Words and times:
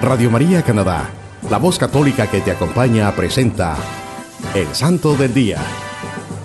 Radio 0.00 0.30
María 0.30 0.62
Canadá, 0.62 1.10
la 1.50 1.58
voz 1.58 1.76
católica 1.76 2.28
que 2.28 2.40
te 2.40 2.52
acompaña, 2.52 3.10
presenta 3.16 3.76
El 4.54 4.72
Santo 4.72 5.16
del 5.16 5.34
Día, 5.34 5.58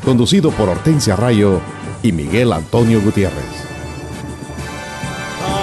conducido 0.04 0.50
por 0.50 0.70
Hortensia 0.70 1.16
Rayo 1.16 1.62
y 2.02 2.12
Miguel 2.12 2.52
Antonio 2.52 3.00
Gutiérrez. 3.00 3.46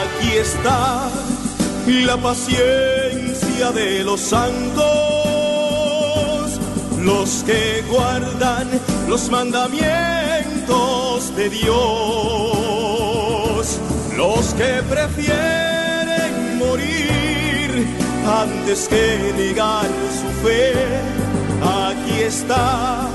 Aquí 0.05 0.37
está 0.37 1.11
la 1.87 2.17
paciencia 2.17 3.73
de 3.73 4.05
los 4.05 4.21
santos, 4.21 4.85
los 7.01 7.43
que 7.45 7.83
guardan 7.91 8.69
los 9.09 9.29
mandamientos 9.31 11.35
de 11.35 11.51
Dios, 11.51 11.75
los 14.17 14.55
que 14.55 14.81
prefieren 14.89 16.57
morir 16.57 17.10
antes 18.27 18.89
que 18.89 19.33
negar 19.37 19.89
su 20.21 20.29
fe. 20.43 20.73
Aquí 21.63 22.23
está 22.23 23.09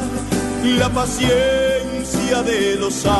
la 0.64 0.90
paciencia 0.90 2.44
de 2.44 2.76
los 2.76 2.94
santos. 2.94 3.16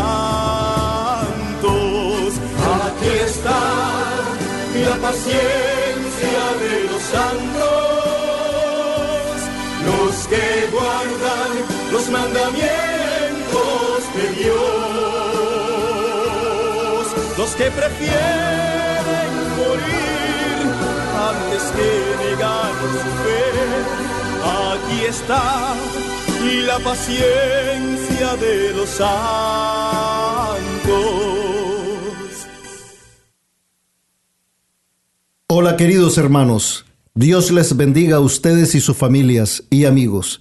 Aquí 2.86 3.10
está 3.26 3.60
la 4.84 4.96
paciencia 4.98 6.44
de 6.60 6.74
los 6.92 7.02
santos, 7.02 7.66
los 9.86 10.16
que 10.28 10.48
guardan 10.72 11.52
los 11.92 12.06
mandamientos 12.10 12.70
de 14.16 14.26
Dios, 14.44 14.56
los 17.38 17.52
que 17.56 17.72
prefieren 17.72 19.30
morir 19.58 20.05
antes 21.30 21.64
que 21.76 21.90
negar 22.24 22.74
su 22.91 23.12
fe. 23.24 23.46
Aquí 24.44 25.05
está 25.10 25.76
la 26.68 26.80
paciencia 26.80 28.36
de 28.36 28.74
los 28.74 28.90
santos. 28.90 29.05
Hola 35.48 35.77
queridos 35.77 36.18
hermanos, 36.18 36.86
Dios 37.14 37.52
les 37.52 37.76
bendiga 37.77 38.18
a 38.18 38.20
ustedes 38.20 38.76
y 38.76 38.82
sus 38.82 38.96
familias 38.96 39.64
y 39.70 39.86
amigos. 39.86 40.40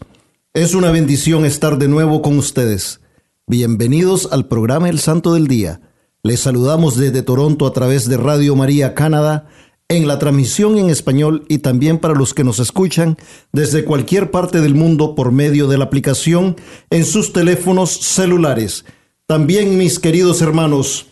Es 0.52 0.74
una 0.74 0.90
bendición 0.90 1.44
estar 1.44 1.78
de 1.78 1.88
nuevo 1.88 2.20
con 2.20 2.38
ustedes. 2.38 3.00
Bienvenidos 3.46 4.28
al 4.32 4.48
programa 4.48 4.88
El 4.88 4.98
Santo 4.98 5.34
del 5.34 5.46
Día. 5.46 5.80
Les 6.22 6.40
saludamos 6.40 6.96
desde 6.96 7.22
Toronto 7.22 7.66
a 7.66 7.72
través 7.72 8.08
de 8.08 8.16
Radio 8.16 8.56
María 8.56 8.94
Canadá 8.94 9.48
en 9.94 10.06
la 10.06 10.18
transmisión 10.18 10.76
en 10.78 10.90
español 10.90 11.44
y 11.48 11.58
también 11.58 11.98
para 11.98 12.14
los 12.14 12.34
que 12.34 12.44
nos 12.44 12.58
escuchan 12.58 13.16
desde 13.52 13.84
cualquier 13.84 14.30
parte 14.30 14.60
del 14.60 14.74
mundo 14.74 15.14
por 15.14 15.32
medio 15.32 15.66
de 15.68 15.78
la 15.78 15.84
aplicación 15.84 16.56
en 16.90 17.04
sus 17.04 17.32
teléfonos 17.32 17.90
celulares. 17.90 18.84
También 19.26 19.78
mis 19.78 19.98
queridos 19.98 20.42
hermanos, 20.42 21.06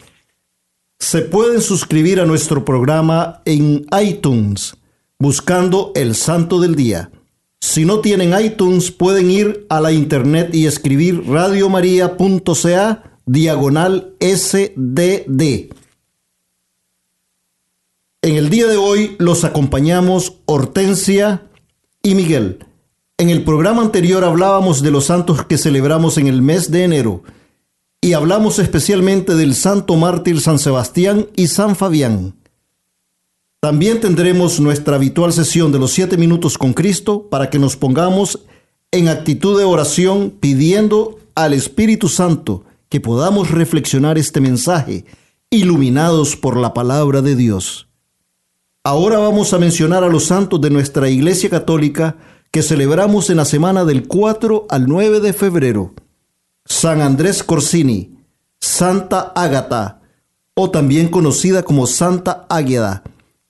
se 0.98 1.22
pueden 1.22 1.60
suscribir 1.62 2.20
a 2.20 2.26
nuestro 2.26 2.64
programa 2.64 3.42
en 3.44 3.86
iTunes 4.00 4.76
buscando 5.18 5.92
el 5.94 6.14
Santo 6.14 6.60
del 6.60 6.74
Día. 6.74 7.10
Si 7.60 7.84
no 7.84 8.00
tienen 8.00 8.34
iTunes, 8.38 8.90
pueden 8.90 9.30
ir 9.30 9.66
a 9.68 9.80
la 9.80 9.92
internet 9.92 10.52
y 10.52 10.66
escribir 10.66 11.24
radiomaria.ca 11.28 13.02
diagonal 13.24 14.14
SDD. 14.20 15.72
En 18.24 18.36
el 18.36 18.50
día 18.50 18.68
de 18.68 18.76
hoy 18.76 19.16
los 19.18 19.42
acompañamos 19.42 20.34
Hortensia 20.44 21.50
y 22.04 22.14
Miguel. 22.14 22.64
En 23.18 23.30
el 23.30 23.42
programa 23.42 23.82
anterior 23.82 24.22
hablábamos 24.22 24.80
de 24.80 24.92
los 24.92 25.06
santos 25.06 25.44
que 25.44 25.58
celebramos 25.58 26.18
en 26.18 26.28
el 26.28 26.40
mes 26.40 26.70
de 26.70 26.84
enero 26.84 27.24
y 28.00 28.12
hablamos 28.12 28.60
especialmente 28.60 29.34
del 29.34 29.56
santo 29.56 29.96
mártir 29.96 30.40
San 30.40 30.60
Sebastián 30.60 31.26
y 31.34 31.48
San 31.48 31.74
Fabián. 31.74 32.36
También 33.58 33.98
tendremos 33.98 34.60
nuestra 34.60 34.94
habitual 34.94 35.32
sesión 35.32 35.72
de 35.72 35.80
los 35.80 35.90
siete 35.90 36.16
minutos 36.16 36.56
con 36.56 36.74
Cristo 36.74 37.28
para 37.28 37.50
que 37.50 37.58
nos 37.58 37.76
pongamos 37.76 38.44
en 38.92 39.08
actitud 39.08 39.58
de 39.58 39.64
oración 39.64 40.30
pidiendo 40.30 41.18
al 41.34 41.54
Espíritu 41.54 42.08
Santo 42.08 42.62
que 42.88 43.00
podamos 43.00 43.50
reflexionar 43.50 44.16
este 44.16 44.40
mensaje 44.40 45.06
iluminados 45.50 46.36
por 46.36 46.56
la 46.56 46.72
palabra 46.72 47.20
de 47.20 47.34
Dios. 47.34 47.88
Ahora 48.84 49.18
vamos 49.18 49.54
a 49.54 49.60
mencionar 49.60 50.02
a 50.02 50.08
los 50.08 50.24
santos 50.24 50.60
de 50.60 50.68
nuestra 50.68 51.08
Iglesia 51.08 51.48
Católica 51.48 52.16
que 52.50 52.62
celebramos 52.62 53.30
en 53.30 53.36
la 53.36 53.44
semana 53.44 53.84
del 53.84 54.08
4 54.08 54.66
al 54.68 54.88
9 54.88 55.20
de 55.20 55.32
febrero. 55.32 55.94
San 56.64 57.00
Andrés 57.00 57.44
Corsini, 57.44 58.18
Santa 58.58 59.32
Ágata, 59.36 60.00
o 60.54 60.70
también 60.70 61.08
conocida 61.08 61.62
como 61.62 61.86
Santa 61.86 62.44
Águeda, 62.48 63.04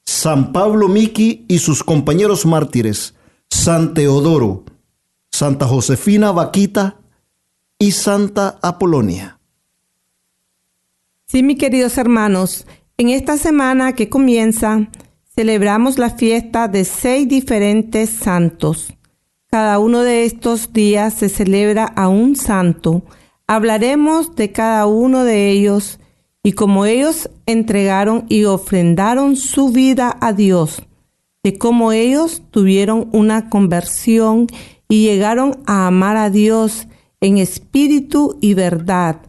San 0.05 0.53
Pablo 0.53 0.89
Miki 0.89 1.47
y 1.49 1.59
sus 1.61 1.83
compañeros 1.83 2.45
mártires, 2.45 3.15
San 3.49 3.95
Teodoro, 3.95 4.65
Santa 5.31 5.67
Josefina 5.67 6.31
Vaquita 6.31 6.99
y 7.79 7.93
Santa 7.93 8.59
Apolonia. 8.61 9.39
Sí, 11.27 11.43
mis 11.43 11.59
queridos 11.59 11.97
hermanos, 11.97 12.67
en 12.99 13.09
esta 13.09 13.39
semana 13.39 13.95
que 13.95 14.11
comienza, 14.11 14.89
celebramos 15.35 15.99
la 15.99 16.11
fiesta 16.11 16.69
de 16.69 16.85
seis 16.85 17.27
diferentes 17.27 18.11
santos. 18.11 18.93
Cada 19.51 19.79
uno 19.79 20.03
de 20.03 20.25
estos 20.25 20.73
días 20.73 21.15
se 21.15 21.29
celebra 21.29 21.85
a 21.85 22.09
un 22.09 22.37
santo. 22.37 23.03
Hablaremos 23.47 24.35
de 24.37 24.53
cada 24.53 24.87
uno 24.87 25.25
de 25.25 25.51
ellos 25.51 25.99
y 26.43 26.53
cómo 26.53 26.85
ellos 26.85 27.31
entregaron 27.47 28.27
y 28.29 28.45
ofrendaron 28.45 29.37
su 29.37 29.71
vida 29.71 30.17
a 30.21 30.33
Dios, 30.33 30.83
de 31.43 31.57
cómo 31.57 31.93
ellos 31.93 32.43
tuvieron 32.51 33.09
una 33.13 33.49
conversión 33.49 34.49
y 34.89 35.05
llegaron 35.05 35.61
a 35.67 35.87
amar 35.87 36.17
a 36.17 36.31
Dios 36.31 36.89
en 37.21 37.39
espíritu 37.39 38.39
y 38.41 38.55
verdad, 38.55 39.21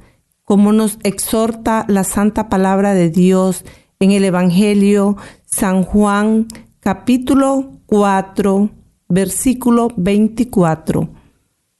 como 0.43 0.73
nos 0.73 0.97
exhorta 1.03 1.85
la 1.87 2.03
santa 2.03 2.49
palabra 2.49 2.93
de 2.93 3.09
Dios 3.09 3.63
en 3.99 4.11
el 4.11 4.25
Evangelio 4.25 5.17
San 5.53 5.83
Juan 5.83 6.47
capítulo 6.79 7.73
4 7.85 8.71
versículo 9.07 9.89
24. 9.95 11.09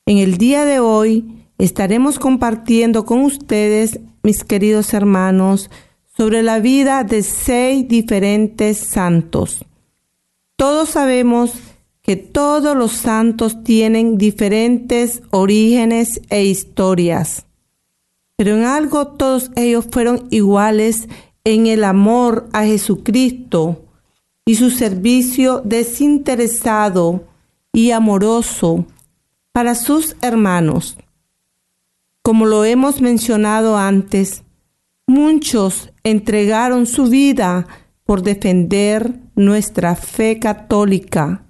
En 0.05 0.19
el 0.19 0.37
día 0.37 0.63
de 0.63 0.79
hoy 0.79 1.47
estaremos 1.57 2.19
compartiendo 2.19 3.03
con 3.03 3.21
ustedes 3.21 3.99
mis 4.21 4.43
queridos 4.43 4.93
hermanos, 4.93 5.71
sobre 6.15 6.43
la 6.43 6.59
vida 6.59 7.03
de 7.03 7.23
seis 7.23 7.87
diferentes 7.87 8.77
santos. 8.77 9.65
Todos 10.55 10.89
sabemos 10.89 11.53
que 12.03 12.15
todos 12.15 12.77
los 12.77 12.91
santos 12.91 13.63
tienen 13.63 14.19
diferentes 14.19 15.23
orígenes 15.31 16.21
e 16.29 16.45
historias, 16.45 17.47
pero 18.35 18.55
en 18.55 18.65
algo 18.65 19.07
todos 19.07 19.49
ellos 19.55 19.87
fueron 19.91 20.27
iguales 20.29 21.07
en 21.43 21.67
el 21.67 21.83
amor 21.83 22.47
a 22.53 22.63
Jesucristo 22.63 23.83
y 24.45 24.55
su 24.55 24.69
servicio 24.69 25.61
desinteresado 25.63 27.25
y 27.71 27.91
amoroso 27.91 28.85
para 29.51 29.75
sus 29.75 30.15
hermanos. 30.21 30.97
Como 32.21 32.45
lo 32.45 32.65
hemos 32.65 33.01
mencionado 33.01 33.77
antes, 33.77 34.43
muchos 35.07 35.91
entregaron 36.03 36.85
su 36.85 37.05
vida 37.07 37.67
por 38.05 38.21
defender 38.21 39.19
nuestra 39.35 39.95
fe 39.95 40.39
católica 40.39 41.45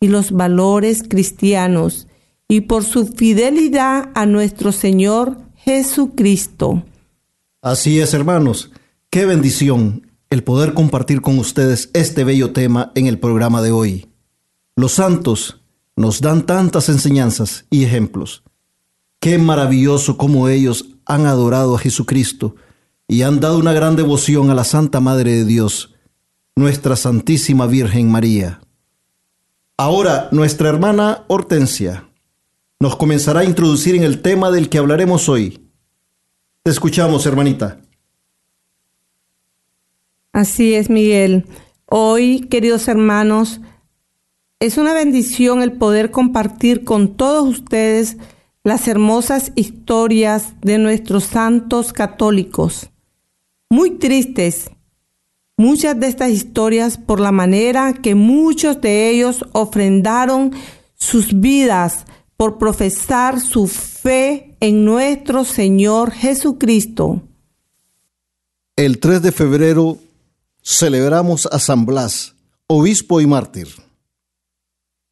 y 0.00 0.08
los 0.08 0.32
valores 0.32 1.02
cristianos 1.08 2.06
y 2.48 2.62
por 2.62 2.84
su 2.84 3.06
fidelidad 3.06 4.10
a 4.14 4.26
nuestro 4.26 4.72
Señor 4.72 5.38
Jesucristo. 5.56 6.82
Así 7.60 8.00
es, 8.00 8.14
hermanos. 8.14 8.70
Qué 9.10 9.24
bendición 9.24 10.06
el 10.28 10.44
poder 10.44 10.74
compartir 10.74 11.22
con 11.22 11.38
ustedes 11.38 11.88
este 11.94 12.24
bello 12.24 12.52
tema 12.52 12.92
en 12.94 13.06
el 13.06 13.18
programa 13.18 13.62
de 13.62 13.72
hoy. 13.72 14.06
Los 14.76 14.92
santos 14.92 15.62
nos 15.96 16.20
dan 16.20 16.44
tantas 16.44 16.90
enseñanzas 16.90 17.64
y 17.70 17.84
ejemplos. 17.84 18.42
Qué 19.18 19.38
maravilloso 19.38 20.18
cómo 20.18 20.50
ellos 20.50 20.90
han 21.06 21.24
adorado 21.24 21.74
a 21.74 21.78
Jesucristo 21.78 22.56
y 23.06 23.22
han 23.22 23.40
dado 23.40 23.58
una 23.58 23.72
gran 23.72 23.96
devoción 23.96 24.50
a 24.50 24.54
la 24.54 24.64
Santa 24.64 25.00
Madre 25.00 25.36
de 25.36 25.46
Dios, 25.46 25.94
nuestra 26.54 26.94
Santísima 26.94 27.66
Virgen 27.66 28.10
María. 28.10 28.60
Ahora 29.78 30.28
nuestra 30.32 30.68
hermana 30.68 31.24
Hortensia 31.28 32.10
nos 32.78 32.94
comenzará 32.96 33.40
a 33.40 33.44
introducir 33.44 33.94
en 33.94 34.02
el 34.02 34.20
tema 34.20 34.50
del 34.50 34.68
que 34.68 34.76
hablaremos 34.76 35.30
hoy. 35.30 35.70
Te 36.62 36.70
escuchamos, 36.70 37.24
hermanita. 37.24 37.80
Así 40.32 40.74
es, 40.74 40.90
Miguel. 40.90 41.46
Hoy, 41.86 42.40
queridos 42.40 42.88
hermanos, 42.88 43.60
es 44.60 44.76
una 44.76 44.92
bendición 44.92 45.62
el 45.62 45.72
poder 45.72 46.10
compartir 46.10 46.84
con 46.84 47.16
todos 47.16 47.48
ustedes 47.48 48.16
las 48.64 48.88
hermosas 48.88 49.52
historias 49.54 50.54
de 50.60 50.78
nuestros 50.78 51.24
santos 51.24 51.92
católicos. 51.92 52.90
Muy 53.70 53.92
tristes, 53.92 54.70
muchas 55.56 55.98
de 55.98 56.08
estas 56.08 56.30
historias 56.30 56.98
por 56.98 57.20
la 57.20 57.32
manera 57.32 57.94
que 57.94 58.14
muchos 58.14 58.80
de 58.80 59.10
ellos 59.10 59.44
ofrendaron 59.52 60.52
sus 60.94 61.40
vidas 61.40 62.04
por 62.36 62.58
profesar 62.58 63.40
su 63.40 63.66
fe 63.66 64.56
en 64.60 64.84
nuestro 64.84 65.44
Señor 65.44 66.10
Jesucristo. 66.10 67.22
El 68.76 68.98
3 68.98 69.22
de 69.22 69.32
febrero 69.32 69.98
celebramos 70.62 71.46
a 71.46 71.58
San 71.58 71.86
Blas, 71.86 72.34
obispo 72.66 73.20
y 73.20 73.26
mártir. 73.26 73.68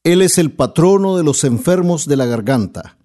Él 0.05 0.23
es 0.23 0.39
el 0.39 0.53
patrono 0.53 1.17
de 1.17 1.25
los 1.25 1.45
enfermos 1.45 2.07
de 2.07 2.17
la 2.17 2.27
garganta. 2.27 2.99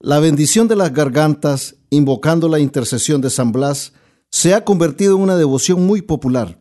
La 0.00 0.18
bendición 0.18 0.68
de 0.68 0.76
las 0.76 0.92
gargantas, 0.92 1.76
invocando 1.90 2.48
la 2.48 2.58
intercesión 2.58 3.20
de 3.20 3.30
San 3.30 3.52
Blas, 3.52 3.92
se 4.30 4.54
ha 4.54 4.64
convertido 4.64 5.16
en 5.16 5.22
una 5.22 5.36
devoción 5.36 5.86
muy 5.86 6.02
popular. 6.02 6.58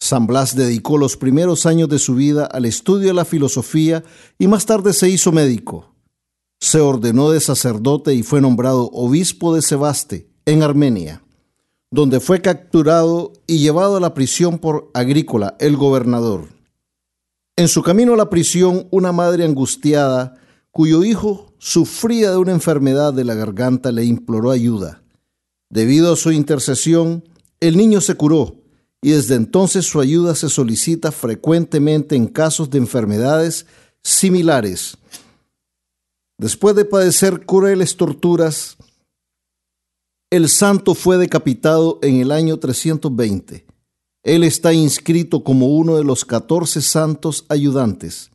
San 0.00 0.26
Blas 0.26 0.54
dedicó 0.54 0.98
los 0.98 1.16
primeros 1.16 1.64
años 1.64 1.88
de 1.88 1.98
su 1.98 2.14
vida 2.14 2.44
al 2.44 2.64
estudio 2.64 3.08
de 3.08 3.14
la 3.14 3.24
filosofía 3.24 4.04
y 4.38 4.48
más 4.48 4.66
tarde 4.66 4.92
se 4.92 5.08
hizo 5.08 5.32
médico. 5.32 5.94
Se 6.60 6.80
ordenó 6.80 7.30
de 7.30 7.40
sacerdote 7.40 8.14
y 8.14 8.22
fue 8.22 8.40
nombrado 8.40 8.90
obispo 8.92 9.54
de 9.54 9.62
Sebaste, 9.62 10.28
en 10.44 10.62
Armenia 10.62 11.21
donde 11.92 12.20
fue 12.20 12.40
capturado 12.40 13.34
y 13.46 13.58
llevado 13.58 13.98
a 13.98 14.00
la 14.00 14.14
prisión 14.14 14.58
por 14.58 14.90
Agrícola, 14.94 15.56
el 15.60 15.76
gobernador. 15.76 16.48
En 17.54 17.68
su 17.68 17.82
camino 17.82 18.14
a 18.14 18.16
la 18.16 18.30
prisión, 18.30 18.88
una 18.90 19.12
madre 19.12 19.44
angustiada, 19.44 20.36
cuyo 20.70 21.04
hijo 21.04 21.52
sufría 21.58 22.30
de 22.30 22.38
una 22.38 22.52
enfermedad 22.52 23.12
de 23.12 23.24
la 23.24 23.34
garganta, 23.34 23.92
le 23.92 24.06
imploró 24.06 24.50
ayuda. 24.50 25.02
Debido 25.68 26.14
a 26.14 26.16
su 26.16 26.32
intercesión, 26.32 27.24
el 27.60 27.76
niño 27.76 28.00
se 28.00 28.14
curó 28.14 28.56
y 29.02 29.10
desde 29.10 29.34
entonces 29.34 29.84
su 29.84 30.00
ayuda 30.00 30.34
se 30.34 30.48
solicita 30.48 31.12
frecuentemente 31.12 32.16
en 32.16 32.26
casos 32.26 32.70
de 32.70 32.78
enfermedades 32.78 33.66
similares. 34.02 34.96
Después 36.38 36.74
de 36.74 36.86
padecer 36.86 37.44
crueles 37.44 37.98
torturas, 37.98 38.78
el 40.32 40.48
santo 40.48 40.94
fue 40.94 41.18
decapitado 41.18 41.98
en 42.00 42.22
el 42.22 42.32
año 42.32 42.58
320. 42.58 43.66
Él 44.22 44.44
está 44.44 44.72
inscrito 44.72 45.44
como 45.44 45.66
uno 45.66 45.96
de 45.96 46.04
los 46.04 46.24
catorce 46.24 46.80
santos 46.80 47.44
ayudantes. 47.50 48.30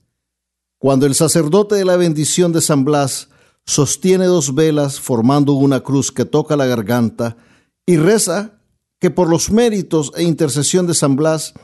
Cuando 0.77 1.07
el 1.07 1.15
sacerdote 1.15 1.73
de 1.73 1.85
la 1.85 1.97
bendición 1.97 2.53
de 2.53 2.61
San 2.61 2.85
Blas 2.85 3.29
sostiene 3.65 4.25
dos 4.25 4.53
velas 4.53 4.99
formando 4.99 5.53
una 5.53 5.79
cruz 5.79 6.11
que 6.11 6.23
toca 6.23 6.55
la 6.55 6.67
garganta 6.67 7.35
y 7.83 7.97
reza 7.97 8.59
que 8.99 9.09
por 9.09 9.27
los 9.27 9.49
méritos 9.49 10.11
e 10.15 10.21
intercesión 10.21 10.85
de 10.85 10.93
San 10.93 11.15
Blas, 11.15 11.55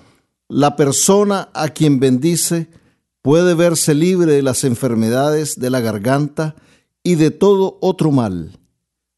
la 0.50 0.76
persona 0.76 1.50
a 1.54 1.70
quien 1.70 2.00
bendice 2.00 2.70
puede 3.22 3.54
verse 3.54 3.94
libre 3.94 4.32
de 4.32 4.42
las 4.42 4.64
enfermedades 4.64 5.58
de 5.58 5.70
la 5.70 5.80
garganta 5.80 6.56
y 7.04 7.16
de 7.16 7.30
todo 7.30 7.78
otro 7.82 8.10
mal. 8.10 8.58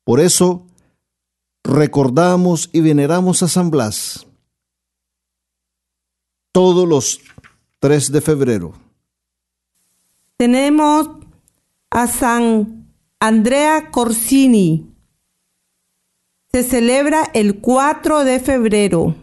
Por 0.03 0.19
eso, 0.19 0.64
recordamos 1.65 2.69
y 2.71 2.79
veneramos 2.81 3.41
a 3.43 3.47
San 3.47 3.71
Blas 3.71 4.27
todos 6.51 6.87
los 6.87 7.19
3 7.79 8.11
de 8.11 8.21
febrero. 8.21 8.73
Tenemos 10.37 11.09
a 11.89 12.07
San 12.07 12.93
Andrea 13.19 13.89
Corsini. 13.91 14.91
Se 16.51 16.63
celebra 16.63 17.23
el 17.33 17.59
4 17.59 18.23
de 18.23 18.39
febrero. 18.39 19.15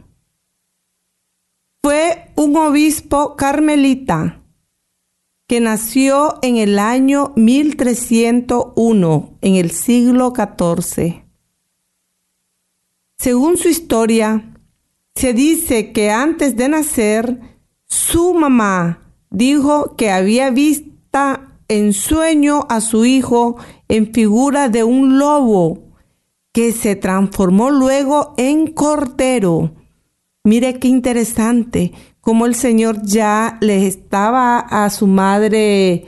Fue 1.82 2.30
un 2.36 2.56
obispo 2.56 3.36
carmelita 3.36 4.42
que 5.46 5.60
nació 5.60 6.38
en 6.42 6.56
el 6.56 6.78
año 6.78 7.32
1301, 7.36 9.38
en 9.40 9.56
el 9.56 9.70
siglo 9.70 10.32
XIV. 10.36 11.21
Según 13.22 13.56
su 13.56 13.69
historia, 13.69 14.52
se 15.14 15.32
dice 15.32 15.92
que 15.92 16.10
antes 16.10 16.56
de 16.56 16.69
nacer, 16.69 17.38
su 17.86 18.34
mamá 18.34 19.14
dijo 19.30 19.94
que 19.94 20.10
había 20.10 20.50
visto 20.50 20.90
en 21.69 21.92
sueño 21.92 22.66
a 22.69 22.80
su 22.80 23.04
hijo 23.04 23.58
en 23.86 24.12
figura 24.12 24.69
de 24.69 24.82
un 24.82 25.20
lobo 25.20 25.92
que 26.52 26.72
se 26.72 26.96
transformó 26.96 27.70
luego 27.70 28.34
en 28.38 28.66
cordero. 28.66 29.72
Mire 30.42 30.80
qué 30.80 30.88
interesante, 30.88 31.92
cómo 32.20 32.46
el 32.46 32.56
Señor 32.56 33.02
ya 33.04 33.56
le 33.60 33.86
estaba 33.86 34.58
a 34.58 34.90
su 34.90 35.06
madre 35.06 36.06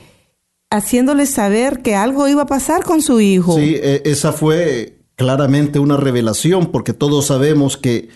haciéndole 0.68 1.26
saber 1.26 1.80
que 1.80 1.94
algo 1.94 2.26
iba 2.26 2.42
a 2.42 2.46
pasar 2.46 2.82
con 2.82 3.02
su 3.02 3.20
hijo. 3.20 3.54
Sí, 3.56 3.76
e, 3.76 4.02
esa 4.04 4.32
fue 4.32 5.03
claramente 5.16 5.78
una 5.78 5.96
revelación, 5.96 6.70
porque 6.72 6.92
todos 6.92 7.26
sabemos 7.26 7.76
que 7.76 8.08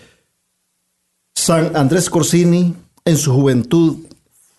San 1.35 1.75
Andrés 1.75 2.09
Corsini 2.09 2.75
en 3.05 3.17
su 3.17 3.33
juventud 3.33 3.99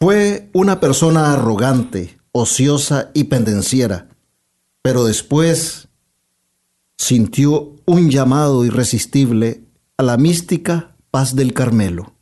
fue 0.00 0.48
una 0.52 0.81
persona 0.81 1.32
arrogante, 1.32 2.19
ociosa 2.32 3.10
y 3.12 3.25
pendenciera, 3.25 4.08
pero 4.82 5.04
después 5.04 5.88
sintió 6.96 7.76
un 7.87 8.10
llamado 8.10 8.64
irresistible 8.64 9.62
a 9.96 10.02
la 10.02 10.16
mística 10.16 10.96
paz 11.10 11.36
del 11.36 11.52
Carmelo. 11.52 12.14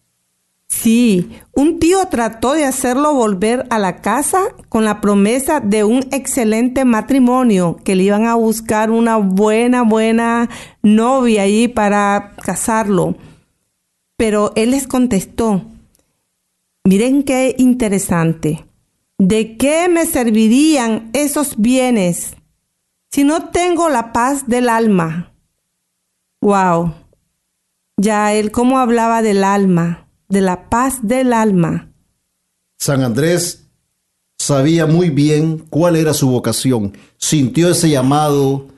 Sí, 0.68 1.30
un 1.54 1.80
tío 1.80 2.06
trató 2.08 2.52
de 2.52 2.64
hacerlo 2.64 3.14
volver 3.14 3.66
a 3.70 3.78
la 3.78 4.02
casa 4.02 4.38
con 4.68 4.84
la 4.84 5.00
promesa 5.00 5.60
de 5.60 5.82
un 5.82 6.04
excelente 6.12 6.84
matrimonio, 6.84 7.78
que 7.84 7.96
le 7.96 8.04
iban 8.04 8.26
a 8.26 8.34
buscar 8.34 8.90
una 8.90 9.16
buena, 9.16 9.82
buena 9.82 10.50
novia 10.82 11.42
allí 11.42 11.68
para 11.68 12.34
casarlo. 12.42 13.16
Pero 14.18 14.52
él 14.56 14.72
les 14.72 14.86
contestó, 14.86 15.64
miren 16.84 17.22
qué 17.22 17.54
interesante, 17.56 18.66
¿de 19.16 19.56
qué 19.56 19.88
me 19.88 20.04
servirían 20.04 21.08
esos 21.14 21.56
bienes 21.56 22.36
si 23.10 23.24
no 23.24 23.48
tengo 23.48 23.88
la 23.88 24.12
paz 24.12 24.46
del 24.48 24.68
alma? 24.68 25.32
Wow, 26.42 26.92
ya 27.96 28.34
él 28.34 28.52
cómo 28.52 28.78
hablaba 28.78 29.22
del 29.22 29.44
alma 29.44 30.07
de 30.28 30.40
la 30.40 30.68
paz 30.68 31.00
del 31.02 31.32
alma. 31.32 31.90
San 32.78 33.02
Andrés 33.02 33.64
sabía 34.38 34.86
muy 34.86 35.10
bien 35.10 35.64
cuál 35.70 35.96
era 35.96 36.14
su 36.14 36.28
vocación, 36.28 36.96
sintió 37.16 37.70
ese 37.70 37.90
llamado 37.90 38.68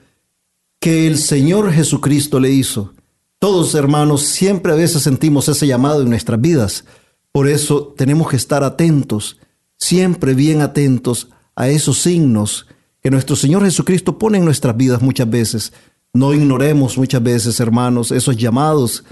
que 0.80 1.06
el 1.06 1.18
Señor 1.18 1.72
Jesucristo 1.72 2.40
le 2.40 2.50
hizo. 2.50 2.94
Todos 3.38 3.74
hermanos 3.74 4.22
siempre 4.22 4.72
a 4.72 4.76
veces 4.76 5.02
sentimos 5.02 5.48
ese 5.48 5.66
llamado 5.66 6.02
en 6.02 6.10
nuestras 6.10 6.40
vidas. 6.40 6.84
Por 7.32 7.48
eso 7.48 7.94
tenemos 7.96 8.28
que 8.28 8.36
estar 8.36 8.64
atentos, 8.64 9.38
siempre 9.76 10.34
bien 10.34 10.62
atentos 10.62 11.28
a 11.54 11.68
esos 11.68 12.00
signos 12.00 12.66
que 13.02 13.10
nuestro 13.10 13.36
Señor 13.36 13.64
Jesucristo 13.64 14.18
pone 14.18 14.38
en 14.38 14.44
nuestras 14.44 14.76
vidas 14.76 15.00
muchas 15.00 15.28
veces. 15.28 15.72
No 16.12 16.34
ignoremos 16.34 16.98
muchas 16.98 17.22
veces, 17.22 17.60
hermanos, 17.60 18.10
esos 18.10 18.36
llamados 18.36 19.04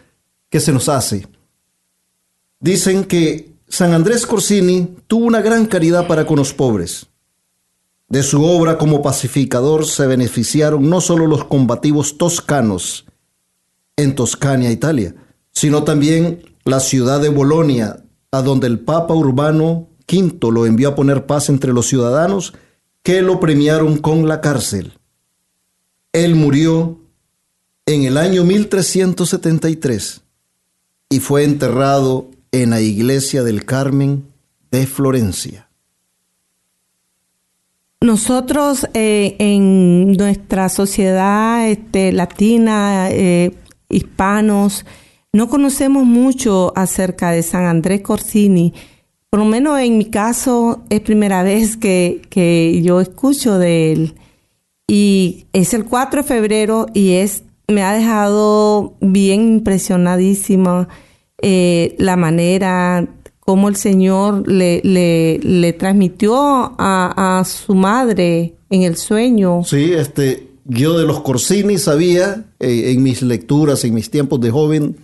que 0.50 0.60
se 0.60 0.72
nos 0.72 0.88
hace. 0.88 1.26
Dicen 2.60 3.04
que 3.04 3.52
San 3.68 3.92
Andrés 3.92 4.26
Corsini 4.26 4.96
tuvo 5.06 5.26
una 5.26 5.40
gran 5.40 5.66
caridad 5.66 6.06
para 6.06 6.26
con 6.26 6.36
los 6.36 6.52
pobres. 6.52 7.06
De 8.08 8.22
su 8.22 8.42
obra 8.42 8.78
como 8.78 9.02
pacificador 9.02 9.86
se 9.86 10.06
beneficiaron 10.06 10.88
no 10.88 11.00
solo 11.00 11.26
los 11.26 11.44
combativos 11.44 12.16
toscanos 12.16 13.04
en 13.96 14.14
Toscania, 14.14 14.72
Italia, 14.72 15.14
sino 15.52 15.84
también 15.84 16.42
la 16.64 16.80
ciudad 16.80 17.20
de 17.20 17.28
Bolonia, 17.28 18.02
a 18.30 18.42
donde 18.42 18.66
el 18.66 18.78
Papa 18.78 19.14
Urbano 19.14 19.88
V 20.10 20.52
lo 20.52 20.66
envió 20.66 20.88
a 20.88 20.94
poner 20.94 21.26
paz 21.26 21.50
entre 21.50 21.72
los 21.72 21.86
ciudadanos 21.86 22.54
que 23.02 23.22
lo 23.22 23.40
premiaron 23.40 23.98
con 23.98 24.26
la 24.26 24.40
cárcel. 24.40 24.94
Él 26.12 26.34
murió 26.34 26.98
en 27.86 28.04
el 28.04 28.16
año 28.16 28.44
1373 28.44 30.22
y 31.10 31.20
fue 31.20 31.44
enterrado 31.44 32.30
en 32.52 32.70
la 32.70 32.80
iglesia 32.80 33.42
del 33.42 33.64
Carmen 33.64 34.24
de 34.70 34.86
Florencia. 34.86 35.68
Nosotros 38.00 38.86
eh, 38.94 39.34
en 39.38 40.12
nuestra 40.12 40.68
sociedad 40.68 41.68
este, 41.68 42.12
latina, 42.12 43.10
eh, 43.10 43.52
hispanos, 43.88 44.86
no 45.32 45.48
conocemos 45.48 46.04
mucho 46.04 46.72
acerca 46.76 47.32
de 47.32 47.42
San 47.42 47.64
Andrés 47.64 48.02
Corsini. 48.02 48.72
Por 49.30 49.40
lo 49.40 49.46
menos 49.46 49.80
en 49.80 49.98
mi 49.98 50.06
caso 50.06 50.84
es 50.90 51.00
primera 51.00 51.42
vez 51.42 51.76
que, 51.76 52.22
que 52.30 52.80
yo 52.82 53.00
escucho 53.00 53.58
de 53.58 53.92
él. 53.92 54.14
Y 54.86 55.46
es 55.52 55.74
el 55.74 55.84
4 55.84 56.22
de 56.22 56.28
febrero 56.28 56.86
y 56.94 57.14
es 57.14 57.42
me 57.66 57.82
ha 57.82 57.92
dejado 57.92 58.94
bien 59.00 59.42
impresionadísima 59.42 60.88
eh, 61.40 61.94
la 61.98 62.16
manera 62.16 63.06
como 63.48 63.70
el 63.70 63.76
Señor 63.76 64.46
le, 64.46 64.82
le, 64.84 65.38
le 65.38 65.72
transmitió 65.72 66.36
a, 66.36 67.42
su 67.46 67.74
madre 67.74 68.56
en 68.68 68.82
el 68.82 68.98
sueño. 68.98 69.62
Sí, 69.64 69.92
este, 69.94 70.50
yo 70.66 70.98
de 70.98 71.06
los 71.06 71.22
Corsini 71.22 71.78
sabía 71.78 72.44
eh, 72.60 72.92
en 72.92 73.02
mis 73.02 73.22
lecturas, 73.22 73.84
en 73.84 73.94
mis 73.94 74.10
tiempos 74.10 74.40
de 74.42 74.50
joven, 74.50 74.96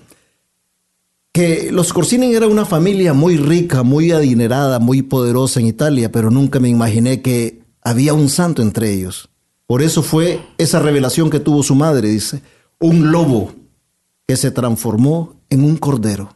que 1.33 1.71
los 1.73 1.95
Corsini 1.95 2.35
era 2.35 2.47
una 2.47 2.67
familia 2.67 3.15
muy 3.15 3.39
rica, 3.39 3.83
muy 3.83 4.13
adinerada, 4.13 4.79
muy 4.79 5.01
poderosa 5.01 5.61
en 5.61 5.67
Italia, 5.67 6.13
pero 6.13 6.31
nunca 6.31 6.61
me 6.61 6.69
imaginé 6.69 7.23
que 7.23 7.63
había 7.81 8.13
un 8.13 8.29
santo 8.29 8.61
entre 8.61 8.93
ellos. 8.93 9.31
Por 9.67 9.81
eso 9.81 10.03
fue 10.03 10.39
esa 10.59 10.81
revelación 10.81 11.31
que 11.31 11.41
tuvo 11.41 11.63
su 11.63 11.75
madre, 11.75 12.09
dice, 12.09 12.43
un 12.79 13.11
lobo 13.11 13.55
que 14.27 14.37
se 14.37 14.51
transformó 14.51 15.35
en 15.51 15.65
un 15.65 15.77
cordero. 15.77 16.35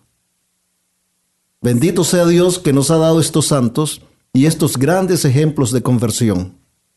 Bendito 1.60 2.04
sea 2.04 2.26
Dios 2.26 2.58
que 2.58 2.72
nos 2.72 2.90
ha 2.90 2.98
dado 2.98 3.20
estos 3.20 3.46
santos 3.46 4.02
y 4.32 4.46
estos 4.46 4.76
grandes 4.76 5.24
ejemplos 5.24 5.72
de 5.72 5.82
conversión. 5.82 6.54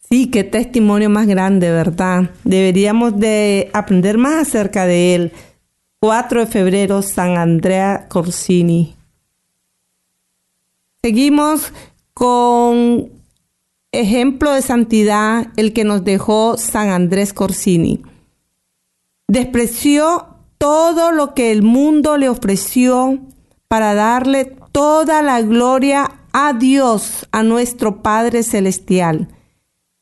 Sí, 0.10 0.28
qué 0.28 0.44
testimonio 0.44 1.10
más 1.10 1.26
grande, 1.26 1.72
¿verdad? 1.72 2.32
Deberíamos 2.44 3.18
de 3.18 3.72
aprender 3.74 4.18
más 4.18 4.48
acerca 4.48 4.86
de 4.86 5.16
él. 5.16 5.32
4 6.00 6.42
de 6.42 6.48
febrero, 6.48 7.02
San 7.02 7.38
Andrea 7.38 8.08
Corsini. 8.10 8.96
Seguimos 11.02 11.72
con 12.14 13.10
ejemplo 13.92 14.52
de 14.52 14.62
santidad 14.62 15.48
el 15.56 15.74
que 15.74 15.84
nos 15.84 16.04
dejó 16.04 16.58
San 16.58 16.90
Andrés 16.90 17.34
Corsini. 17.34 18.04
Despreció 19.28 20.31
todo 20.62 21.12
lo 21.12 21.34
que 21.34 21.52
el 21.52 21.64
mundo 21.64 22.18
le 22.18 22.30
ofreció 22.30 23.18
para 23.68 23.96
darle 23.96 24.46
toda 24.72 25.24
la 25.24 25.42
gloria 25.42 26.20
a 26.34 26.54
Dios, 26.54 27.28
a 27.32 27.42
nuestro 27.42 28.04
Padre 28.04 28.44
Celestial. 28.44 29.30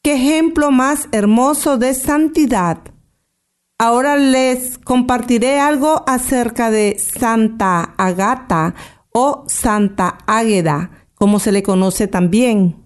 Qué 0.03 0.15
ejemplo 0.15 0.69
más 0.69 1.07
hermoso 1.13 1.77
de 1.77 1.93
santidad. 1.93 2.79
Ahora 3.77 4.17
les 4.17 4.77
compartiré 4.77 5.61
algo 5.61 6.03
acerca 6.07 6.69
de 6.69 6.99
Santa 6.99 7.95
Agata 7.97 8.75
o 9.13 9.45
Santa 9.47 10.17
Águeda, 10.27 11.07
como 11.15 11.39
se 11.39 11.53
le 11.53 11.63
conoce 11.63 12.09
también. 12.09 12.83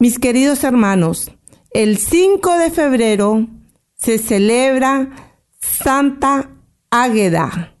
Mis 0.00 0.18
queridos 0.18 0.64
hermanos, 0.64 1.30
el 1.70 1.98
5 1.98 2.58
de 2.58 2.70
febrero 2.72 3.46
se 3.94 4.18
celebra 4.18 5.25
Santa 5.66 6.50
Águeda. 6.90 7.74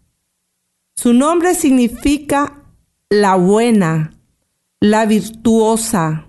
Su 0.94 1.12
nombre 1.12 1.54
significa 1.54 2.62
la 3.08 3.36
buena, 3.36 4.12
la 4.80 5.06
virtuosa. 5.06 6.28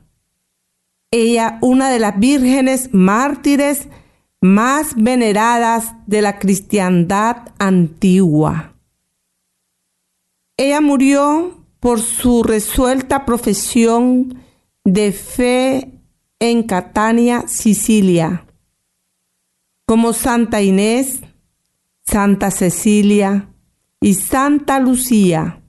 Ella, 1.12 1.58
una 1.62 1.90
de 1.90 2.00
las 2.00 2.20
vírgenes 2.20 2.94
mártires 2.94 3.88
más 4.42 4.96
veneradas 4.96 5.94
de 6.06 6.22
la 6.22 6.38
cristiandad 6.40 7.50
antigua. 7.58 8.74
Ella 10.58 10.82
murió 10.82 11.66
por 11.80 12.02
su 12.02 12.44
resuelta 12.44 13.26
profesión 13.26 14.44
de 14.84 15.12
fe 15.12 15.92
en 16.40 16.64
Catania, 16.64 17.46
Sicilia 17.48 18.44
como 19.88 20.12
Santa 20.12 20.62
Inés, 20.62 21.22
Santa 22.10 22.52
Cecilia 22.52 23.50
y 24.00 24.14
Santa 24.14 24.80
Lucía. 24.80 25.62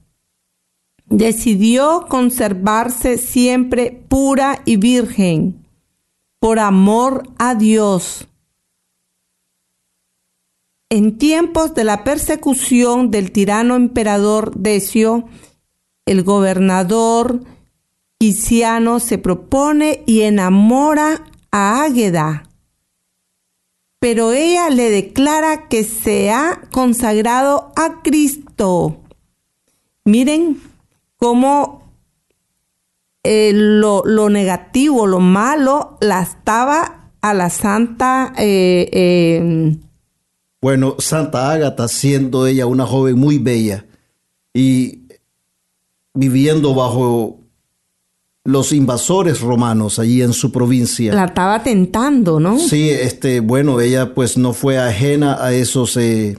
Decidió 1.05 2.05
conservarse 2.07 3.17
siempre 3.17 4.05
pura 4.07 4.61
y 4.63 4.77
virgen 4.77 5.67
por 6.39 6.59
amor 6.59 7.23
a 7.37 7.55
Dios. 7.55 8.27
En 10.89 11.17
tiempos 11.17 11.75
de 11.75 11.83
la 11.83 12.03
persecución 12.03 13.11
del 13.11 13.31
tirano 13.31 13.75
emperador 13.75 14.55
Decio, 14.55 15.27
el 16.05 16.23
gobernador 16.23 17.43
Quisiano 18.17 18.99
se 18.99 19.17
propone 19.17 20.03
y 20.05 20.21
enamora 20.21 21.25
a 21.51 21.83
Águeda, 21.83 22.48
pero 23.99 24.31
ella 24.31 24.69
le 24.69 24.89
declara 24.89 25.67
que 25.67 25.83
se 25.83 26.31
ha 26.31 26.61
consagrado 26.71 27.71
a 27.75 28.01
Cristo. 28.01 29.01
Miren 30.05 30.61
cómo 31.17 31.93
eh, 33.23 33.51
lo, 33.53 34.03
negativo, 34.29 35.05
lo 35.05 35.19
malo, 35.19 35.97
la 36.01 36.21
estaba 36.21 37.11
a 37.21 37.33
la 37.33 37.49
santa... 37.49 38.33
Eh, 38.37 38.89
eh, 38.91 39.77
bueno, 40.61 40.95
Santa 40.99 41.51
Ágata, 41.51 41.87
siendo 41.87 42.45
ella 42.45 42.65
una 42.65 42.85
joven 42.85 43.17
muy 43.17 43.37
bella 43.37 43.85
y 44.53 45.03
viviendo 46.13 46.73
bajo 46.73 47.39
los 48.49 48.71
invasores 48.71 49.41
romanos 49.41 49.99
allí 49.99 50.23
en 50.23 50.33
su 50.33 50.51
provincia. 50.51 51.13
La 51.13 51.25
estaba 51.25 51.61
tentando, 51.61 52.39
¿no? 52.39 52.57
Sí, 52.57 52.89
este, 52.89 53.41
bueno, 53.41 53.79
ella 53.79 54.15
pues 54.15 54.37
no 54.37 54.53
fue 54.53 54.79
ajena 54.79 55.37
a 55.39 55.53
esos, 55.53 55.95
eh, 55.97 56.35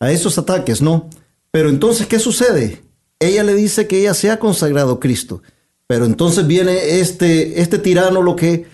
a 0.00 0.10
esos 0.10 0.38
ataques, 0.38 0.82
¿no? 0.82 1.08
Pero 1.52 1.68
entonces, 1.68 2.08
¿qué 2.08 2.18
sucede? 2.18 2.82
Ella 3.20 3.44
le 3.44 3.54
dice 3.54 3.86
que 3.86 4.00
ella 4.00 4.12
se 4.12 4.28
ha 4.28 4.40
consagrado 4.40 4.94
a 4.94 5.00
Cristo, 5.00 5.40
pero 5.86 6.04
entonces 6.04 6.48
viene 6.48 6.98
este, 6.98 7.60
este 7.60 7.78
tirano 7.78 8.20
lo 8.20 8.34
que, 8.34 8.66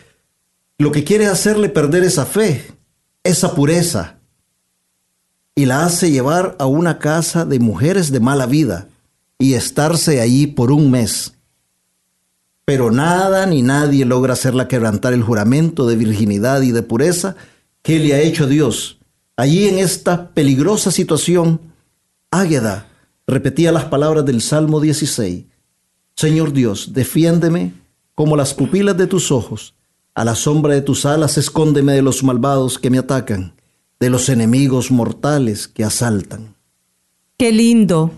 lo 0.79 0.93
que 0.93 1.05
quiere 1.05 1.27
hacerle 1.27 1.69
perder 1.69 2.05
esa 2.05 2.25
fe, 2.25 2.65
esa 3.23 3.55
pureza, 3.55 4.17
y 5.55 5.67
la 5.67 5.85
hace 5.85 6.11
llevar 6.11 6.57
a 6.59 6.65
una 6.65 6.99
casa 6.99 7.45
de 7.45 7.59
mujeres 7.59 8.11
de 8.11 8.21
mala 8.21 8.47
vida 8.47 8.89
y 9.39 9.53
estarse 9.53 10.23
allí 10.23 10.47
por 10.47 10.73
un 10.73 10.91
mes 10.91 11.34
pero 12.65 12.91
nada 12.91 13.47
ni 13.47 13.63
nadie 13.63 14.05
logra 14.05 14.33
hacerla 14.33 14.69
quebrantar 14.69 15.13
el 15.13 15.23
juramento 15.23 15.87
de 15.87 15.97
virginidad 15.97 16.63
y 16.63 16.73
de 16.73 16.83
pureza 16.83 17.37
que 17.83 17.99
le 17.99 18.15
ha 18.15 18.21
hecho 18.21 18.47
Dios. 18.47 18.99
Allí 19.37 19.69
en 19.69 19.79
esta 19.79 20.31
peligrosa 20.31 20.91
situación, 20.91 21.61
Águeda 22.31 22.89
repetía 23.27 23.73
las 23.73 23.85
palabras 23.85 24.25
del 24.25 24.41
Salmo 24.41 24.81
16. 24.81 25.45
Señor 26.17 26.53
Dios, 26.53 26.93
defiéndeme 26.93 27.75
como 28.15 28.37
las 28.37 28.55
pupilas 28.55 28.97
de 28.97 29.07
tus 29.07 29.31
ojos. 29.31 29.75
A 30.15 30.25
la 30.25 30.37
sombra 30.37 30.75
de 30.75 30.81
tus 30.81 31.07
alas 31.07 31.37
escóndeme 31.37 31.93
de 31.93 32.03
los 32.03 32.23
malvados 32.23 32.79
que 32.79 32.89
me 32.89 32.99
atacan, 32.99 33.55
de 33.99 34.11
los 34.11 34.29
enemigos 34.29 34.91
mortales 34.91 35.67
que 35.67 35.85
asaltan. 35.85 36.55
Qué 37.37 37.51
lindo. 37.51 38.13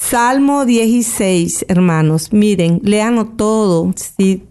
Salmo 0.00 0.64
16, 0.64 1.66
hermanos, 1.68 2.32
miren, 2.32 2.80
léanlo 2.82 3.26
todo 3.26 3.92
si 3.94 4.48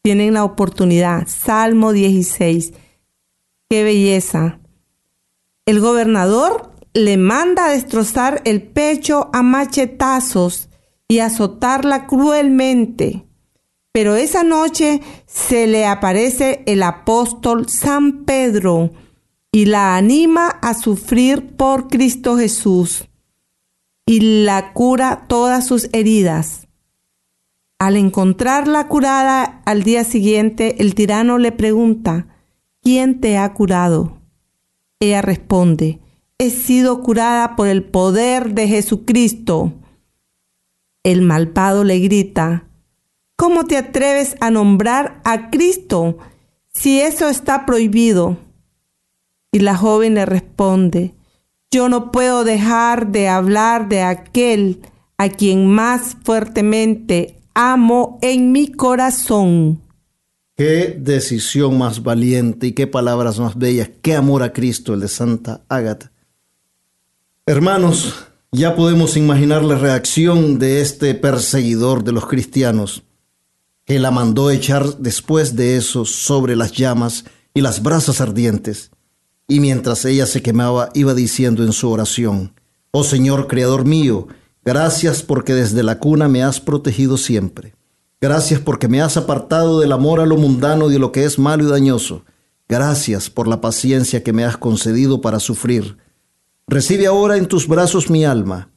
tienen 0.00 0.32
la 0.32 0.44
oportunidad. 0.44 1.26
Salmo 1.26 1.92
16, 1.92 2.72
qué 3.68 3.84
belleza. 3.84 4.60
El 5.66 5.80
gobernador 5.80 6.70
le 6.94 7.18
manda 7.18 7.68
destrozar 7.68 8.40
el 8.46 8.62
pecho 8.62 9.28
a 9.34 9.42
machetazos 9.42 10.70
y 11.08 11.18
azotarla 11.18 12.06
cruelmente. 12.06 13.26
Pero 13.92 14.14
esa 14.14 14.44
noche 14.44 15.02
se 15.26 15.66
le 15.66 15.84
aparece 15.84 16.62
el 16.64 16.82
apóstol 16.82 17.68
San 17.68 18.24
Pedro 18.24 18.92
y 19.52 19.66
la 19.66 19.96
anima 19.96 20.48
a 20.48 20.72
sufrir 20.72 21.56
por 21.56 21.88
Cristo 21.88 22.38
Jesús 22.38 23.08
y 24.06 24.44
la 24.44 24.72
cura 24.72 25.24
todas 25.28 25.66
sus 25.66 25.90
heridas. 25.92 26.68
Al 27.78 27.96
encontrarla 27.96 28.86
curada 28.86 29.60
al 29.66 29.82
día 29.82 30.04
siguiente, 30.04 30.80
el 30.80 30.94
tirano 30.94 31.38
le 31.38 31.52
pregunta, 31.52 32.28
¿quién 32.82 33.20
te 33.20 33.36
ha 33.36 33.52
curado? 33.52 34.22
Ella 35.00 35.20
responde, 35.22 36.00
he 36.38 36.50
sido 36.50 37.02
curada 37.02 37.56
por 37.56 37.66
el 37.66 37.82
poder 37.82 38.54
de 38.54 38.68
Jesucristo. 38.68 39.74
El 41.02 41.22
malvado 41.22 41.82
le 41.82 41.98
grita, 41.98 42.68
¿cómo 43.34 43.64
te 43.64 43.76
atreves 43.76 44.36
a 44.40 44.50
nombrar 44.50 45.20
a 45.24 45.50
Cristo 45.50 46.18
si 46.72 47.00
eso 47.00 47.28
está 47.28 47.66
prohibido? 47.66 48.38
Y 49.50 49.58
la 49.58 49.76
joven 49.76 50.14
le 50.14 50.26
responde, 50.26 51.15
yo 51.76 51.90
no 51.90 52.10
puedo 52.10 52.42
dejar 52.42 53.12
de 53.12 53.28
hablar 53.28 53.90
de 53.90 54.00
aquel 54.00 54.80
a 55.18 55.28
quien 55.28 55.66
más 55.66 56.16
fuertemente 56.24 57.38
amo 57.52 58.18
en 58.22 58.50
mi 58.50 58.72
corazón. 58.72 59.82
Qué 60.56 60.96
decisión 60.98 61.76
más 61.76 62.02
valiente 62.02 62.68
y 62.68 62.72
qué 62.72 62.86
palabras 62.86 63.38
más 63.38 63.58
bellas, 63.58 63.90
qué 64.00 64.14
amor 64.14 64.42
a 64.42 64.54
Cristo 64.54 64.94
el 64.94 65.00
de 65.00 65.08
Santa 65.08 65.64
Ágata. 65.68 66.12
Hermanos, 67.44 68.24
ya 68.52 68.74
podemos 68.74 69.18
imaginar 69.18 69.62
la 69.62 69.76
reacción 69.76 70.58
de 70.58 70.80
este 70.80 71.14
perseguidor 71.14 72.04
de 72.04 72.12
los 72.12 72.24
cristianos, 72.26 73.02
que 73.84 73.98
la 73.98 74.10
mandó 74.10 74.50
echar 74.50 74.96
después 74.96 75.56
de 75.56 75.76
eso 75.76 76.06
sobre 76.06 76.56
las 76.56 76.72
llamas 76.72 77.26
y 77.52 77.60
las 77.60 77.82
brasas 77.82 78.22
ardientes. 78.22 78.92
Y 79.48 79.60
mientras 79.60 80.04
ella 80.04 80.26
se 80.26 80.42
quemaba, 80.42 80.90
iba 80.94 81.14
diciendo 81.14 81.64
en 81.64 81.72
su 81.72 81.90
oración, 81.90 82.52
Oh 82.90 83.04
Señor, 83.04 83.46
Creador 83.46 83.84
mío, 83.84 84.26
gracias 84.64 85.22
porque 85.22 85.54
desde 85.54 85.82
la 85.82 85.98
cuna 85.98 86.28
me 86.28 86.42
has 86.42 86.60
protegido 86.60 87.16
siempre. 87.16 87.74
Gracias 88.20 88.60
porque 88.60 88.88
me 88.88 89.00
has 89.02 89.16
apartado 89.16 89.80
del 89.80 89.92
amor 89.92 90.20
a 90.20 90.26
lo 90.26 90.36
mundano 90.36 90.88
y 90.88 90.92
de 90.94 90.98
lo 90.98 91.12
que 91.12 91.24
es 91.24 91.38
malo 91.38 91.64
y 91.64 91.68
dañoso. 91.68 92.24
Gracias 92.68 93.30
por 93.30 93.46
la 93.46 93.60
paciencia 93.60 94.24
que 94.24 94.32
me 94.32 94.44
has 94.44 94.56
concedido 94.56 95.20
para 95.20 95.38
sufrir. 95.38 95.98
Recibe 96.66 97.06
ahora 97.06 97.36
en 97.36 97.46
tus 97.46 97.68
brazos 97.68 98.10
mi 98.10 98.24
alma. 98.24 98.70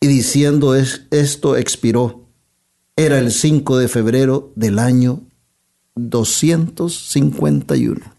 Y 0.00 0.08
diciendo 0.08 0.74
es, 0.74 1.06
esto 1.10 1.56
expiró. 1.56 2.26
Era 2.96 3.18
el 3.18 3.32
5 3.32 3.78
de 3.78 3.88
febrero 3.88 4.52
del 4.56 4.78
año 4.78 5.22
251. 5.94 8.11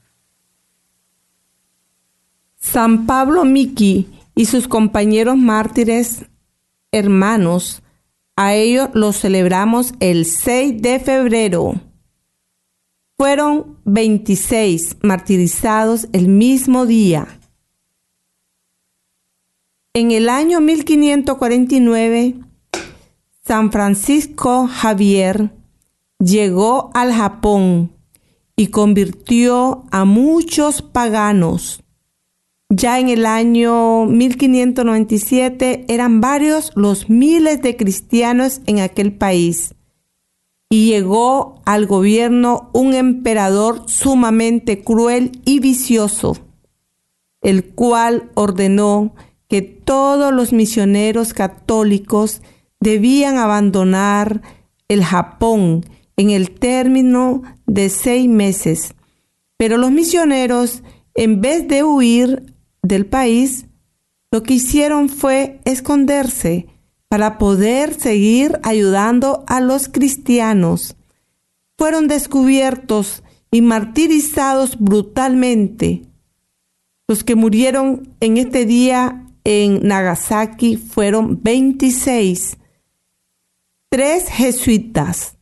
San 2.64 3.06
Pablo 3.06 3.44
Miki 3.44 4.08
y 4.36 4.46
sus 4.46 4.70
compañeros 4.70 5.36
mártires 5.36 6.26
hermanos 6.94 7.84
a 8.38 8.56
ellos 8.56 8.90
los 8.94 9.20
celebramos 9.20 9.94
el 10.00 10.26
6 10.26 10.82
de 10.82 11.00
febrero. 11.00 11.74
Fueron 13.18 13.78
26 13.84 14.96
martirizados 15.04 16.08
el 16.14 16.30
mismo 16.30 16.86
día. 16.86 17.28
En 19.94 20.12
el 20.12 20.30
año 20.30 20.62
1549, 20.62 22.36
San 23.46 23.74
Francisco 23.74 24.68
Javier 24.68 25.52
llegó 26.18 26.92
al 26.94 27.14
Japón 27.14 27.92
y 28.56 28.68
convirtió 28.68 29.84
a 29.92 30.06
muchos 30.06 30.82
paganos 30.82 31.83
ya 32.76 33.00
en 33.00 33.10
el 33.10 33.26
año 33.26 34.06
1597 34.06 35.86
eran 35.88 36.22
varios 36.22 36.72
los 36.76 37.10
miles 37.10 37.62
de 37.62 37.76
cristianos 37.78 38.62
en 38.66 38.80
aquel 38.80 39.14
país 39.14 39.76
y 40.70 40.88
llegó 40.88 41.62
al 41.66 41.86
gobierno 41.86 42.72
un 42.74 42.96
emperador 42.96 43.84
sumamente 43.86 44.84
cruel 44.84 45.40
y 45.46 45.60
vicioso, 45.60 46.38
el 47.42 47.66
cual 47.66 48.32
ordenó 48.34 49.14
que 49.48 49.62
todos 49.62 50.34
los 50.34 50.52
misioneros 50.52 51.36
católicos 51.36 52.42
debían 52.80 53.38
abandonar 53.38 54.42
el 54.88 55.04
Japón 55.04 55.86
en 56.18 56.32
el 56.32 56.50
término 56.50 57.44
de 57.68 57.90
seis 57.90 58.28
meses. 58.28 58.96
Pero 59.58 59.78
los 59.78 59.92
misioneros, 59.92 60.82
en 61.14 61.40
vez 61.40 61.68
de 61.68 61.84
huir, 61.84 62.53
del 62.84 63.06
país, 63.06 63.66
lo 64.32 64.44
que 64.44 64.56
hicieron 64.56 65.10
fue 65.10 65.60
esconderse 65.66 66.68
para 67.08 67.38
poder 67.38 68.00
seguir 68.00 68.60
ayudando 68.64 69.44
a 69.48 69.62
los 69.62 69.88
cristianos. 69.88 70.96
Fueron 71.78 72.08
descubiertos 72.08 73.24
y 73.52 73.62
martirizados 73.62 74.78
brutalmente. 74.80 76.04
Los 77.08 77.24
que 77.24 77.36
murieron 77.36 78.16
en 78.20 78.38
este 78.38 78.66
día 78.66 79.28
en 79.44 79.88
Nagasaki 79.88 80.78
fueron 80.78 81.42
26, 81.44 82.58
tres 83.90 84.30
jesuitas, 84.30 85.38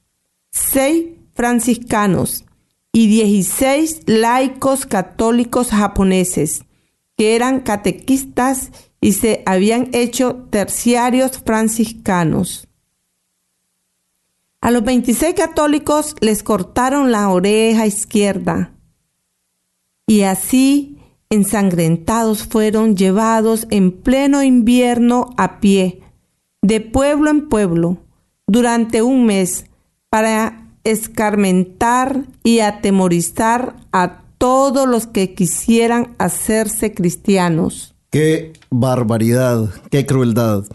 seis 0.51 1.05
franciscanos 1.33 2.45
y 2.91 3.07
16 3.07 4.01
laicos 4.07 4.85
católicos 4.85 5.69
japoneses 5.69 6.65
que 7.17 7.35
eran 7.35 7.61
catequistas 7.61 8.71
y 8.99 9.13
se 9.13 9.43
habían 9.45 9.89
hecho 9.93 10.47
terciarios 10.49 11.39
franciscanos. 11.39 12.67
A 14.61 14.69
los 14.69 14.83
26 14.83 15.33
católicos 15.33 16.15
les 16.21 16.43
cortaron 16.43 17.11
la 17.11 17.29
oreja 17.29 17.87
izquierda 17.87 18.73
y 20.05 20.21
así 20.21 20.97
ensangrentados 21.31 22.43
fueron 22.43 22.95
llevados 22.95 23.65
en 23.71 23.91
pleno 23.91 24.43
invierno 24.43 25.29
a 25.37 25.59
pie, 25.61 26.01
de 26.61 26.81
pueblo 26.81 27.31
en 27.31 27.47
pueblo, 27.47 27.97
durante 28.45 29.01
un 29.01 29.25
mes, 29.25 29.65
para 30.09 30.67
escarmentar 30.83 32.25
y 32.43 32.59
atemorizar 32.59 33.77
a 33.93 34.23
todos 34.41 34.89
los 34.89 35.05
que 35.05 35.35
quisieran 35.35 36.15
hacerse 36.17 36.95
cristianos. 36.95 37.93
Qué 38.09 38.53
barbaridad, 38.71 39.69
qué 39.91 40.07
crueldad. 40.07 40.65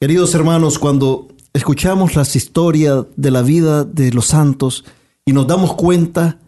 Queridos 0.00 0.34
hermanos, 0.34 0.78
cuando 0.78 1.28
escuchamos 1.52 2.14
las 2.14 2.34
historias 2.36 3.04
de 3.16 3.30
la 3.30 3.42
vida 3.42 3.84
de 3.84 4.12
los 4.12 4.28
santos 4.28 4.86
y 5.26 5.34
nos 5.34 5.46
damos 5.46 5.74
cuenta 5.74 6.38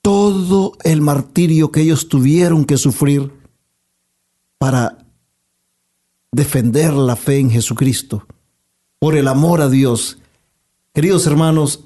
todo 0.00 0.72
el 0.82 1.02
martirio 1.02 1.70
que 1.72 1.82
ellos 1.82 2.08
tuvieron 2.08 2.64
que 2.64 2.78
sufrir 2.78 3.30
para 4.56 4.96
defender 6.32 6.94
la 6.94 7.16
fe 7.16 7.38
en 7.38 7.50
Jesucristo, 7.50 8.26
por 8.98 9.14
el 9.14 9.28
amor 9.28 9.60
a 9.60 9.68
Dios. 9.68 10.16
Queridos 10.94 11.26
hermanos, 11.26 11.84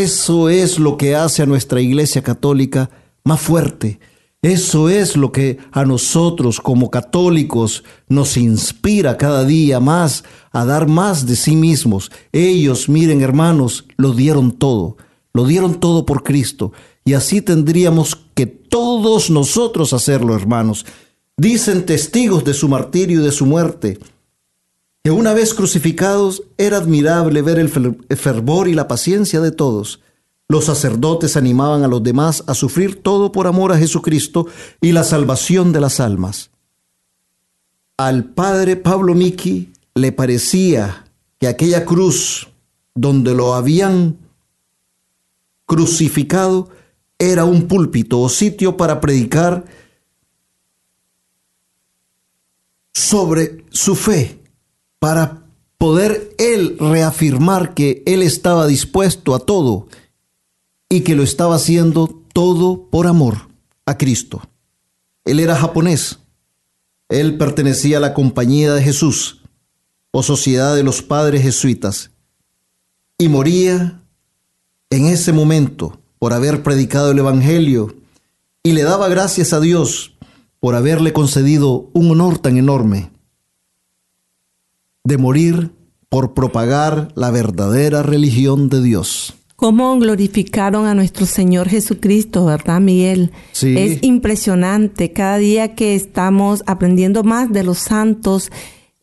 eso 0.00 0.48
es 0.48 0.78
lo 0.78 0.96
que 0.96 1.14
hace 1.14 1.42
a 1.42 1.46
nuestra 1.46 1.80
iglesia 1.82 2.22
católica 2.22 2.88
más 3.24 3.40
fuerte. 3.40 4.00
Eso 4.40 4.88
es 4.88 5.16
lo 5.18 5.32
que 5.32 5.58
a 5.70 5.84
nosotros 5.84 6.60
como 6.60 6.90
católicos 6.90 7.84
nos 8.08 8.38
inspira 8.38 9.18
cada 9.18 9.44
día 9.44 9.80
más 9.80 10.24
a 10.50 10.64
dar 10.64 10.88
más 10.88 11.26
de 11.26 11.36
sí 11.36 11.56
mismos. 11.56 12.10
Ellos, 12.32 12.88
miren 12.88 13.20
hermanos, 13.20 13.84
lo 13.98 14.14
dieron 14.14 14.52
todo, 14.52 14.96
lo 15.34 15.44
dieron 15.44 15.78
todo 15.78 16.06
por 16.06 16.22
Cristo. 16.22 16.72
Y 17.04 17.12
así 17.12 17.42
tendríamos 17.42 18.18
que 18.34 18.46
todos 18.46 19.28
nosotros 19.28 19.92
hacerlo, 19.92 20.34
hermanos. 20.34 20.86
Dicen 21.36 21.84
testigos 21.84 22.44
de 22.44 22.54
su 22.54 22.66
martirio 22.66 23.20
y 23.20 23.24
de 23.24 23.32
su 23.32 23.44
muerte 23.44 23.98
que 25.02 25.10
una 25.10 25.34
vez 25.34 25.52
crucificados 25.54 26.44
era 26.58 26.76
admirable 26.76 27.42
ver 27.42 27.58
el 27.58 27.68
fervor 27.68 28.68
y 28.68 28.74
la 28.74 28.86
paciencia 28.86 29.40
de 29.40 29.50
todos. 29.50 30.00
Los 30.48 30.66
sacerdotes 30.66 31.36
animaban 31.36 31.82
a 31.82 31.88
los 31.88 32.02
demás 32.02 32.44
a 32.46 32.54
sufrir 32.54 33.02
todo 33.02 33.32
por 33.32 33.46
amor 33.46 33.72
a 33.72 33.78
Jesucristo 33.78 34.46
y 34.80 34.92
la 34.92 35.02
salvación 35.02 35.72
de 35.72 35.80
las 35.80 35.98
almas. 35.98 36.50
Al 37.96 38.24
padre 38.24 38.76
Pablo 38.76 39.14
Miki 39.14 39.72
le 39.94 40.12
parecía 40.12 41.06
que 41.38 41.48
aquella 41.48 41.84
cruz 41.84 42.48
donde 42.94 43.34
lo 43.34 43.54
habían 43.54 44.18
crucificado 45.66 46.68
era 47.18 47.44
un 47.44 47.66
púlpito 47.66 48.20
o 48.20 48.28
sitio 48.28 48.76
para 48.76 49.00
predicar 49.00 49.64
sobre 52.92 53.64
su 53.70 53.96
fe 53.96 54.41
para 55.02 55.42
poder 55.78 56.32
él 56.38 56.76
reafirmar 56.78 57.74
que 57.74 58.04
él 58.06 58.22
estaba 58.22 58.68
dispuesto 58.68 59.34
a 59.34 59.40
todo 59.40 59.88
y 60.88 61.00
que 61.00 61.16
lo 61.16 61.24
estaba 61.24 61.56
haciendo 61.56 62.22
todo 62.32 62.88
por 62.88 63.08
amor 63.08 63.48
a 63.84 63.98
Cristo. 63.98 64.42
Él 65.24 65.40
era 65.40 65.56
japonés. 65.56 66.20
Él 67.08 67.36
pertenecía 67.36 67.96
a 67.96 68.00
la 68.00 68.14
Compañía 68.14 68.74
de 68.74 68.80
Jesús 68.80 69.42
o 70.12 70.22
Sociedad 70.22 70.76
de 70.76 70.84
los 70.84 71.02
Padres 71.02 71.42
Jesuitas 71.42 72.12
y 73.18 73.28
moría 73.28 74.04
en 74.90 75.06
ese 75.06 75.32
momento 75.32 75.98
por 76.20 76.32
haber 76.32 76.62
predicado 76.62 77.10
el 77.10 77.18
Evangelio 77.18 77.96
y 78.62 78.70
le 78.70 78.84
daba 78.84 79.08
gracias 79.08 79.52
a 79.52 79.58
Dios 79.58 80.14
por 80.60 80.76
haberle 80.76 81.12
concedido 81.12 81.90
un 81.92 82.12
honor 82.12 82.38
tan 82.38 82.56
enorme 82.56 83.11
de 85.04 85.18
morir 85.18 85.70
por 86.08 86.34
propagar 86.34 87.08
la 87.14 87.30
verdadera 87.30 88.02
religión 88.02 88.68
de 88.68 88.82
Dios. 88.82 89.34
cómo 89.56 89.96
glorificaron 89.98 90.86
a 90.86 90.94
nuestro 90.94 91.24
Señor 91.24 91.68
Jesucristo, 91.68 92.44
¿verdad, 92.46 92.80
Miguel? 92.80 93.30
Sí. 93.52 93.74
Es 93.78 94.02
impresionante. 94.02 95.12
Cada 95.12 95.38
día 95.38 95.74
que 95.76 95.94
estamos 95.94 96.64
aprendiendo 96.66 97.22
más 97.22 97.52
de 97.52 97.62
los 97.62 97.78
santos, 97.78 98.50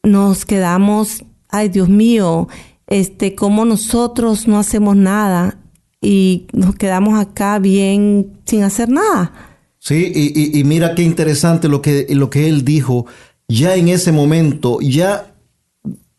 nos 0.03 0.43
quedamos, 0.45 1.23
ay 1.47 1.69
Dios 1.69 1.87
mío, 1.87 2.49
este, 2.87 3.35
cómo 3.35 3.63
nosotros 3.63 4.47
no 4.49 4.59
hacemos 4.59 4.97
nada 4.97 5.59
y 6.01 6.47
nos 6.51 6.75
quedamos 6.75 7.17
acá 7.19 7.57
bien 7.59 8.33
sin 8.45 8.63
hacer 8.63 8.89
nada. 8.89 9.31
Sí, 9.79 10.11
y, 10.13 10.33
y- 10.57 10.59
y 10.59 10.63
mira 10.65 10.93
qué 10.93 11.03
interesante 11.03 11.69
lo 11.69 11.81
que, 11.81 12.05
lo 12.09 12.29
que 12.29 12.49
él 12.49 12.65
dijo 12.65 13.05
ya 13.47 13.75
en 13.75 13.87
ese 13.87 14.11
momento, 14.11 14.79
ya 14.81 15.28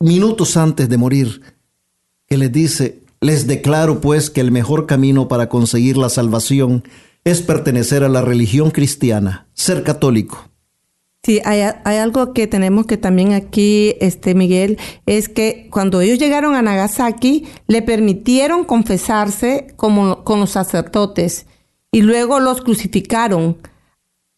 minutos 0.00 0.56
antes 0.56 0.88
de 0.88 0.96
morir, 0.96 1.42
que 2.26 2.38
les 2.38 2.50
dice, 2.50 3.02
les 3.20 3.46
declaro 3.46 4.00
pues 4.00 4.30
que 4.30 4.40
el 4.40 4.50
mejor 4.50 4.86
camino 4.86 5.28
para 5.28 5.48
conseguir 5.48 5.96
la 5.96 6.08
salvación 6.08 6.84
es 7.24 7.42
pertenecer 7.42 8.02
a 8.02 8.08
la 8.08 8.22
religión 8.22 8.70
cristiana, 8.70 9.46
ser 9.52 9.82
católico. 9.82 10.48
Sí, 11.22 11.40
hay, 11.44 11.60
hay 11.84 11.96
algo 11.98 12.32
que 12.32 12.46
tenemos 12.46 12.86
que 12.86 12.96
también 12.96 13.34
aquí, 13.34 13.94
este 14.00 14.34
Miguel, 14.34 14.78
es 15.04 15.28
que 15.28 15.68
cuando 15.70 16.00
ellos 16.00 16.18
llegaron 16.18 16.54
a 16.54 16.62
Nagasaki, 16.62 17.46
le 17.66 17.82
permitieron 17.82 18.64
confesarse 18.64 19.66
como 19.76 20.24
con 20.24 20.40
los 20.40 20.50
sacerdotes 20.52 21.44
y 21.92 22.00
luego 22.00 22.40
los 22.40 22.62
crucificaron 22.62 23.58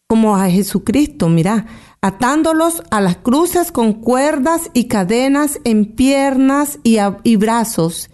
como 0.07 0.35
a 0.35 0.49
Jesucristo, 0.49 1.29
mira, 1.29 1.67
atándolos 2.03 2.83
a 2.91 2.99
las 3.01 3.15
cruces 3.17 3.71
con 3.71 3.93
cuerdas 3.93 4.69
y 4.73 4.87
cadenas 4.89 5.59
en 5.63 5.85
piernas 5.85 6.77
y, 6.83 6.97
a- 6.97 7.17
y 7.23 7.37
brazos 7.37 8.09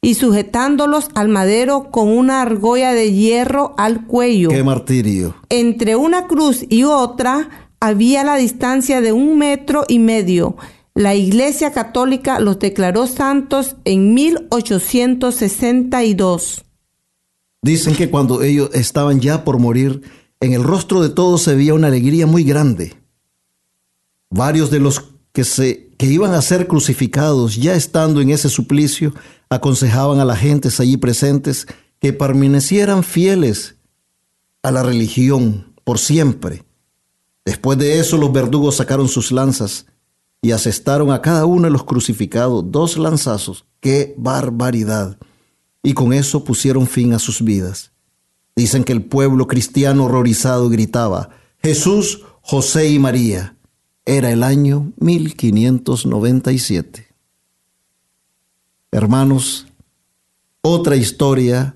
y 0.00 0.14
sujetándolos 0.14 1.08
al 1.14 1.28
madero 1.28 1.90
con 1.90 2.08
una 2.08 2.40
argolla 2.42 2.92
de 2.94 3.12
hierro 3.12 3.74
al 3.76 4.06
cuello 4.06 4.48
Qué 4.48 4.64
martirio. 4.64 5.36
entre 5.50 5.94
una 5.94 6.26
cruz 6.26 6.64
y 6.68 6.84
otra 6.84 7.50
había 7.80 8.24
la 8.24 8.36
distancia 8.36 9.00
de 9.02 9.12
un 9.12 9.36
metro 9.38 9.84
y 9.88 9.98
medio. 9.98 10.56
La 10.94 11.14
Iglesia 11.14 11.70
Católica 11.72 12.40
los 12.40 12.58
declaró 12.58 13.06
santos 13.06 13.76
en 13.84 14.14
1862. 14.14 16.64
Dicen 17.62 17.94
que 17.94 18.10
cuando 18.10 18.42
ellos 18.42 18.70
estaban 18.74 19.20
ya 19.20 19.44
por 19.44 19.58
morir, 19.58 20.02
en 20.40 20.52
el 20.52 20.62
rostro 20.62 21.02
de 21.02 21.08
todos 21.10 21.42
se 21.42 21.54
veía 21.54 21.74
una 21.74 21.86
alegría 21.88 22.26
muy 22.26 22.44
grande. 22.44 22.94
Varios 24.36 24.68
de 24.68 24.80
los 24.80 25.12
que, 25.30 25.44
se, 25.44 25.90
que 25.96 26.06
iban 26.06 26.34
a 26.34 26.42
ser 26.42 26.66
crucificados, 26.66 27.54
ya 27.54 27.74
estando 27.74 28.20
en 28.20 28.30
ese 28.30 28.48
suplicio, 28.48 29.14
aconsejaban 29.48 30.18
a 30.18 30.24
las 30.24 30.40
gentes 30.40 30.80
allí 30.80 30.96
presentes 30.96 31.68
que 32.00 32.12
permanecieran 32.12 33.04
fieles 33.04 33.76
a 34.64 34.72
la 34.72 34.82
religión 34.82 35.72
por 35.84 36.00
siempre. 36.00 36.64
Después 37.44 37.78
de 37.78 38.00
eso, 38.00 38.16
los 38.16 38.32
verdugos 38.32 38.74
sacaron 38.74 39.06
sus 39.06 39.30
lanzas 39.30 39.86
y 40.42 40.50
asestaron 40.50 41.12
a 41.12 41.22
cada 41.22 41.46
uno 41.46 41.66
de 41.66 41.70
los 41.70 41.84
crucificados 41.84 42.64
dos 42.72 42.98
lanzazos. 42.98 43.66
¡Qué 43.78 44.16
barbaridad! 44.18 45.16
Y 45.80 45.94
con 45.94 46.12
eso 46.12 46.42
pusieron 46.42 46.88
fin 46.88 47.12
a 47.12 47.20
sus 47.20 47.40
vidas. 47.40 47.92
Dicen 48.56 48.82
que 48.82 48.92
el 48.92 49.04
pueblo 49.04 49.46
cristiano 49.46 50.06
horrorizado 50.06 50.68
gritaba, 50.70 51.30
Jesús, 51.62 52.22
José 52.42 52.88
y 52.88 52.98
María. 52.98 53.53
Era 54.06 54.30
el 54.30 54.42
año 54.42 54.92
1597. 55.00 57.08
Hermanos, 58.92 59.66
otra 60.60 60.96
historia 60.96 61.74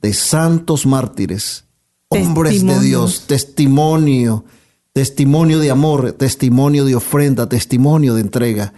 de 0.00 0.14
santos 0.14 0.86
mártires, 0.86 1.66
hombres 2.08 2.64
de. 2.64 2.80
Dios, 2.80 3.26
testimonio, 3.26 4.46
testimonio 4.92 5.58
de 5.58 5.70
amor, 5.70 6.12
testimonio 6.12 6.86
de 6.86 6.94
ofrenda, 6.94 7.48
testimonio 7.48 8.14
de 8.14 8.22
entrega. 8.22 8.72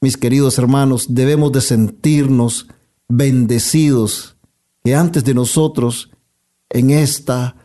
Mis 0.00 0.16
queridos 0.16 0.58
hermanos, 0.58 1.14
debemos 1.14 1.52
de 1.52 1.60
sentirnos 1.62 2.66
bendecidos 3.08 4.36
que 4.84 4.94
antes 4.94 5.24
de 5.24 5.32
nosotros, 5.32 6.10
en 6.68 6.90
esta 6.90 7.56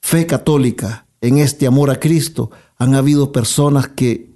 fe 0.00 0.26
católica, 0.26 1.06
en 1.22 1.38
este 1.38 1.66
amor 1.66 1.90
a 1.90 1.98
Cristo, 1.98 2.50
han 2.84 2.94
habido 2.94 3.32
personas 3.32 3.88
que 3.88 4.30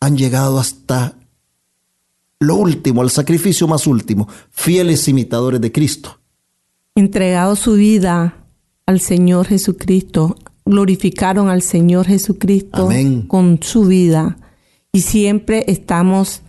han 0.00 0.16
llegado 0.16 0.58
hasta 0.58 1.16
lo 2.40 2.54
último, 2.54 3.02
al 3.02 3.10
sacrificio 3.10 3.66
más 3.66 3.86
último, 3.86 4.28
fieles 4.50 5.08
imitadores 5.08 5.60
de 5.60 5.72
Cristo. 5.72 6.20
Entregado 6.94 7.56
su 7.56 7.72
vida 7.74 8.46
al 8.86 9.00
Señor 9.00 9.46
Jesucristo, 9.46 10.36
glorificaron 10.64 11.48
al 11.48 11.62
Señor 11.62 12.06
Jesucristo 12.06 12.86
Amén. 12.86 13.22
con 13.22 13.58
su 13.62 13.86
vida 13.86 14.38
y 14.92 15.00
siempre 15.00 15.64
estamos 15.66 16.42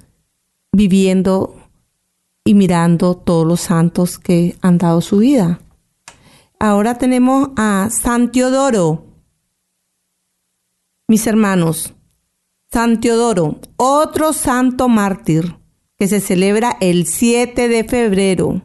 viviendo 0.71 1.55
y 2.45 2.53
mirando 2.53 3.15
todos 3.15 3.47
los 3.47 3.62
santos 3.62 4.19
que 4.19 4.55
han 4.62 4.77
dado 4.77 5.01
su 5.01 5.17
vida. 5.17 5.60
Ahora 6.60 6.99
tenemos 6.99 7.49
a 7.55 7.89
San 7.89 8.32
Teodoro. 8.32 9.09
Mis 11.10 11.26
hermanos, 11.26 11.95
San 12.72 13.02
Teodoro, 13.02 13.60
otro 13.78 14.32
santo 14.32 14.89
mártir 14.89 15.56
que 15.98 16.08
se 16.08 16.19
celebra 16.19 16.78
el 16.82 17.08
7 17.08 17.67
de 17.67 17.84
febrero. 17.84 18.62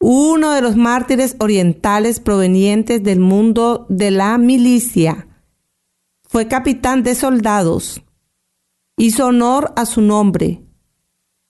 Uno 0.00 0.52
de 0.52 0.62
los 0.62 0.76
mártires 0.76 1.36
orientales 1.38 2.20
provenientes 2.20 3.02
del 3.02 3.20
mundo 3.20 3.84
de 3.90 4.12
la 4.12 4.38
milicia. 4.38 5.28
Fue 6.22 6.48
capitán 6.48 7.02
de 7.02 7.14
soldados. 7.14 8.00
Hizo 8.96 9.26
honor 9.26 9.74
a 9.76 9.84
su 9.84 10.00
nombre. 10.00 10.62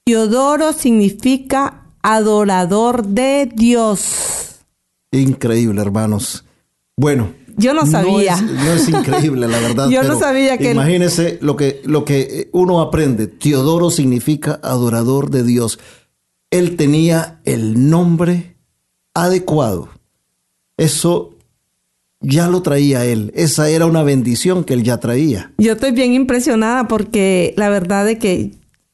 Teodoro 0.04 0.72
significa 0.72 1.94
adorador 2.02 3.06
de 3.06 3.48
Dios. 3.54 4.64
Increíble, 5.12 5.80
hermanos. 5.80 6.44
Bueno. 6.96 7.45
Yo 7.56 7.74
no 7.74 7.86
sabía. 7.86 8.34
es, 8.34 8.42
no 8.42 8.72
es 8.72 8.88
increíble, 8.88 9.48
la 9.48 9.58
verdad. 9.58 9.88
Yo 9.90 10.02
no 10.02 10.18
sabía 10.18 10.58
que- 10.58 10.72
Imagínense 10.72 11.38
lo 11.40 11.56
que, 11.56 11.80
lo 11.84 12.04
que 12.04 12.48
uno 12.52 12.80
aprende. 12.80 13.26
Teodoro 13.26 13.90
significa 13.90 14.60
adorador 14.62 15.30
de 15.30 15.42
Dios. 15.42 15.78
Él 16.50 16.76
tenía 16.76 17.40
el 17.44 17.88
nombre 17.90 18.56
adecuado. 19.14 19.88
Eso 20.76 21.34
ya 22.20 22.48
lo 22.48 22.62
traía 22.62 23.04
él. 23.04 23.32
Esa 23.34 23.68
era 23.70 23.86
una 23.86 24.02
bendición 24.02 24.64
que 24.64 24.74
él 24.74 24.82
ya 24.82 24.98
traía. 24.98 25.52
Yo 25.58 25.72
estoy 25.72 25.92
bien 25.92 26.12
impresionada 26.14 26.88
porque 26.88 27.54
la 27.56 27.68
verdad 27.68 28.04
de 28.04 28.18
que 28.18 28.52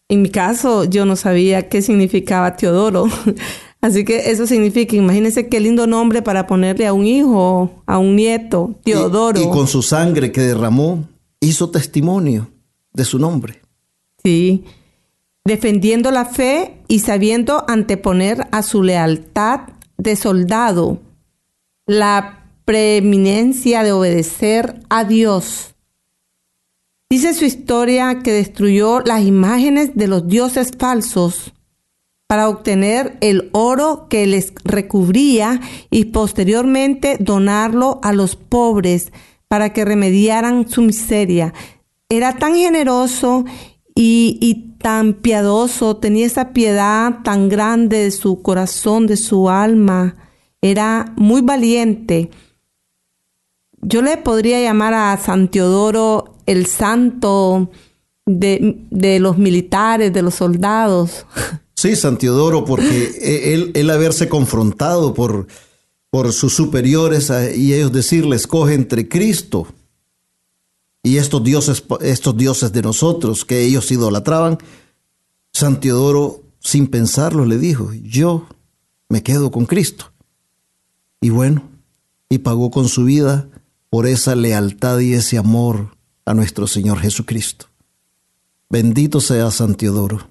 en 0.08 0.22
mi 0.22 0.28
caso 0.30 0.84
yo 0.84 1.04
no 1.06 1.16
sabía 1.16 1.68
qué 1.68 1.82
significaba 1.82 2.56
Teodoro. 2.56 3.06
Así 3.82 4.04
que 4.04 4.30
eso 4.30 4.46
significa, 4.46 4.94
imagínense 4.94 5.48
qué 5.48 5.58
lindo 5.58 5.88
nombre 5.88 6.22
para 6.22 6.46
ponerle 6.46 6.86
a 6.86 6.92
un 6.92 7.04
hijo, 7.04 7.82
a 7.84 7.98
un 7.98 8.14
nieto, 8.14 8.76
Y- 8.84 8.92
Teodoro. 8.92 9.40
Y, 9.42 9.48
con 9.50 9.66
su 9.66 9.82
sangre 9.82 10.30
que 10.30 10.40
derramó, 10.40 11.04
hizo 11.40 11.70
testimonio 11.70 12.48
de 12.92 13.04
su 13.04 13.18
nombre. 13.18 13.60
Sí. 14.22 14.64
Defendiendo 15.44 16.12
la 16.12 16.24
fe 16.26 16.78
y 16.86 17.00
sabiendo 17.00 17.64
anteponer 17.68 18.46
a 18.52 18.62
su 18.62 18.84
lealtad 18.84 19.62
de 19.98 20.14
soldado 20.14 20.98
la 21.84 22.44
preeminencia 22.64 23.82
de 23.82 23.90
obedecer 23.90 24.80
a 24.88 25.02
Dios. 25.04 25.74
Dice 27.10 27.34
su 27.34 27.44
historia 27.44 28.20
que 28.22 28.32
destruyó 28.32 29.00
las 29.00 29.22
imágenes 29.22 29.96
de 29.96 30.06
los 30.06 30.28
dioses 30.28 30.70
falsos 30.78 31.52
para 32.32 32.48
obtener 32.48 33.18
el 33.20 33.50
oro 33.52 34.06
que 34.08 34.26
les 34.26 34.54
recubría 34.64 35.60
y 35.90 36.06
posteriormente 36.06 37.18
donarlo 37.20 38.00
a 38.02 38.14
los 38.14 38.36
pobres 38.36 39.12
para 39.48 39.74
que 39.74 39.84
remediaran 39.84 40.66
su 40.66 40.80
miseria. 40.80 41.52
Era 42.08 42.38
tan 42.38 42.54
generoso 42.54 43.44
y, 43.94 44.76
tan 44.78 45.12
piadoso, 45.12 45.98
tenía 45.98 46.24
esa 46.24 46.54
piedad 46.54 47.18
tan 47.22 47.50
grande 47.50 48.04
de 48.04 48.10
su 48.10 48.40
corazón, 48.40 49.06
de 49.06 49.18
su 49.18 49.50
alma. 49.50 50.16
Era 50.62 51.12
muy 51.16 51.42
valiente. 51.42 52.30
Yo 53.82 54.00
le 54.00 54.16
podría 54.16 54.58
llamar 54.62 54.94
a 54.94 55.14
San 55.18 55.48
Teodoro 55.48 56.36
el 56.46 56.64
santo 56.64 57.70
de 58.24 59.18
los 59.20 59.36
militares, 59.36 60.14
de 60.14 60.22
los 60.22 60.36
soldados. 60.36 61.26
Sí, 61.74 61.96
San 61.96 62.18
Teodoro, 62.18 62.64
porque 62.64 63.52
él, 63.54 63.70
él 63.74 63.90
haberse 63.90 64.28
confrontado 64.28 65.14
por, 65.14 65.46
por 66.10 66.32
sus 66.32 66.54
superiores 66.54 67.30
a- 67.30 67.50
y 67.54 67.74
ellos 67.74 67.92
decirle, 67.92 68.36
escoge 68.36 68.74
entre 68.74 69.08
Cristo 69.08 69.66
y 71.02 71.16
estos 71.16 71.42
dioses, 71.42 71.82
estos 72.00 72.36
dioses 72.36 72.72
de 72.72 72.82
nosotros 72.82 73.44
que 73.44 73.62
ellos 73.64 73.90
idolatraban, 73.90 74.58
San 75.52 75.80
Teodoro, 75.80 76.42
sin 76.60 76.86
pensarlo, 76.86 77.44
le 77.44 77.58
dijo, 77.58 77.92
yo 77.92 78.46
me 79.08 79.22
quedo 79.22 79.50
con 79.50 79.66
Cristo. 79.66 80.12
Y 81.20 81.30
bueno, 81.30 81.62
y 82.28 82.38
pagó 82.38 82.70
con 82.70 82.88
su 82.88 83.04
vida 83.04 83.48
por 83.90 84.06
esa 84.06 84.34
lealtad 84.36 85.00
y 85.00 85.12
ese 85.14 85.38
amor 85.38 85.96
a 86.24 86.34
nuestro 86.34 86.66
Señor 86.66 86.98
Jesucristo. 87.00 87.66
Bendito 88.70 89.20
sea 89.20 89.50
Santiodoro. 89.50 90.28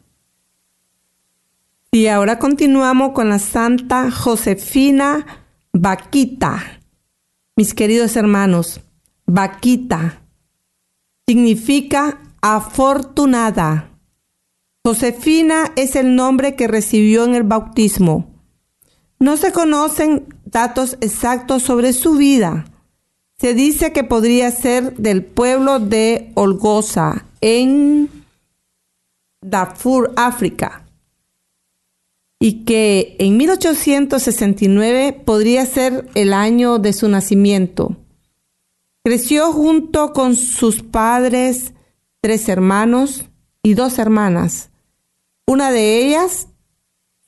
Y 1.94 2.08
ahora 2.08 2.40
continuamos 2.40 3.12
con 3.12 3.28
la 3.28 3.38
Santa 3.38 4.10
Josefina 4.12 5.26
Vaquita. 5.74 6.80
Mis 7.58 7.74
queridos 7.74 8.16
hermanos, 8.16 8.80
Vaquita 9.26 10.22
significa 11.28 12.22
afortunada. 12.42 13.90
Josefina 14.86 15.74
es 15.76 15.98
el 15.98 16.16
nombre 16.16 16.56
que 16.56 16.70
recibió 16.70 17.26
en 17.26 17.36
el 17.36 17.44
bautismo. 17.44 18.36
No 19.20 19.36
se 19.36 19.52
conocen 19.52 20.34
datos 20.46 20.98
exactos 21.02 21.64
sobre 21.64 21.92
su 21.92 22.14
vida. 22.16 22.68
Se 23.38 23.54
dice 23.54 23.92
que 23.92 24.06
podría 24.06 24.50
ser 24.52 24.96
del 24.96 25.26
pueblo 25.26 25.80
de 25.80 26.32
Olgoza, 26.36 27.26
en 27.42 28.10
Darfur, 29.42 30.14
África, 30.16 30.86
y 32.42 32.66
que 32.66 33.16
en 33.20 33.38
1869 33.38 35.22
podría 35.24 35.64
ser 35.68 36.10
el 36.16 36.34
año 36.34 36.80
de 36.80 36.92
su 36.92 37.08
nacimiento. 37.08 37.98
Creció 39.04 39.54
junto 39.54 40.12
con 40.12 40.36
sus 40.36 40.82
padres, 40.82 41.74
tres 42.20 42.50
hermanos 42.50 43.26
y 43.62 43.76
dos 43.76 44.00
hermanas. 44.00 44.72
Una 45.46 45.70
de 45.70 46.00
ellas, 46.00 46.48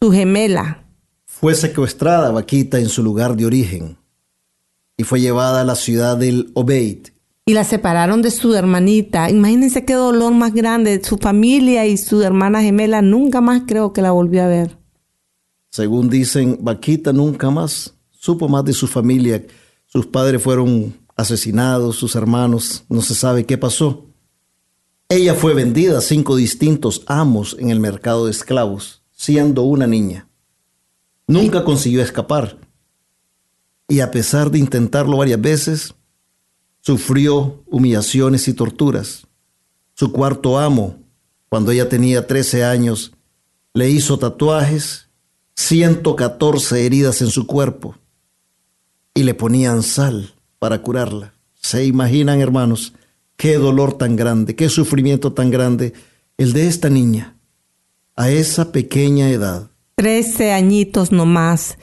su 0.02 0.12
gemela. 0.12 0.84
Fue 1.26 1.54
secuestrada 1.54 2.32
Vaquita 2.32 2.80
en 2.80 2.90
su 2.90 3.04
lugar 3.04 3.36
de 3.36 3.46
origen 3.46 4.00
y 4.98 5.04
fue 5.04 5.22
llevada 5.22 5.62
a 5.62 5.66
la 5.66 5.76
ciudad 5.76 6.18
del 6.18 6.50
Obeid. 6.56 7.10
Y 7.46 7.54
la 7.54 7.66
separaron 7.66 8.24
de 8.24 8.32
su 8.32 8.56
hermanita. 8.56 9.30
Imagínense 9.30 9.86
qué 9.86 9.94
dolor 9.94 10.34
más 10.34 10.56
grande. 10.56 11.04
Su 11.04 11.18
familia 11.18 11.86
y 11.86 11.98
su 11.98 12.24
hermana 12.24 12.64
gemela 12.64 13.04
nunca 13.04 13.42
más 13.42 13.64
creo 13.68 13.94
que 13.94 14.02
la 14.02 14.12
volvió 14.12 14.42
a 14.44 14.48
ver. 14.48 14.83
Según 15.74 16.08
dicen, 16.08 16.60
Vaquita 16.62 17.12
nunca 17.14 17.50
más 17.50 17.96
supo 18.12 18.48
más 18.48 18.64
de 18.64 18.74
su 18.74 18.86
familia. 18.86 19.44
Sus 19.88 20.06
padres 20.06 20.40
fueron 20.40 20.96
asesinados, 21.16 21.96
sus 21.96 22.16
hermanos, 22.16 22.84
no 22.90 23.02
se 23.02 23.16
sabe 23.16 23.48
qué 23.48 23.58
pasó. 23.58 24.06
Ella 25.10 25.34
fue 25.34 25.56
vendida 25.56 25.98
a 25.98 26.02
cinco 26.02 26.36
distintos 26.36 27.02
amos 27.08 27.58
en 27.58 27.72
el 27.72 27.80
mercado 27.80 28.26
de 28.26 28.32
esclavos, 28.32 29.02
siendo 29.14 29.64
una 29.64 29.88
niña. 29.88 30.30
Nunca 31.26 31.64
consiguió 31.64 32.04
escapar. 32.04 32.60
Y 33.88 34.02
a 34.02 34.12
pesar 34.12 34.52
de 34.52 34.60
intentarlo 34.60 35.18
varias 35.18 35.42
veces, 35.42 35.96
sufrió 36.82 37.64
humillaciones 37.66 38.48
y 38.48 38.54
torturas. 38.54 39.26
Su 39.96 40.12
cuarto 40.12 40.60
amo, 40.60 41.00
cuando 41.50 41.72
ella 41.72 41.90
tenía 41.90 42.28
13 42.28 42.64
años, 42.64 43.12
le 43.74 43.90
hizo 43.90 44.20
tatuajes, 44.20 45.10
114 45.56 46.86
heridas 46.86 47.22
en 47.22 47.28
su 47.28 47.48
cuerpo 47.48 47.96
y 49.14 49.24
le 49.24 49.34
ponían 49.34 49.84
sal 49.84 50.34
para 50.60 50.82
curarla. 50.82 51.34
¿Se 51.54 51.86
imaginan, 51.86 52.42
hermanos, 52.42 52.94
qué 53.38 53.56
dolor 53.56 53.98
tan 53.98 54.16
grande, 54.16 54.56
qué 54.56 54.70
sufrimiento 54.70 55.34
tan 55.34 55.52
grande 55.52 55.94
el 56.38 56.54
de 56.54 56.68
esta 56.68 56.90
niña 56.90 57.38
a 58.16 58.30
esa 58.30 58.72
pequeña 58.72 59.30
edad? 59.30 59.70
Trece 59.96 60.52
añitos 60.52 61.12
nomás. 61.12 61.78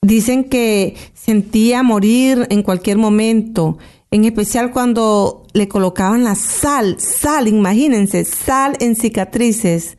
Dicen 0.00 0.44
que 0.44 0.96
sentía 1.12 1.82
morir 1.82 2.46
en 2.50 2.62
cualquier 2.62 2.98
momento, 2.98 3.78
en 4.12 4.24
especial 4.24 4.70
cuando 4.70 5.46
le 5.52 5.68
colocaban 5.68 6.22
la 6.22 6.36
sal, 6.36 6.96
sal, 7.00 7.48
imagínense, 7.48 8.24
sal 8.24 8.76
en 8.80 8.94
cicatrices 8.94 9.97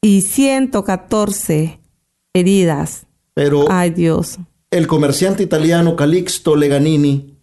y 0.00 0.22
114 0.22 1.80
heridas. 2.32 3.06
Pero 3.34 3.66
Ay 3.70 3.90
Dios 3.90 4.38
el 4.70 4.86
comerciante 4.86 5.42
italiano 5.42 5.96
Calixto 5.96 6.56
Leganini 6.56 7.38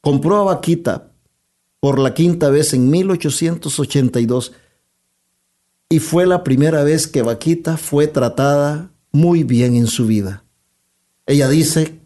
compró 0.00 0.36
a 0.38 0.44
Vaquita 0.44 1.10
por 1.80 1.98
la 1.98 2.14
quinta 2.14 2.50
vez 2.50 2.74
en 2.74 2.90
1882 2.90 4.52
y 5.88 5.98
fue 5.98 6.26
la 6.26 6.44
primera 6.44 6.84
vez 6.84 7.08
que 7.08 7.22
Vaquita 7.22 7.76
fue 7.76 8.06
tratada 8.06 8.92
muy 9.10 9.42
bien 9.42 9.74
en 9.74 9.86
su 9.86 10.06
vida. 10.06 10.44
Ella 11.26 11.48
dice, 11.48 11.98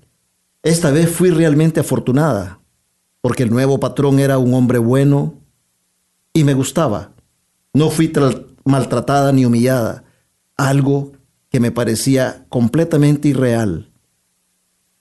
esta 0.63 0.91
vez 0.91 1.11
fui 1.11 1.31
realmente 1.31 1.81
afortunada 1.81 2.61
porque 3.21 3.43
el 3.43 3.51
nuevo 3.51 3.81
patrón 3.81 4.19
era 4.19 4.39
un 4.39 4.55
hombre 4.55 4.79
bueno 4.79 5.35
y 6.33 6.45
me 6.45 6.55
gustaba. 6.55 7.13
No 7.75 7.91
fui 7.91 8.09
maltratada 8.67 9.33
ni 9.33 9.47
humillada, 9.47 10.05
algo 10.57 11.13
que 11.49 11.61
me 11.61 11.71
parecía 11.71 12.45
completamente 12.51 13.29
irreal 13.29 13.91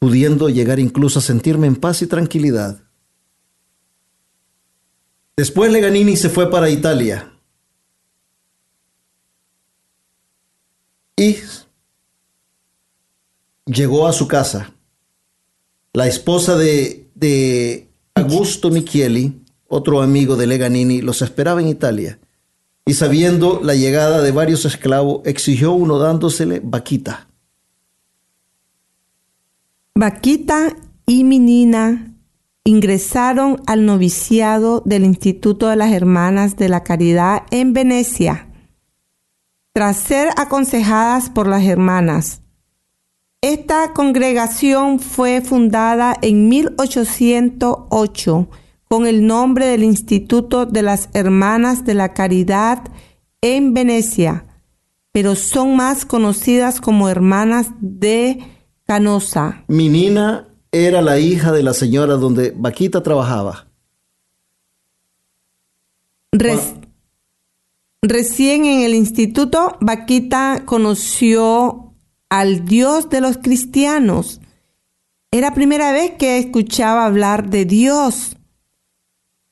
pudiendo 0.06 0.50
llegar 0.50 0.80
incluso 0.80 1.18
a 1.18 1.22
sentirme 1.24 1.66
en 1.66 1.76
paz 1.76 2.04
y 2.04 2.06
tranquilidad. 2.06 2.84
Después 5.36 5.72
Leganini 5.72 6.16
se 6.16 6.30
fue 6.30 6.52
para 6.52 6.70
Italia. 6.70 7.34
Y 11.18 11.38
llegó 13.66 14.08
a 14.08 14.14
su 14.14 14.28
casa. 14.28 14.76
La 15.94 16.06
esposa 16.06 16.56
de, 16.56 17.10
de 17.16 17.90
Augusto 18.14 18.70
Michieli, 18.70 19.42
otro 19.68 20.04
amigo 20.04 20.36
de 20.36 20.46
Leganini, 20.46 21.02
los 21.02 21.24
esperaba 21.24 21.62
en 21.62 21.70
Italia. 21.70 22.20
Y 22.86 22.94
sabiendo 22.94 23.62
la 23.64 23.74
llegada 23.74 24.22
de 24.22 24.32
varios 24.32 24.64
esclavos, 24.66 25.22
exigió 25.26 25.74
uno 25.74 25.98
dándosele 25.98 26.62
vaquita. 26.64 27.28
Vaquita 29.96 30.76
y 31.08 31.24
Minina 31.24 32.14
ingresaron 32.64 33.62
al 33.66 33.86
noviciado 33.86 34.84
del 34.86 35.04
Instituto 35.04 35.68
de 35.68 35.76
las 35.78 35.92
Hermanas 35.92 36.58
de 36.58 36.70
la 36.70 36.84
Caridad 36.84 37.44
en 37.50 37.74
Venecia, 37.74 38.50
tras 39.74 39.98
ser 39.98 40.30
aconsejadas 40.36 41.30
por 41.30 41.48
las 41.48 41.64
hermanas. 41.64 42.42
Esta 43.42 43.94
congregación 43.94 45.00
fue 45.00 45.42
fundada 45.42 46.18
en 46.22 46.50
1808 46.50 48.48
con 48.96 49.08
el 49.08 49.28
nombre 49.28 49.66
del 49.66 49.84
Instituto 49.84 50.66
de 50.66 50.82
las 50.82 51.10
Hermanas 51.14 51.84
de 51.84 51.96
la 51.96 52.14
Caridad 52.14 52.82
en 53.42 53.74
Venecia, 53.74 54.46
pero 55.12 55.36
son 55.36 55.76
más 55.76 56.06
conocidas 56.06 56.80
como 56.80 57.10
Hermanas 57.10 57.72
de 57.82 58.40
Canosa. 58.86 59.66
Minina 59.68 60.48
era 60.72 61.02
la 61.02 61.20
hija 61.20 61.52
de 61.52 61.62
la 61.62 61.74
señora 61.74 62.14
donde 62.14 62.54
Vaquita 62.56 63.04
trabajaba. 63.04 63.68
recién 68.02 68.64
en 68.64 68.80
el 68.80 68.96
instituto, 68.96 69.76
Vaquita 69.82 70.62
conoció 70.64 71.96
al 72.30 72.64
Dios 72.64 73.10
de 73.10 73.20
los 73.20 73.40
cristianos. 73.40 74.40
Era 75.32 75.54
primera 75.54 75.92
vez 75.92 76.14
que 76.18 76.38
escuchaba 76.38 77.06
hablar 77.06 77.50
de 77.50 77.66
Dios. 77.66 78.38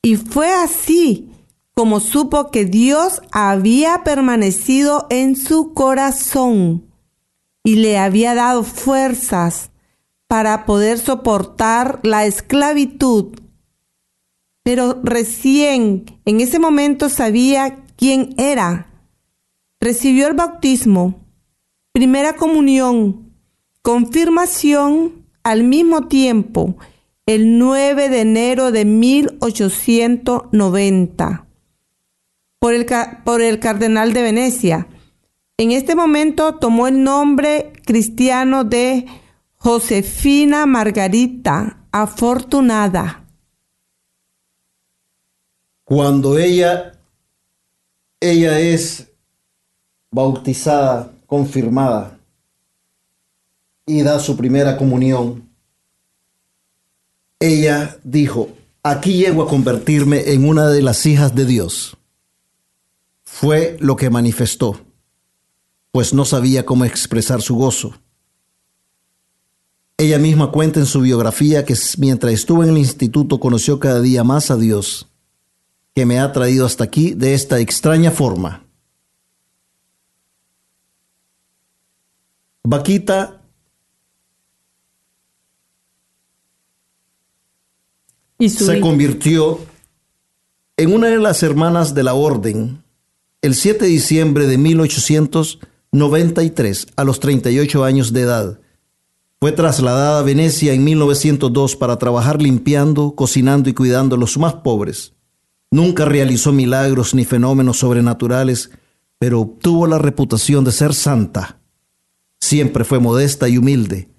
Y 0.06 0.18
fue 0.18 0.54
así 0.54 1.30
como 1.74 2.02
supo 2.02 2.52
que 2.52 2.66
Dios 2.66 3.22
había 3.32 4.04
permanecido 4.04 5.08
en 5.10 5.38
su 5.38 5.74
corazón 5.74 6.86
y 7.63 7.78
le 7.78 7.98
había 7.98 8.36
dado 8.36 8.63
fuerzas 8.63 9.72
para 10.28 10.66
poder 10.66 11.00
soportar 11.00 12.02
la 12.04 12.26
esclavitud. 12.26 13.39
Pero 14.62 15.00
recién 15.04 16.06
en 16.26 16.42
ese 16.42 16.60
momento 16.60 17.08
sabía 17.10 17.86
quién 17.96 18.36
era. 18.38 18.89
Recibió 19.80 20.28
el 20.28 20.34
bautismo, 20.34 21.26
primera 21.94 22.36
comunión, 22.36 23.34
confirmación 23.82 25.26
al 25.44 25.63
mismo 25.63 26.08
tiempo, 26.08 26.76
el 27.25 27.57
9 27.57 28.09
de 28.09 28.21
enero 28.21 28.71
de 28.71 28.86
1890, 28.86 31.47
por 32.59 32.73
el, 32.73 32.86
por 33.23 33.41
el 33.41 33.59
cardenal 33.59 34.13
de 34.13 34.21
Venecia 34.21 34.88
en 35.57 35.71
este 35.71 35.95
momento 35.95 36.55
tomó 36.55 36.88
el 36.88 37.03
nombre 37.03 37.73
cristiano 37.86 38.63
de 38.63 39.05
Josefina 39.55 40.65
Margarita 40.65 41.86
Afortunada. 41.91 43.23
Cuando 45.83 46.39
ella, 46.39 46.99
ella 48.19 48.59
es 48.59 49.12
bautizada, 50.09 51.13
confirmada, 51.27 52.19
y 53.86 54.01
da 54.01 54.19
su 54.19 54.36
primera 54.36 54.75
comunión, 54.75 55.49
ella 57.43 57.99
dijo, 58.06 58.56
aquí 58.84 59.17
llego 59.17 59.43
a 59.43 59.49
convertirme 59.49 60.32
en 60.32 60.47
una 60.47 60.69
de 60.69 60.82
las 60.82 61.06
hijas 61.06 61.36
de 61.36 61.45
Dios. 61.45 61.97
Fue 63.25 63.75
lo 63.82 63.97
que 63.97 64.10
manifestó, 64.10 64.79
pues 65.91 66.13
no 66.13 66.23
sabía 66.23 66.65
cómo 66.65 66.86
expresar 66.86 67.41
su 67.41 67.56
gozo. 67.56 67.99
Ella 69.97 70.19
misma 70.19 70.51
cuenta 70.51 70.79
en 70.79 70.86
su 70.86 71.01
biografía 71.01 71.65
que 71.65 71.75
mientras 71.97 72.32
estuvo 72.32 72.63
en 72.63 72.69
el 72.69 72.77
instituto 72.77 73.41
conoció 73.41 73.77
cada 73.77 73.99
día 73.99 74.23
más 74.23 74.49
a 74.49 74.56
Dios, 74.56 75.10
que 75.93 76.06
me 76.06 76.21
ha 76.21 76.32
traído 76.32 76.65
hasta 76.65 76.86
aquí 76.86 77.13
de 77.13 77.34
esta 77.34 77.60
extraña 77.60 78.12
forma. 78.12 78.65
Vaquita 82.63 83.42
se 88.49 88.79
convirtió 88.79 89.60
en 90.77 90.93
una 90.93 91.08
de 91.08 91.19
las 91.19 91.43
hermanas 91.43 91.93
de 91.93 92.03
la 92.03 92.13
orden 92.13 92.82
el 93.41 93.56
7 93.56 93.84
de 93.86 93.91
diciembre 93.91 94.47
de 94.47 94.58
1893 94.58 96.88
a 96.95 97.03
los 97.03 97.19
38 97.19 97.84
años 97.84 98.13
de 98.13 98.21
edad. 98.21 98.62
Fue 99.41 99.51
trasladada 99.51 100.19
a 100.19 100.23
Venecia 100.23 100.71
en 100.73 100.86
1902 100.86 101.75
para 101.75 101.99
trabajar 101.99 102.41
limpiando, 102.41 103.13
cocinando 103.15 103.69
y 103.69 103.73
cuidando 103.73 104.15
a 104.15 104.19
los 104.19 104.38
más 104.38 104.53
pobres. 104.53 105.12
Nunca 105.71 106.06
realizó 106.06 106.53
milagros 106.53 107.13
ni 107.13 107.25
fenómenos 107.25 107.79
sobrenaturales, 107.79 108.71
pero 109.19 109.41
obtuvo 109.41 109.88
la 109.88 109.97
reputación 109.97 110.63
de 110.63 110.71
ser 110.71 110.93
santa. 110.93 111.60
Siempre 112.39 112.86
fue 112.86 112.99
modesta 112.99 113.49
y 113.49 113.58
humilde. 113.58 114.12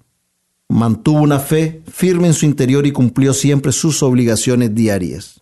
Mantuvo 0.69 1.21
una 1.21 1.39
fe 1.39 1.81
firme 1.91 2.27
en 2.27 2.33
su 2.33 2.45
interior 2.45 2.85
y 2.85 2.91
cumplió 2.91 3.33
siempre 3.33 3.71
sus 3.71 4.01
obligaciones 4.03 4.73
diarias. 4.73 5.41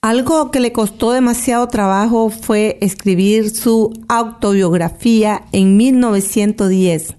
Algo 0.00 0.50
que 0.50 0.60
le 0.60 0.72
costó 0.72 1.10
demasiado 1.10 1.66
trabajo 1.68 2.30
fue 2.30 2.78
escribir 2.80 3.50
su 3.50 3.92
autobiografía 4.08 5.46
en 5.52 5.76
1910, 5.76 7.16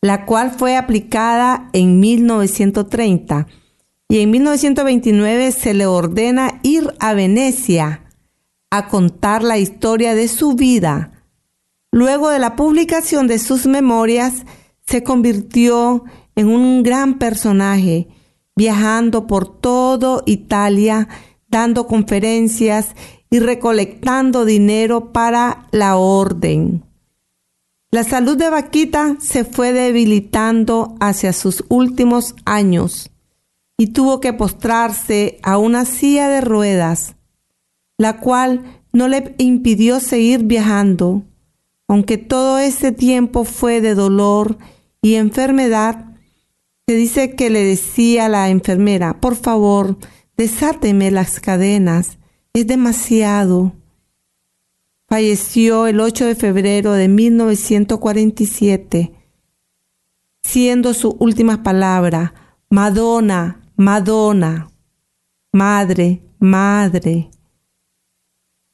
la 0.00 0.26
cual 0.26 0.50
fue 0.50 0.76
aplicada 0.76 1.70
en 1.72 2.00
1930 2.00 3.46
y 4.08 4.18
en 4.18 4.30
1929 4.30 5.52
se 5.52 5.74
le 5.74 5.86
ordena 5.86 6.58
ir 6.64 6.92
a 6.98 7.14
Venecia 7.14 8.04
a 8.70 8.88
contar 8.88 9.44
la 9.44 9.58
historia 9.58 10.14
de 10.14 10.26
su 10.26 10.54
vida 10.54 11.12
Luego 11.92 12.28
de 12.30 12.38
la 12.38 12.54
publicación 12.54 13.26
de 13.26 13.40
sus 13.40 13.66
memorias, 13.66 14.44
se 14.90 15.04
convirtió 15.04 16.04
en 16.34 16.48
un 16.48 16.82
gran 16.82 17.18
personaje, 17.18 18.08
viajando 18.56 19.28
por 19.28 19.60
todo 19.60 20.24
Italia, 20.26 21.08
dando 21.48 21.86
conferencias 21.86 22.96
y 23.30 23.38
recolectando 23.38 24.44
dinero 24.44 25.12
para 25.12 25.68
la 25.70 25.96
orden. 25.96 26.84
La 27.92 28.02
salud 28.02 28.36
de 28.36 28.50
Vaquita 28.50 29.16
se 29.20 29.44
fue 29.44 29.72
debilitando 29.72 30.96
hacia 30.98 31.32
sus 31.32 31.64
últimos 31.68 32.34
años 32.44 33.10
y 33.78 33.88
tuvo 33.88 34.20
que 34.20 34.32
postrarse 34.32 35.38
a 35.44 35.56
una 35.56 35.84
silla 35.84 36.28
de 36.28 36.40
ruedas, 36.40 37.14
la 37.96 38.18
cual 38.18 38.82
no 38.92 39.06
le 39.06 39.36
impidió 39.38 40.00
seguir 40.00 40.42
viajando 40.42 41.22
aunque 41.90 42.18
todo 42.18 42.60
ese 42.60 42.92
tiempo 42.92 43.42
fue 43.42 43.80
de 43.80 43.96
dolor 43.96 44.58
y 45.02 45.14
enfermedad, 45.14 46.06
se 46.86 46.94
dice 46.94 47.34
que 47.36 47.48
le 47.50 47.64
decía 47.64 48.26
a 48.26 48.28
la 48.28 48.50
enfermera, 48.50 49.18
por 49.20 49.36
favor, 49.36 49.96
desáteme 50.36 51.10
las 51.10 51.40
cadenas, 51.40 52.18
es 52.52 52.66
demasiado. 52.66 53.72
Falleció 55.08 55.86
el 55.86 56.00
8 56.00 56.26
de 56.26 56.34
febrero 56.34 56.92
de 56.92 57.08
1947, 57.08 59.14
siendo 60.42 60.92
su 60.94 61.16
última 61.18 61.62
palabra, 61.62 62.34
Madonna, 62.68 63.62
Madonna, 63.76 64.70
Madre, 65.52 66.22
Madre. 66.38 67.30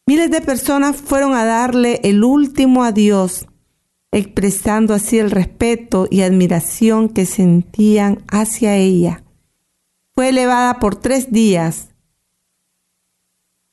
Miles 0.06 0.30
de 0.30 0.40
personas 0.40 0.96
fueron 0.96 1.34
a 1.34 1.44
darle 1.44 2.00
el 2.04 2.22
último 2.22 2.84
adiós, 2.84 3.46
expresando 4.16 4.94
así 4.94 5.18
el 5.18 5.30
respeto 5.30 6.08
y 6.10 6.22
admiración 6.22 7.10
que 7.10 7.26
sentían 7.26 8.24
hacia 8.28 8.74
ella. 8.74 9.24
Fue 10.14 10.30
elevada 10.30 10.78
por 10.78 10.96
tres 10.96 11.30
días, 11.30 11.88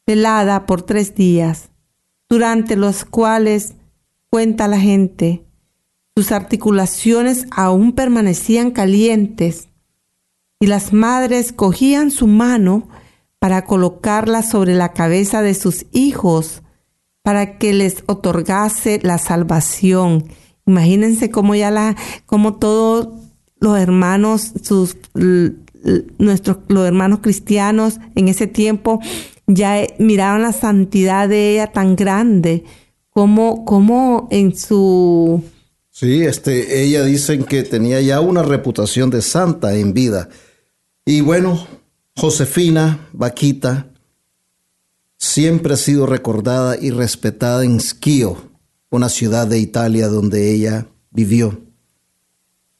velada 0.06 0.66
por 0.66 0.82
tres 0.82 1.16
días, 1.16 1.70
durante 2.28 2.76
los 2.76 3.06
cuales, 3.06 3.76
cuenta 4.30 4.68
la 4.68 4.82
gente, 4.82 5.46
sus 6.14 6.34
articulaciones 6.34 7.46
aún 7.52 7.94
permanecían 7.94 8.72
calientes 8.72 9.70
y 10.60 10.68
las 10.68 10.92
madres 10.92 11.54
cogían 11.54 12.12
su 12.12 12.28
mano 12.28 12.90
para 13.40 13.64
colocarla 13.64 14.44
sobre 14.44 14.76
la 14.76 14.92
cabeza 14.92 15.42
de 15.42 15.54
sus 15.54 15.86
hijos, 15.94 16.62
para 17.24 17.58
que 17.58 17.74
les 17.74 18.04
otorgase 18.06 19.00
la 19.02 19.18
salvación. 19.18 20.26
Imagínense 20.66 21.32
cómo 21.32 21.56
ya 21.56 21.72
la, 21.72 21.96
como 22.26 22.56
todos 22.56 23.10
los 23.60 23.80
hermanos, 23.80 24.54
nuestros 26.18 26.58
los 26.68 26.88
hermanos 26.88 27.20
cristianos 27.22 28.00
en 28.16 28.28
ese 28.28 28.48
tiempo 28.48 29.00
ya 29.48 29.86
miraban 30.00 30.42
la 30.42 30.54
santidad 30.54 31.28
de 31.28 31.54
ella 31.54 31.68
tan 31.68 31.96
grande, 31.96 32.64
como, 33.10 33.66
como 33.66 34.28
en 34.32 34.56
su 34.56 35.44
Sí, 35.96 36.24
este, 36.24 36.84
ella 36.84 37.04
dicen 37.04 37.44
que 37.44 37.62
tenía 37.62 38.02
ya 38.02 38.20
una 38.20 38.42
reputación 38.42 39.12
de 39.12 39.22
santa 39.22 39.76
en 39.76 39.94
vida. 39.94 40.28
Y 41.06 41.22
bueno, 41.22 41.68
Josefina 42.16 43.08
Vaquita 43.14 43.93
siempre 45.24 45.74
ha 45.74 45.78
sido 45.78 46.06
recordada 46.06 46.78
y 46.80 46.92
respetada 46.92 47.64
en 47.64 47.80
Schio, 47.80 48.52
una 48.90 49.08
ciudad 49.08 49.48
de 49.48 49.58
Italia 49.58 50.10
donde 50.10 50.54
ella 50.54 50.88
vivió. 51.12 51.62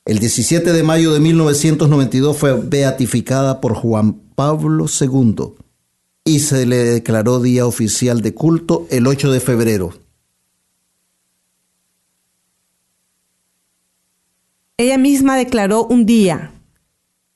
El 0.06 0.19
17 0.19 0.73
de 0.73 0.84
mayo 0.84 1.13
de 1.13 1.21
1992 1.21 2.38
fue 2.38 2.60
beatificada 2.60 3.62
por 3.62 3.73
Juan 3.75 4.15
Pablo 4.36 4.88
II 4.88 5.53
y 6.25 6.39
se 6.39 6.65
le 6.65 6.77
declaró 6.77 7.39
día 7.39 7.65
oficial 7.65 8.21
de 8.21 8.34
culto 8.34 8.88
el 8.89 9.08
8 9.08 9.32
de 9.32 9.39
febrero. 9.39 9.93
Ella 14.75 14.97
misma 14.97 15.38
declaró 15.38 15.86
un 15.86 16.06
día, 16.06 16.51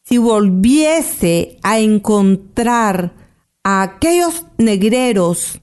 si 0.04 0.18
volviese 0.18 1.60
a 1.64 1.80
encontrar 1.80 3.27
aquellos 3.70 4.46
negreros 4.58 5.60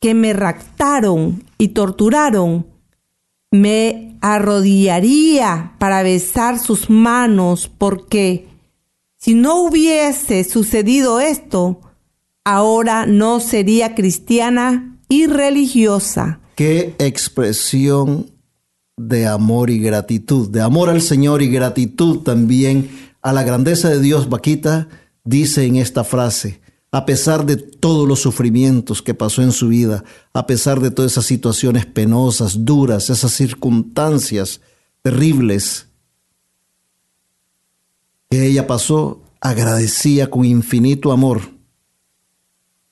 que 0.00 0.14
me 0.14 0.32
raptaron 0.32 1.44
y 1.58 1.68
torturaron, 1.68 2.66
me 3.50 4.16
arrodillaría 4.22 5.74
para 5.78 6.02
besar 6.02 6.58
sus 6.58 6.88
manos 6.88 7.68
porque 7.68 8.48
si 9.18 9.34
no 9.34 9.60
hubiese 9.60 10.42
sucedido 10.44 11.20
esto, 11.20 11.80
ahora 12.44 13.04
no 13.04 13.40
sería 13.40 13.94
cristiana 13.94 14.98
y 15.10 15.26
religiosa. 15.26 16.40
Qué 16.56 16.94
expresión 16.98 18.30
de 18.96 19.26
amor 19.26 19.68
y 19.68 19.80
gratitud, 19.80 20.48
de 20.48 20.62
amor 20.62 20.88
al 20.88 21.02
Señor 21.02 21.42
y 21.42 21.48
gratitud 21.48 22.20
también 22.20 22.88
a 23.20 23.34
la 23.34 23.42
grandeza 23.42 23.90
de 23.90 24.00
Dios, 24.00 24.30
Vaquita 24.30 24.88
dice 25.24 25.66
en 25.66 25.76
esta 25.76 26.04
frase, 26.04 26.63
a 26.94 27.06
pesar 27.06 27.44
de 27.44 27.56
todos 27.56 28.06
los 28.06 28.20
sufrimientos 28.20 29.02
que 29.02 29.14
pasó 29.14 29.42
en 29.42 29.50
su 29.50 29.66
vida, 29.66 30.04
a 30.32 30.46
pesar 30.46 30.78
de 30.78 30.92
todas 30.92 31.10
esas 31.10 31.26
situaciones 31.26 31.86
penosas, 31.86 32.64
duras, 32.64 33.10
esas 33.10 33.32
circunstancias 33.32 34.60
terribles 35.02 35.88
que 38.30 38.46
ella 38.46 38.68
pasó, 38.68 39.24
agradecía 39.40 40.30
con 40.30 40.44
infinito 40.44 41.10
amor 41.10 41.40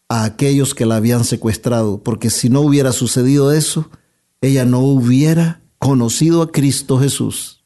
a 0.09 0.25
aquellos 0.25 0.75
que 0.75 0.85
la 0.85 0.97
habían 0.97 1.23
secuestrado, 1.23 2.03
porque 2.03 2.29
si 2.29 2.51
no 2.51 2.63
hubiera 2.63 2.91
sucedido 2.91 3.53
eso, 3.53 3.89
ella 4.41 4.65
no 4.65 4.81
hubiera 4.81 5.63
conocido 5.79 6.43
a 6.43 6.51
Cristo 6.51 6.99
Jesús. 6.99 7.62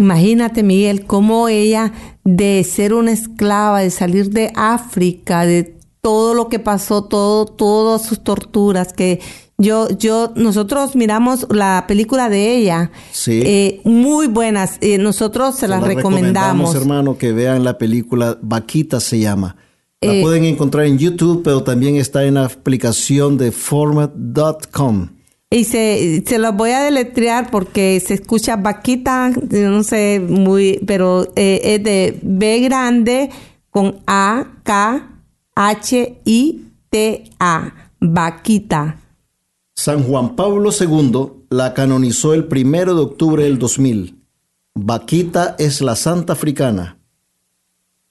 Imagínate, 0.00 0.62
Miguel, 0.62 1.06
cómo 1.06 1.48
ella 1.48 1.92
de 2.24 2.62
ser 2.64 2.94
una 2.94 3.10
esclava, 3.10 3.80
de 3.80 3.90
salir 3.90 4.30
de 4.30 4.52
África, 4.54 5.44
de 5.44 5.74
todo 6.00 6.34
lo 6.34 6.48
que 6.48 6.60
pasó, 6.60 7.02
todo, 7.04 7.46
todas 7.46 8.02
sus 8.06 8.22
torturas, 8.22 8.92
que 8.92 9.20
yo, 9.58 9.88
yo, 9.98 10.32
nosotros 10.36 10.94
miramos 10.94 11.48
la 11.50 11.84
película 11.88 12.28
de 12.28 12.56
ella, 12.56 12.92
Sí. 13.10 13.42
eh, 13.44 13.80
muy 13.84 14.28
buenas, 14.28 14.78
eh, 14.80 14.98
nosotros 14.98 15.56
se, 15.56 15.66
las 15.66 15.80
la 15.80 15.88
recomendamos. 15.88 16.76
hermano, 16.76 17.18
que 17.18 17.32
vean 17.32 17.64
la 17.64 17.76
película 17.76 18.38
Vaquita 18.40 19.00
se 19.00 19.18
llama. 19.18 19.56
La 20.00 20.14
Eh, 20.14 20.22
pueden 20.22 20.44
encontrar 20.44 20.86
en 20.86 20.96
YouTube, 20.98 21.42
pero 21.42 21.64
también 21.64 21.96
está 21.96 22.24
en 22.24 22.34
la 22.34 22.44
aplicación 22.44 23.36
de 23.36 23.50
format.com. 23.50 25.08
Y 25.50 25.64
se, 25.64 26.22
se 26.26 26.38
los 26.38 26.54
voy 26.54 26.70
a 26.70 26.82
deletrear 26.82 27.50
porque 27.50 28.02
se 28.04 28.14
escucha 28.14 28.56
vaquita, 28.56 29.30
no 29.30 29.82
sé 29.82 30.20
muy, 30.20 30.78
pero 30.86 31.32
eh, 31.36 31.60
es 31.64 31.82
de 31.82 32.18
B 32.22 32.60
grande 32.60 33.30
con 33.70 34.00
A, 34.06 34.60
K, 34.62 35.22
H, 35.54 36.20
I, 36.24 36.64
T, 36.90 37.24
A. 37.38 37.72
Vaquita. 38.00 39.00
San 39.74 40.04
Juan 40.04 40.36
Pablo 40.36 40.70
II 40.78 41.46
la 41.50 41.74
canonizó 41.74 42.34
el 42.34 42.44
primero 42.44 42.94
de 42.94 43.02
octubre 43.02 43.44
del 43.44 43.58
2000. 43.58 44.22
Vaquita 44.74 45.56
es 45.58 45.80
la 45.80 45.96
santa 45.96 46.34
africana. 46.34 46.98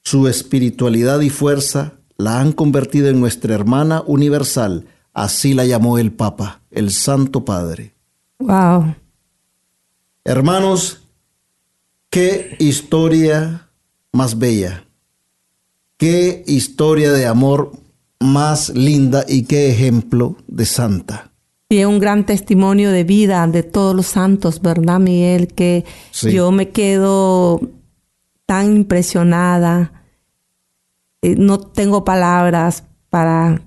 Su 0.02 0.28
espiritualidad 0.28 1.20
y 1.20 1.30
fuerza 1.30 1.94
la 2.16 2.40
han 2.40 2.52
convertido 2.52 3.08
en 3.08 3.20
nuestra 3.20 3.54
hermana 3.54 4.02
universal. 4.06 4.86
Así 5.14 5.54
la 5.54 5.64
llamó 5.64 5.98
el 5.98 6.12
Papa, 6.12 6.57
el 6.70 6.90
Santo 6.92 7.44
Padre. 7.44 7.92
Wow. 8.38 8.94
Hermanos, 10.24 11.02
qué 12.10 12.56
historia 12.58 13.68
más 14.12 14.38
bella. 14.38 14.84
Qué 15.96 16.44
historia 16.46 17.12
de 17.12 17.26
amor 17.26 17.72
más 18.20 18.68
linda 18.70 19.24
y 19.26 19.44
qué 19.44 19.70
ejemplo 19.70 20.36
de 20.46 20.64
santa. 20.66 21.30
Y 21.70 21.78
es 21.78 21.86
un 21.86 21.98
gran 21.98 22.24
testimonio 22.24 22.90
de 22.92 23.04
vida 23.04 23.46
de 23.46 23.62
todos 23.62 23.94
los 23.94 24.06
santos, 24.06 24.62
¿verdad, 24.62 25.00
Miguel? 25.00 25.48
Que 25.48 25.84
Sí. 26.12 26.32
yo 26.32 26.50
me 26.50 26.70
quedo 26.70 27.60
tan 28.46 28.74
impresionada. 28.76 29.92
Eh, 31.20 31.34
no 31.36 31.58
tengo 31.58 32.04
palabras 32.04 32.84
para 33.10 33.60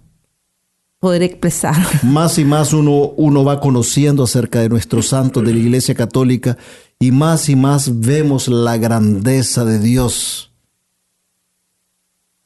poder 1.01 1.23
expresar. 1.23 1.75
Más 2.03 2.37
y 2.37 2.45
más 2.45 2.71
uno, 2.71 3.09
uno 3.17 3.43
va 3.43 3.59
conociendo 3.59 4.23
acerca 4.23 4.59
de 4.59 4.69
nuestros 4.69 5.07
santos 5.07 5.43
de 5.43 5.51
la 5.51 5.59
Iglesia 5.59 5.95
Católica 5.95 6.57
y 6.99 7.11
más 7.11 7.49
y 7.49 7.55
más 7.55 7.99
vemos 7.99 8.47
la 8.47 8.77
grandeza 8.77 9.65
de 9.65 9.79
Dios 9.79 10.53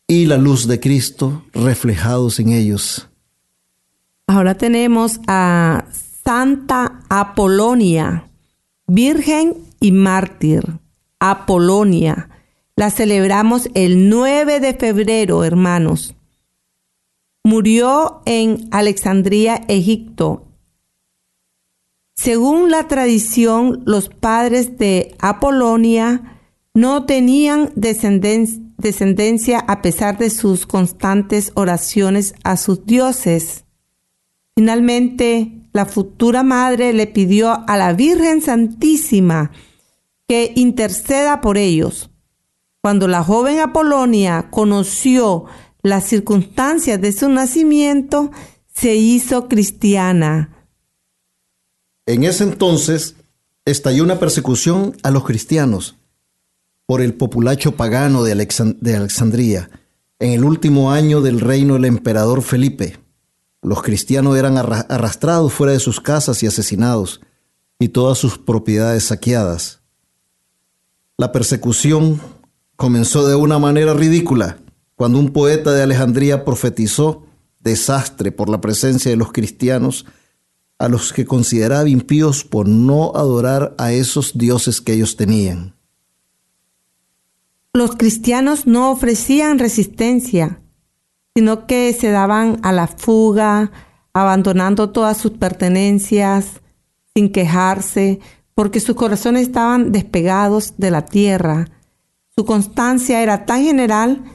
y 0.08 0.26
la 0.26 0.38
luz 0.38 0.68
de 0.68 0.80
Cristo 0.80 1.44
reflejados 1.54 2.40
en 2.40 2.54
ellos. 2.54 3.10
Ahora 4.28 4.56
tenemos 4.56 5.20
a 5.28 5.86
Santa 6.24 7.02
Apolonia, 7.10 8.30
Virgen 8.88 9.56
y 9.82 9.92
Mártir. 9.92 10.80
Apolonia. 11.20 12.30
La 12.78 12.90
celebramos 12.90 13.70
el 13.74 14.10
9 14.10 14.62
de 14.62 14.74
febrero, 14.74 15.44
hermanos. 15.44 16.16
Murió 17.46 18.24
en 18.26 18.68
Alexandría, 18.72 19.62
Egipto. 19.68 20.48
Según 22.16 22.72
la 22.72 22.88
tradición, 22.88 23.84
los 23.86 24.10
padres 24.10 24.80
de 24.80 25.14
Apolonia 25.20 26.40
no 26.74 27.06
tenían 27.06 27.72
descenden- 27.76 28.74
descendencia 28.80 29.60
a 29.60 29.84
pesar 29.84 30.18
de 30.18 30.32
sus 30.32 30.66
constantes 30.66 31.52
oraciones 31.54 32.34
a 32.44 32.58
sus 32.58 32.84
dioses. 32.88 33.66
Finalmente, 34.56 35.70
la 35.72 35.86
futura 35.86 36.42
madre 36.42 36.94
le 36.94 37.06
pidió 37.06 37.64
a 37.68 37.78
la 37.78 37.94
Virgen 37.94 38.42
Santísima 38.42 39.52
que 40.28 40.52
interceda 40.56 41.42
por 41.42 41.60
ellos. 41.60 42.10
Cuando 42.82 43.08
la 43.08 43.24
joven 43.24 43.60
Apolonia 43.60 44.48
conoció 44.50 45.46
las 45.86 46.06
circunstancias 46.06 47.00
de 47.00 47.12
su 47.12 47.30
nacimiento, 47.30 48.32
se 48.74 48.96
hizo 48.96 49.48
cristiana. 49.48 50.50
En 52.08 52.24
ese 52.24 52.44
entonces 52.44 53.16
estalló 53.66 54.04
una 54.04 54.20
persecución 54.20 54.98
a 55.04 55.12
los 55.12 55.24
cristianos 55.24 55.96
por 56.88 57.02
el 57.02 57.14
populacho 57.14 57.74
pagano 57.74 58.24
de, 58.24 58.36
de 58.80 58.96
Alexandría. 58.96 59.70
En 60.18 60.32
el 60.32 60.44
último 60.44 60.92
año 60.92 61.22
del 61.22 61.40
reino 61.40 61.76
del 61.76 61.86
emperador 61.86 62.42
Felipe, 62.42 62.98
los 63.62 63.82
cristianos 63.84 64.38
eran 64.38 64.58
arra- 64.58 64.86
arrastrados 64.90 65.54
fuera 65.54 65.74
de 65.74 65.80
sus 65.80 66.02
casas 66.02 66.42
y 66.42 66.48
asesinados, 66.48 67.22
y 67.78 67.90
todas 67.90 68.18
sus 68.18 68.38
propiedades 68.38 69.06
saqueadas. 69.06 69.82
La 71.18 71.32
persecución 71.32 72.22
comenzó 72.76 73.28
de 73.28 73.36
una 73.36 73.60
manera 73.60 73.94
ridícula, 73.94 74.58
cuando 74.96 75.20
un 75.20 75.32
poeta 75.32 75.72
de 75.72 75.84
Alejandría 75.84 76.46
profetizó 76.46 77.26
desastre 77.60 78.32
por 78.32 78.50
la 78.50 78.62
presencia 78.62 79.12
de 79.12 79.18
los 79.18 79.32
cristianos 79.32 80.06
a 80.78 80.88
los 80.88 81.14
que 81.14 81.26
consideraba 81.26 81.90
impíos 81.90 82.44
por 82.44 82.68
no 82.68 83.14
adorar 83.16 83.76
a 83.78 83.92
esos 83.92 84.38
dioses 84.38 84.82
que 84.82 84.94
ellos 84.94 85.16
tenían. 85.16 85.76
Los 87.74 87.96
cristianos 87.96 88.68
no 88.68 88.92
ofrecían 88.92 89.60
resistencia, 89.60 90.62
sino 91.34 91.68
que 91.68 91.92
se 91.94 92.10
daban 92.10 92.60
a 92.64 92.72
la 92.72 92.88
fuga, 92.88 93.72
abandonando 94.14 94.92
todas 94.92 95.18
sus 95.18 95.32
pertenencias, 95.32 96.62
sin 97.14 97.32
quejarse, 97.32 98.20
porque 98.54 98.80
sus 98.80 98.96
corazones 98.96 99.48
estaban 99.48 99.92
despegados 99.92 100.76
de 100.78 100.92
la 100.92 101.06
tierra. 101.06 101.68
Su 102.30 102.46
constancia 102.46 103.22
era 103.22 103.46
tan 103.46 103.64
general 103.64 104.35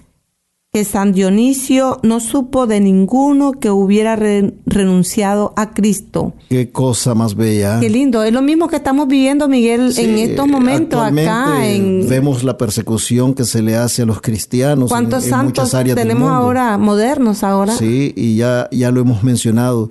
que 0.73 0.85
San 0.85 1.11
Dionisio 1.13 1.99
no 2.05 2.21
supo 2.21 2.69
de 2.69 2.79
ninguno 2.79 3.51
que 3.53 3.71
hubiera 3.71 4.15
re- 4.15 4.55
renunciado 4.67 5.53
a 5.57 5.73
Cristo. 5.75 6.35
Qué 6.49 6.71
cosa 6.71 7.15
más 7.17 7.35
bella. 7.35 7.81
Qué 7.81 7.91
lindo, 7.91 8.23
es 8.23 8.33
lo 8.33 8.41
mismo 8.41 8.69
que 8.69 8.77
estamos 8.77 9.09
viviendo, 9.09 9.49
Miguel, 9.49 9.93
Sí, 9.93 10.03
en 10.05 10.19
estos 10.19 10.47
momentos 10.47 11.03
acá 11.03 11.67
en 11.67 12.09
vemos 12.09 12.45
la 12.45 12.57
persecución 12.57 13.35
que 13.35 13.45
se 13.45 13.63
le 13.63 13.77
hace 13.77 14.03
a 14.03 14.07
los 14.07 14.21
cristianos 14.21 14.85
en- 14.85 14.89
¿Cuántos 14.89 15.25
en, 15.25 15.31
santos 15.31 15.47
muchas 15.65 15.75
áreas 15.75 15.97
del 15.97 16.05
tenemos 16.07 16.29
mundo. 16.31 16.37
ahora, 16.37 16.79
modernos 16.79 17.43
ahora? 17.43 17.75
Sí, 17.77 18.13
y 18.17 18.37
ya, 18.37 18.69
ya 18.71 18.93
lo 18.93 19.01
hemos 19.01 19.25
mencionado. 19.25 19.91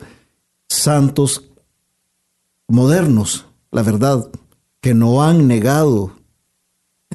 Santos 0.69 1.49
modernos, 2.69 3.47
la 3.71 3.84
verdad, 3.84 4.30
que 4.80 4.93
no 4.93 5.23
han 5.23 5.47
negado 5.47 6.13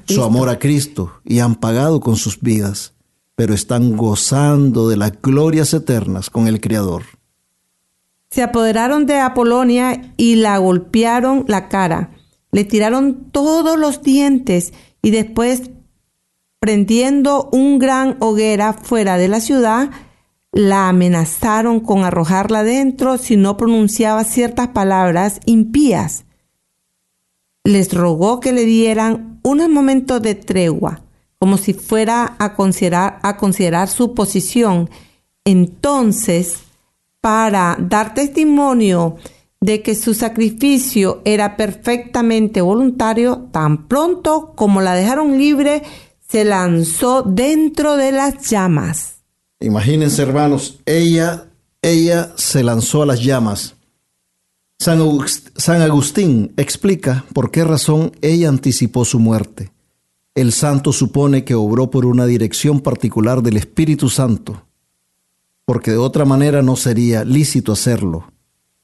su 0.06 0.22
amor 0.22 0.48
a 0.50 0.58
Cristo 0.58 1.12
y 1.24 1.38
han 1.38 1.54
pagado 1.54 2.00
con 2.00 2.16
sus 2.16 2.40
vidas, 2.40 2.92
pero 3.36 3.54
están 3.54 3.96
gozando 3.96 4.88
de 4.88 4.96
las 4.96 5.20
glorias 5.20 5.74
eternas 5.74 6.30
con 6.30 6.46
el 6.46 6.60
Creador. 6.60 7.04
Se 8.30 8.42
apoderaron 8.42 9.06
de 9.06 9.20
Apolonia 9.20 10.12
y 10.16 10.36
la 10.36 10.58
golpearon 10.58 11.44
la 11.46 11.68
cara. 11.68 12.10
Le 12.50 12.64
tiraron 12.64 13.30
todos 13.30 13.78
los 13.78 14.02
dientes 14.02 14.72
y 15.02 15.10
después, 15.10 15.70
prendiendo 16.58 17.48
un 17.52 17.78
gran 17.78 18.16
hoguera 18.20 18.72
fuera 18.72 19.18
de 19.18 19.28
la 19.28 19.40
ciudad, 19.40 19.90
la 20.50 20.88
amenazaron 20.88 21.80
con 21.80 22.04
arrojarla 22.04 22.62
dentro 22.62 23.18
si 23.18 23.36
no 23.36 23.56
pronunciaba 23.56 24.24
ciertas 24.24 24.68
palabras 24.68 25.40
impías. 25.46 26.24
Les 27.64 27.92
rogó 27.92 28.40
que 28.40 28.52
le 28.52 28.64
dieran 28.64 29.40
unos 29.42 29.68
momentos 29.68 30.22
de 30.22 30.34
tregua, 30.34 31.03
como 31.44 31.58
si 31.58 31.74
fuera 31.74 32.36
a 32.38 32.54
considerar, 32.54 33.18
a 33.22 33.36
considerar 33.36 33.88
su 33.88 34.14
posición. 34.14 34.88
Entonces, 35.44 36.60
para 37.20 37.76
dar 37.78 38.14
testimonio 38.14 39.16
de 39.60 39.82
que 39.82 39.94
su 39.94 40.14
sacrificio 40.14 41.20
era 41.26 41.58
perfectamente 41.58 42.62
voluntario, 42.62 43.50
tan 43.52 43.88
pronto 43.88 44.54
como 44.54 44.80
la 44.80 44.94
dejaron 44.94 45.36
libre, 45.36 45.82
se 46.26 46.46
lanzó 46.46 47.20
dentro 47.20 47.98
de 47.98 48.12
las 48.12 48.48
llamas. 48.48 49.16
Imagínense, 49.60 50.22
hermanos, 50.22 50.78
ella, 50.86 51.48
ella 51.82 52.32
se 52.36 52.62
lanzó 52.62 53.02
a 53.02 53.06
las 53.06 53.22
llamas. 53.22 53.74
San, 54.78 55.82
Agustín 55.82 56.54
explica 56.56 57.26
por 57.34 57.50
qué 57.50 57.64
razón 57.64 58.12
ella 58.22 58.48
anticipó 58.48 59.04
su 59.04 59.18
muerte. 59.18 59.73
El 60.34 60.52
santo 60.52 60.92
supone 60.92 61.44
que 61.44 61.54
obró 61.54 61.90
por 61.90 62.06
una 62.06 62.26
dirección 62.26 62.80
particular 62.80 63.42
del 63.42 63.56
Espíritu 63.56 64.08
Santo, 64.08 64.66
porque 65.64 65.92
de 65.92 65.96
otra 65.96 66.24
manera 66.24 66.62
no 66.62 66.76
sería 66.76 67.24
lícito 67.24 67.72
hacerlo, 67.72 68.32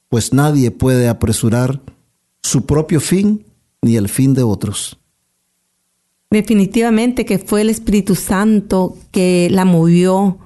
pues 0.07 0.33
nadie 0.33 0.71
puede 0.71 1.09
apresurar 1.09 1.81
su 2.41 2.65
propio 2.65 3.01
fin 3.01 3.45
ni 3.81 3.97
el 3.97 4.07
fin 4.07 4.33
de 4.33 4.43
otros. 4.43 4.97
Definitivamente 6.29 7.25
que 7.25 7.39
fue 7.39 7.61
el 7.61 7.69
Espíritu 7.69 8.15
Santo 8.15 8.97
que 9.11 9.49
la 9.51 9.65
movió 9.65 10.37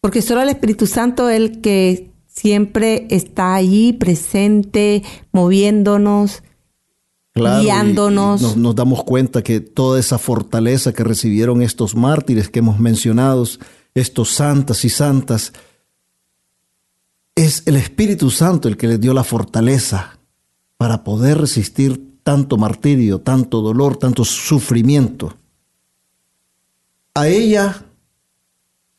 Porque 0.00 0.22
solo 0.22 0.40
el 0.40 0.48
Espíritu 0.48 0.86
Santo 0.86 1.28
es 1.28 1.36
el 1.36 1.60
que 1.60 2.10
siempre 2.26 3.06
está 3.10 3.54
ahí 3.54 3.92
presente, 3.92 5.02
moviéndonos, 5.30 6.42
guiándonos. 7.40 8.56
nos, 8.56 8.74
damos 8.74 9.04
cuenta 9.04 9.42
que 9.42 9.60
toda 9.60 9.98
esa 9.98 10.18
fortaleza 10.18 10.92
que 10.92 11.04
recibieron 11.04 11.62
estos 11.62 11.94
mártires 11.94 12.48
que 12.48 12.60
hemos 12.60 12.78
mencionado, 12.78 13.46
estos 13.94 14.30
santas 14.30 14.84
y 14.84 14.88
santas, 14.88 15.52
es 17.34 17.62
el 17.66 17.76
Espíritu 17.76 18.30
Santo 18.30 18.68
el 18.68 18.76
que 18.76 18.88
les 18.88 19.00
dio 19.00 19.14
la 19.14 19.24
fortaleza 19.24 20.18
para 20.76 21.04
poder 21.04 21.38
resistir 21.38 22.18
tanto 22.22 22.56
martirio, 22.56 23.20
tanto 23.20 23.60
dolor, 23.60 23.96
tanto 23.96 24.24
sufrimiento. 24.24 25.34
A 27.14 27.28
ella 27.28 27.84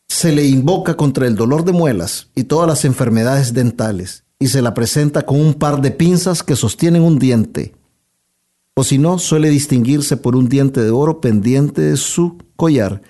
se 0.08 0.32
le 0.32 0.46
invoca 0.46 0.96
contra 0.98 1.26
el 1.26 1.36
dolor 1.36 1.64
de 1.64 1.72
muelas 1.72 2.28
y 2.36 2.44
todas 2.44 2.68
las 2.68 2.84
enfermedades 2.84 3.54
dentales 3.54 4.26
y 4.40 4.48
se 4.48 4.62
la 4.62 4.74
presenta 4.74 5.26
con 5.26 5.40
un 5.40 5.54
par 5.54 5.82
de 5.82 5.92
pinzas 5.92 6.44
que 6.44 6.56
sostienen 6.56 7.04
un 7.04 7.20
diente. 7.20 7.74
O 8.74 8.84
si 8.84 8.98
no, 8.98 9.20
suele 9.20 9.50
distinguirse 9.50 10.18
por 10.18 10.36
un 10.36 10.48
diente 10.48 10.82
de 10.82 10.92
oro 10.92 11.22
pendiente 11.22 11.82
de 11.82 11.98
su 11.98 12.38
collar. 12.56 13.02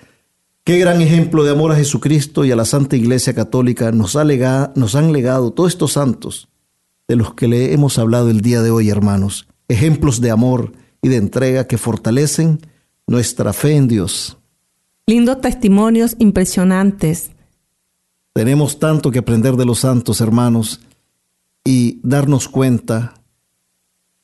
Qué 0.64 0.78
gran 0.78 1.00
ejemplo 1.00 1.44
de 1.44 1.50
amor 1.50 1.72
a 1.72 1.76
Jesucristo 1.76 2.44
y 2.44 2.52
a 2.52 2.56
la 2.56 2.64
Santa 2.64 2.96
Iglesia 2.96 3.34
Católica 3.34 3.90
nos, 3.92 4.16
ha 4.16 4.24
nos 4.74 4.94
han 4.94 5.12
legado 5.12 5.52
todos 5.52 5.72
estos 5.72 5.92
santos 5.92 6.48
de 7.08 7.16
los 7.16 7.34
que 7.34 7.48
le 7.48 7.72
hemos 7.72 7.98
hablado 7.98 8.30
el 8.30 8.40
día 8.40 8.62
de 8.62 8.70
hoy, 8.70 8.88
hermanos. 8.88 9.46
Ejemplos 9.68 10.20
de 10.20 10.30
amor 10.30 10.72
y 11.00 11.08
de 11.08 11.16
entrega 11.16 11.66
que 11.66 11.78
fortalecen 11.78 12.60
nuestra 13.06 13.52
fe 13.52 13.76
en 13.76 13.88
Dios. 13.88 14.38
Lindos 15.06 15.40
testimonios 15.40 16.14
impresionantes. 16.18 17.32
Tenemos 18.32 18.78
tanto 18.78 19.10
que 19.10 19.18
aprender 19.18 19.56
de 19.56 19.66
los 19.66 19.80
santos, 19.80 20.20
hermanos, 20.20 20.80
y 21.64 22.00
darnos 22.02 22.48
cuenta 22.48 23.14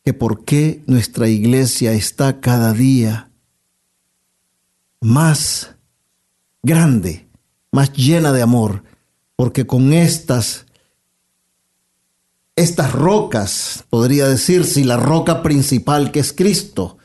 que 0.08 0.14
por 0.14 0.46
qué 0.46 0.82
nuestra 0.86 1.28
iglesia 1.28 1.92
está 1.92 2.40
cada 2.40 2.72
día 2.72 3.30
más 5.02 5.74
grande, 6.62 7.28
más 7.72 7.92
llena 7.92 8.32
de 8.32 8.40
amor, 8.40 8.84
porque 9.36 9.66
con 9.66 9.92
estas 9.92 10.64
estas 12.56 12.90
rocas, 12.92 13.84
podría 13.90 14.26
decir, 14.28 14.64
si 14.64 14.82
la 14.82 14.96
roca 14.96 15.42
principal 15.42 16.10
que 16.10 16.20
es 16.20 16.32
Cristo, 16.32 16.96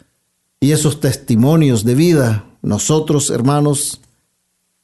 y 0.61 0.71
esos 0.71 1.01
testimonios 1.01 1.83
de 1.83 1.95
vida, 1.95 2.45
nosotros, 2.61 3.31
hermanos, 3.31 3.99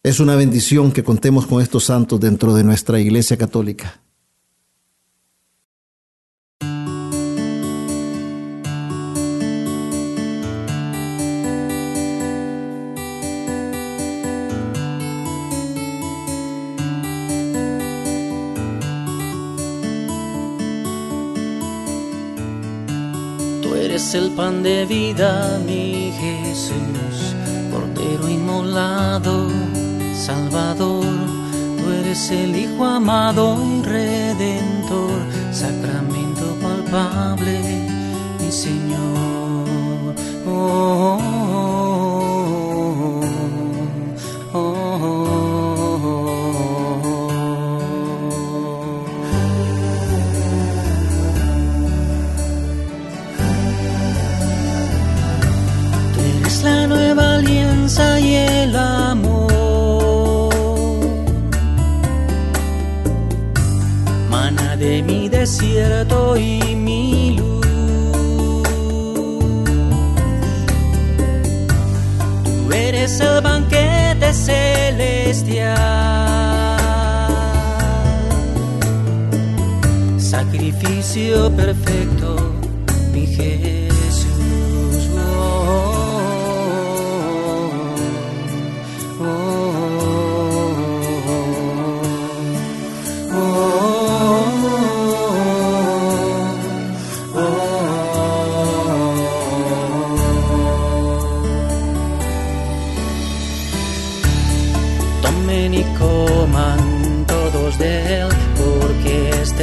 es 0.03 0.19
una 0.19 0.35
bendición 0.35 0.91
que 0.91 1.05
contemos 1.05 1.47
con 1.47 1.61
estos 1.61 1.85
santos 1.85 2.19
dentro 2.19 2.53
de 2.53 2.65
nuestra 2.65 2.99
Iglesia 2.99 3.37
Católica. 3.37 4.01
Eres 23.99 24.13
el 24.13 24.31
pan 24.31 24.63
de 24.63 24.85
vida, 24.85 25.59
mi 25.65 26.13
Jesús 26.21 27.35
Cordero 27.69 28.29
inmolado, 28.29 29.49
Salvador, 30.15 31.03
tú 31.77 31.91
eres 31.99 32.31
el 32.31 32.55
Hijo 32.55 32.85
amado 32.85 33.57
y 33.61 33.81
Redentor, 33.81 35.19
sacramento 35.51 36.45
palpable, 36.61 37.59
mi 38.39 38.49
Señor. 38.49 40.15
Oh, 40.47 41.19
oh, 41.21 41.38
desierto 65.49 66.37
y 66.37 66.75
mi 66.75 67.35
luz. 67.37 67.65
Tú 72.43 72.71
eres 72.71 73.19
el 73.19 73.41
banquete 73.41 74.31
celestial. 74.31 75.75
Sacrificio 80.19 81.49
perfecto, 81.55 82.48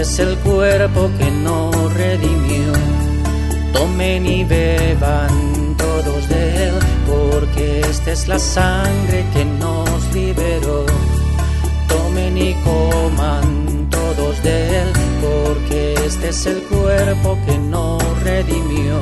es 0.06 0.18
el 0.20 0.36
cuerpo 0.38 1.10
que 1.18 1.30
nos 1.30 1.92
redimió. 1.94 2.72
Tomen 3.72 4.24
y 4.24 4.44
beban 4.44 5.74
todos 5.76 6.28
de 6.28 6.42
él, 6.66 6.74
porque 7.06 7.80
esta 7.80 8.12
es 8.12 8.28
la 8.28 8.38
sangre 8.38 9.24
que 9.34 9.44
nos 9.44 9.88
liberó. 10.14 10.86
Tomen 11.88 12.38
y 12.38 12.54
coman 12.70 13.88
todos 13.90 14.42
de 14.42 14.56
él, 14.80 14.90
porque 15.26 15.94
este 16.06 16.28
es 16.28 16.46
el 16.46 16.60
cuerpo 16.74 17.36
que 17.46 17.58
nos 17.58 18.02
redimió. 18.22 18.94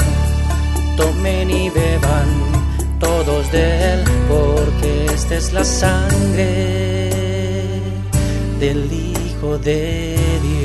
Tomen 0.96 1.50
y 1.50 1.68
beban 1.68 2.28
todos 2.98 3.52
de 3.52 3.64
él, 3.92 4.04
porque 4.28 5.06
esta 5.14 5.34
es 5.36 5.52
la 5.52 5.64
sangre 5.64 6.50
del 8.58 8.90
Hijo 8.90 9.58
de 9.58 10.16
Dios. 10.42 10.63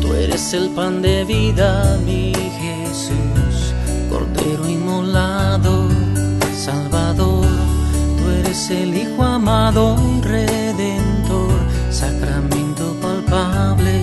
Tú 0.00 0.12
eres 0.12 0.54
el 0.54 0.70
pan 0.70 1.02
de 1.02 1.24
vida, 1.24 1.98
mi 2.04 2.32
Jesús, 2.34 3.74
Cordero 4.08 4.68
inmolado. 4.68 5.95
Eres 8.56 8.70
el 8.70 8.96
Hijo 8.96 9.22
amado 9.22 9.96
y 10.16 10.22
Redentor, 10.22 11.60
Sacramento 11.90 12.96
palpable, 13.02 14.02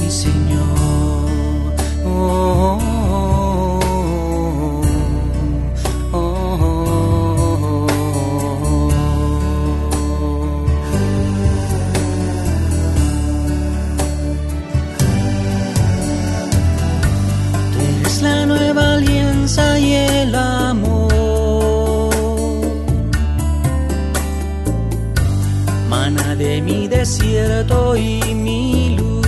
mi 0.00 0.10
Señor. 0.10 1.74
Oh, 2.06 2.78
oh, 2.80 2.85
desierto 27.06 27.96
y 27.96 28.34
mi 28.34 28.96
luz. 28.96 29.26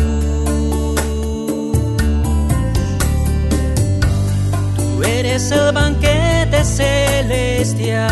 es 5.12 5.50
el 5.52 5.72
banquete 5.72 6.64
celestial. 6.64 8.08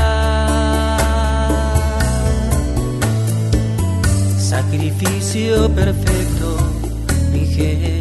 Sacrificio 4.38 5.68
perfecto, 5.74 6.56
mi 7.32 7.46
Jesús. 7.46 7.95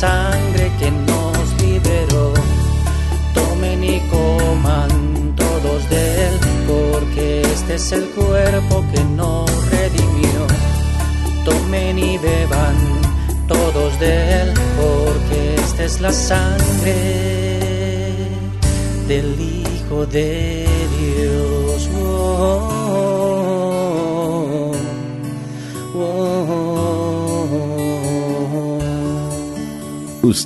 Sangre 0.00 0.69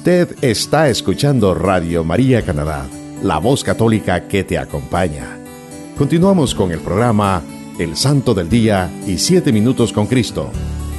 Usted 0.04 0.36
está 0.42 0.90
escuchando 0.90 1.54
Radio 1.54 2.04
María 2.04 2.42
Canadá, 2.42 2.86
la 3.22 3.38
voz 3.38 3.64
católica 3.64 4.28
que 4.28 4.44
te 4.44 4.58
acompaña. 4.58 5.38
Continuamos 5.96 6.54
con 6.54 6.72
el 6.72 6.80
programa 6.80 7.42
El 7.78 7.96
Santo 7.96 8.34
del 8.34 8.50
Día 8.50 8.92
y 9.06 9.16
Siete 9.16 9.50
Minutos 9.50 9.94
con 9.94 10.06
Cristo, 10.06 10.50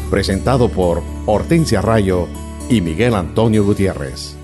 presentado 0.09 0.69
por 0.69 1.03
Hortensia 1.27 1.83
Rayo 1.83 2.27
y 2.67 2.81
Miguel 2.81 3.13
Antonio 3.13 3.63
Gutiérrez. 3.63 4.35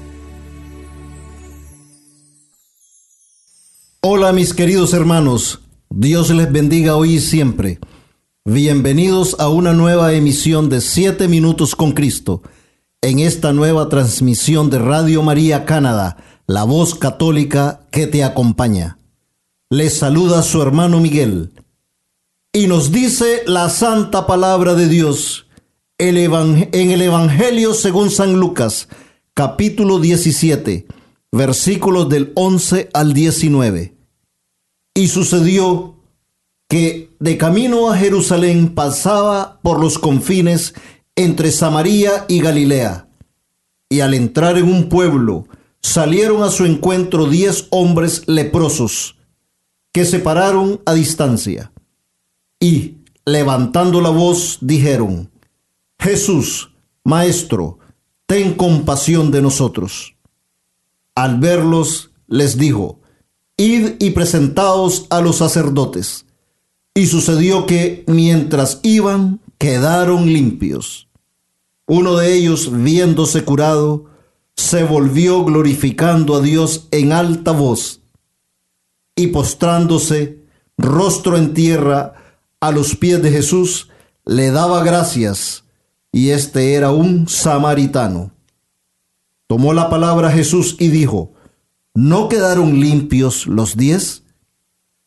Hola 4.02 4.32
mis 4.32 4.54
queridos 4.54 4.94
hermanos, 4.94 5.62
Dios 5.90 6.30
les 6.30 6.52
bendiga 6.52 6.98
hoy 6.98 7.16
y 7.16 7.20
siempre. 7.20 7.80
Bienvenidos 8.46 9.38
a 9.40 9.50
una 9.50 9.74
nueva 9.74 10.14
emisión 10.14 10.70
de 10.70 10.82
Siete 10.82 11.28
Minutos 11.28 11.76
con 11.76 11.94
Cristo, 11.94 12.44
en 13.04 13.18
esta 13.18 13.52
nueva 13.52 13.90
transmisión 13.90 14.70
de 14.70 14.78
Radio 14.78 15.24
María 15.24 15.66
Canadá, 15.66 16.18
la 16.46 16.64
voz 16.64 16.94
católica 16.94 17.88
que 17.92 18.06
te 18.06 18.24
acompaña. 18.24 19.00
Les 19.72 19.98
saluda 19.98 20.44
su 20.44 20.62
hermano 20.62 21.00
Miguel 21.00 21.52
y 22.54 22.68
nos 22.68 22.92
dice 22.92 23.42
la 23.48 23.70
santa 23.70 24.28
palabra 24.28 24.76
de 24.76 24.88
Dios 24.88 25.48
en 25.98 26.18
el 26.92 27.02
Evangelio 27.02 27.74
según 27.74 28.12
San 28.12 28.34
Lucas, 28.40 28.88
capítulo 29.34 30.00
17, 30.00 30.86
versículos 31.32 32.08
del 32.08 32.32
11 32.36 32.90
al 32.94 33.14
19. 33.14 33.96
Y 34.94 35.08
sucedió 35.08 35.96
que 36.70 37.10
de 37.20 37.38
camino 37.38 37.90
a 37.90 37.98
Jerusalén 37.98 38.76
pasaba 38.76 39.60
por 39.64 39.80
los 39.80 39.98
confines 39.98 40.76
entre 41.24 41.52
Samaria 41.52 42.26
y 42.28 42.40
Galilea. 42.40 43.08
Y 43.90 44.00
al 44.02 44.14
entrar 44.14 44.58
en 44.58 44.66
un 44.66 44.90
pueblo, 44.90 45.48
salieron 45.82 46.44
a 46.44 46.50
su 46.50 46.66
encuentro 46.66 47.26
diez 47.26 47.68
hombres 47.70 48.24
leprosos, 48.28 49.18
que 49.92 50.06
se 50.06 50.20
pararon 50.20 50.82
a 50.86 50.94
distancia. 50.94 51.72
Y, 52.60 52.98
levantando 53.26 54.02
la 54.02 54.10
voz, 54.10 54.60
dijeron, 54.62 55.30
Jesús, 56.00 56.72
Maestro, 57.04 57.80
ten 58.26 58.54
compasión 58.54 59.32
de 59.32 59.42
nosotros. 59.42 60.16
Al 61.16 61.40
verlos, 61.40 62.12
les 62.28 62.58
dijo, 62.58 63.02
Id 63.58 63.98
y 64.00 64.12
presentaos 64.12 65.06
a 65.10 65.22
los 65.22 65.38
sacerdotes. 65.38 66.26
Y 66.96 67.06
sucedió 67.06 67.66
que, 67.66 68.04
mientras 68.08 68.80
iban, 68.84 69.40
quedaron 69.58 70.26
limpios. 70.26 71.08
Uno 71.88 72.16
de 72.16 72.34
ellos, 72.34 72.70
viéndose 72.72 73.44
curado, 73.44 74.06
se 74.56 74.84
volvió 74.84 75.44
glorificando 75.44 76.36
a 76.36 76.42
Dios 76.42 76.88
en 76.92 77.12
alta 77.12 77.52
voz, 77.52 78.02
y 79.16 79.28
postrándose, 79.28 80.44
rostro 80.78 81.38
en 81.38 81.54
tierra, 81.54 82.14
a 82.60 82.72
los 82.72 82.96
pies 82.96 83.22
de 83.22 83.32
Jesús, 83.32 83.90
le 84.26 84.52
daba 84.52 84.84
gracias, 84.84 85.66
y 86.12 86.30
este 86.30 86.76
era 86.76 86.92
un 86.92 87.28
samaritano. 87.28 88.32
Tomó 89.48 89.74
la 89.74 89.90
palabra 89.90 90.32
Jesús 90.32 90.78
y 90.80 90.90
dijo, 90.90 91.34
¿no 91.94 92.30
quedaron 92.30 92.80
limpios 92.80 93.48
los 93.48 93.76
diez? 93.76 94.24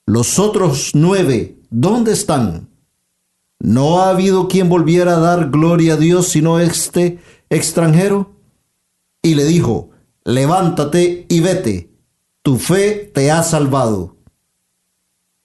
Los 0.05 0.39
otros 0.39 0.91
nueve, 0.95 1.59
¿dónde 1.71 2.13
están? 2.13 2.69
¿No 3.65 4.01
ha 4.01 4.11
habido 4.11 4.47
quien 4.47 4.69
volviera 4.69 5.17
a 5.17 5.21
dar 5.21 5.49
gloria 5.49 5.95
a 5.95 5.97
Dios 5.97 6.29
sino 6.29 6.61
este 6.61 7.19
extranjero? 7.49 8.37
Y 9.23 9.37
le 9.37 9.47
dijo, 9.47 9.89
levántate 10.23 11.25
y 11.31 11.41
vete, 11.41 11.91
tu 12.43 12.59
fe 12.59 13.11
te 13.15 13.31
ha 13.31 13.43
salvado. 13.43 14.19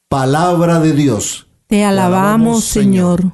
Palabra 0.10 0.82
de 0.82 0.92
Dios. 0.92 1.48
Te 1.68 1.86
alabamos, 1.86 2.66
Señor. 2.66 3.32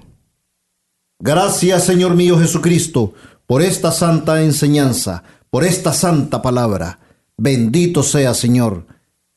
Gracias, 1.17 1.83
Señor 1.83 2.13
mío 2.13 2.37
Jesucristo, 2.37 3.15
por 3.47 3.63
esta 3.63 3.91
santa 3.91 4.43
enseñanza, 4.43 5.23
por 5.49 5.63
esta 5.63 5.93
santa 5.93 6.43
palabra. 6.43 6.99
Bendito 7.37 8.03
sea, 8.03 8.35
Señor. 8.35 8.85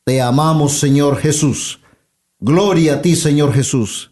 Te 0.05 0.21
amamos, 0.21 0.79
Señor 0.79 1.17
Jesús. 1.17 1.81
Gloria 2.39 2.97
a 2.97 3.01
ti, 3.01 3.17
Señor 3.17 3.55
Jesús. 3.55 4.11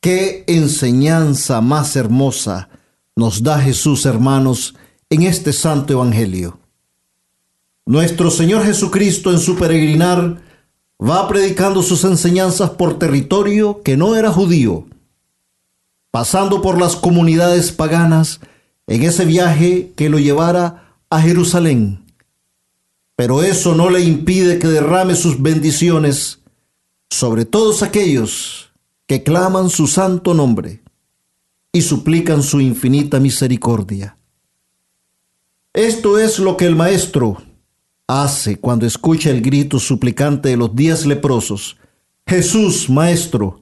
Qué 0.00 0.44
enseñanza 0.46 1.60
más 1.60 1.94
hermosa 1.94 2.70
nos 3.16 3.42
da 3.42 3.60
Jesús, 3.60 4.06
hermanos, 4.06 4.74
en 5.10 5.24
este 5.24 5.52
santo 5.52 5.92
evangelio. 5.92 6.58
Nuestro 7.84 8.30
Señor 8.30 8.64
Jesucristo 8.64 9.30
en 9.30 9.38
su 9.38 9.56
peregrinar 9.56 10.40
va 10.98 11.28
predicando 11.28 11.82
sus 11.82 12.04
enseñanzas 12.04 12.70
por 12.70 12.98
territorio 12.98 13.82
que 13.82 13.98
no 13.98 14.16
era 14.16 14.32
judío, 14.32 14.86
pasando 16.10 16.62
por 16.62 16.80
las 16.80 16.96
comunidades 16.96 17.70
paganas 17.70 18.40
en 18.86 19.02
ese 19.02 19.26
viaje 19.26 19.92
que 19.96 20.08
lo 20.08 20.18
llevara 20.18 20.94
a 21.10 21.20
Jerusalén. 21.20 22.06
Pero 23.16 23.42
eso 23.42 23.74
no 23.74 23.90
le 23.90 24.00
impide 24.00 24.58
que 24.58 24.68
derrame 24.68 25.14
sus 25.14 25.42
bendiciones 25.42 26.38
sobre 27.10 27.44
todos 27.44 27.82
aquellos 27.82 28.69
que 29.10 29.24
claman 29.24 29.70
su 29.70 29.88
santo 29.88 30.34
nombre 30.34 30.84
y 31.72 31.82
suplican 31.82 32.44
su 32.44 32.60
infinita 32.60 33.18
misericordia. 33.18 34.16
Esto 35.72 36.16
es 36.16 36.38
lo 36.38 36.56
que 36.56 36.66
el 36.66 36.76
Maestro 36.76 37.42
hace 38.06 38.60
cuando 38.60 38.86
escucha 38.86 39.30
el 39.30 39.42
grito 39.42 39.80
suplicante 39.80 40.50
de 40.50 40.56
los 40.56 40.76
diez 40.76 41.06
leprosos. 41.06 41.76
Jesús, 42.24 42.88
Maestro, 42.88 43.58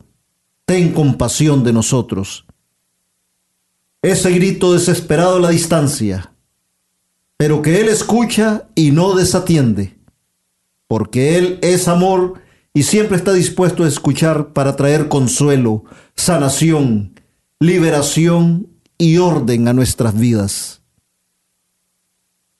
ten 0.67 0.93
compasión 0.93 1.65
de 1.65 1.73
nosotros. 1.73 2.45
Ese 4.03 4.31
grito 4.33 4.75
desesperado 4.75 5.37
a 5.37 5.41
la 5.41 5.49
distancia, 5.49 6.31
pero 7.39 7.63
que 7.63 7.81
Él 7.81 7.89
escucha 7.89 8.69
y 8.75 8.91
no 8.91 9.15
desatiende, 9.15 9.97
porque 10.89 11.39
Él 11.39 11.59
es 11.63 11.89
amor 11.89 12.43
y 12.79 12.85
siempre 12.85 13.17
está 13.17 13.33
dispuesto 13.33 13.83
a 13.83 13.89
escuchar 13.89 14.53
para 14.53 14.77
traer 14.77 15.09
consuelo, 15.09 15.83
sanación, 16.15 17.21
liberación 17.59 18.69
y 18.97 19.17
orden 19.17 19.67
a 19.67 19.73
nuestras 19.73 20.17
vidas. 20.17 20.81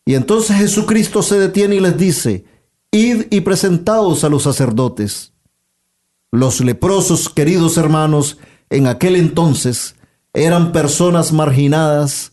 Y 0.05 0.17
entonces 0.17 0.57
Jesucristo 0.57 1.23
se 1.23 1.39
detiene 1.39 1.77
y 1.77 1.81
les 1.81 1.97
dice, 1.97 2.45
id 2.91 3.27
y 3.31 3.43
presentaos 3.43 4.25
a 4.25 4.29
los 4.29 4.43
sacerdotes. 4.43 5.35
Los 6.33 6.61
leprosos, 6.63 7.29
queridos 7.29 7.77
hermanos, 7.77 8.39
en 8.71 8.89
aquel 8.89 9.15
entonces 9.15 9.95
eran 10.33 10.73
personas 10.73 11.33
marginadas, 11.33 12.33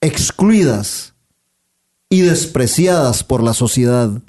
excluidas, 0.00 1.14
y 2.08 2.20
despreciadas 2.20 3.24
por 3.24 3.42
la 3.42 3.52
sociedad, 3.52 4.22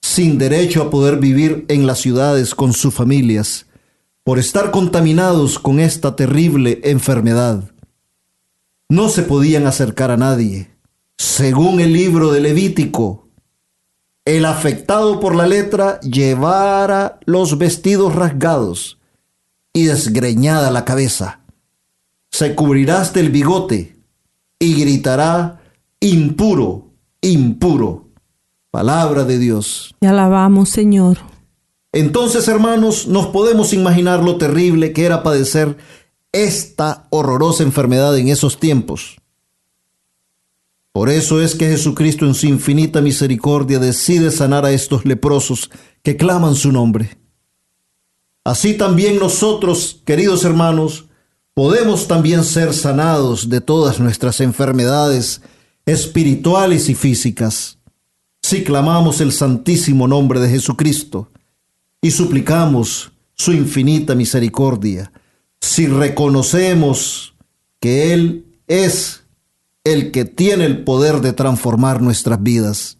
sin 0.00 0.38
derecho 0.38 0.82
a 0.82 0.90
poder 0.90 1.18
vivir 1.18 1.64
en 1.68 1.86
las 1.86 2.00
ciudades 2.00 2.54
con 2.54 2.72
sus 2.72 2.94
familias, 2.94 3.66
por 4.24 4.38
estar 4.38 4.70
contaminados 4.70 5.58
con 5.58 5.80
esta 5.80 6.16
terrible 6.16 6.80
enfermedad. 6.84 7.70
No 8.88 9.08
se 9.08 9.22
podían 9.22 9.66
acercar 9.66 10.10
a 10.10 10.16
nadie. 10.16 10.70
Según 11.16 11.80
el 11.80 11.92
libro 11.92 12.32
de 12.32 12.40
Levítico, 12.40 13.28
el 14.24 14.44
afectado 14.44 15.18
por 15.20 15.34
la 15.34 15.46
lepra 15.46 16.00
llevara 16.00 17.18
los 17.24 17.56
vestidos 17.56 18.14
rasgados 18.14 18.98
y 19.72 19.84
desgreñada 19.84 20.70
la 20.70 20.84
cabeza. 20.84 21.40
Se 22.30 22.54
cubrirá 22.54 23.00
hasta 23.00 23.20
el 23.20 23.30
bigote 23.30 23.96
y 24.58 24.80
gritará, 24.80 25.62
impuro, 26.00 26.90
impuro. 27.22 28.09
Palabra 28.70 29.24
de 29.24 29.38
Dios. 29.38 29.94
Te 29.98 30.06
alabamos, 30.06 30.68
Señor. 30.68 31.18
Entonces, 31.92 32.46
hermanos, 32.46 33.08
nos 33.08 33.26
podemos 33.26 33.72
imaginar 33.72 34.22
lo 34.22 34.36
terrible 34.36 34.92
que 34.92 35.04
era 35.04 35.24
padecer 35.24 35.76
esta 36.30 37.08
horrorosa 37.10 37.64
enfermedad 37.64 38.16
en 38.16 38.28
esos 38.28 38.60
tiempos. 38.60 39.16
Por 40.92 41.08
eso 41.08 41.40
es 41.40 41.56
que 41.56 41.66
Jesucristo 41.66 42.26
en 42.26 42.34
su 42.34 42.46
infinita 42.46 43.00
misericordia 43.00 43.80
decide 43.80 44.30
sanar 44.30 44.64
a 44.64 44.70
estos 44.70 45.04
leprosos 45.04 45.70
que 46.02 46.16
claman 46.16 46.54
su 46.54 46.70
nombre. 46.70 47.18
Así 48.44 48.74
también 48.74 49.18
nosotros, 49.18 50.00
queridos 50.04 50.44
hermanos, 50.44 51.06
podemos 51.54 52.06
también 52.06 52.44
ser 52.44 52.72
sanados 52.72 53.48
de 53.48 53.60
todas 53.60 53.98
nuestras 53.98 54.40
enfermedades 54.40 55.42
espirituales 55.86 56.88
y 56.88 56.94
físicas 56.94 57.79
si 58.50 58.64
clamamos 58.64 59.20
el 59.20 59.30
santísimo 59.30 60.08
nombre 60.08 60.40
de 60.40 60.48
Jesucristo 60.48 61.30
y 62.02 62.10
suplicamos 62.10 63.12
su 63.32 63.52
infinita 63.52 64.16
misericordia, 64.16 65.12
si 65.60 65.86
reconocemos 65.86 67.36
que 67.78 68.12
Él 68.12 68.46
es 68.66 69.22
el 69.84 70.10
que 70.10 70.24
tiene 70.24 70.64
el 70.64 70.82
poder 70.82 71.20
de 71.20 71.32
transformar 71.32 72.02
nuestras 72.02 72.42
vidas. 72.42 72.98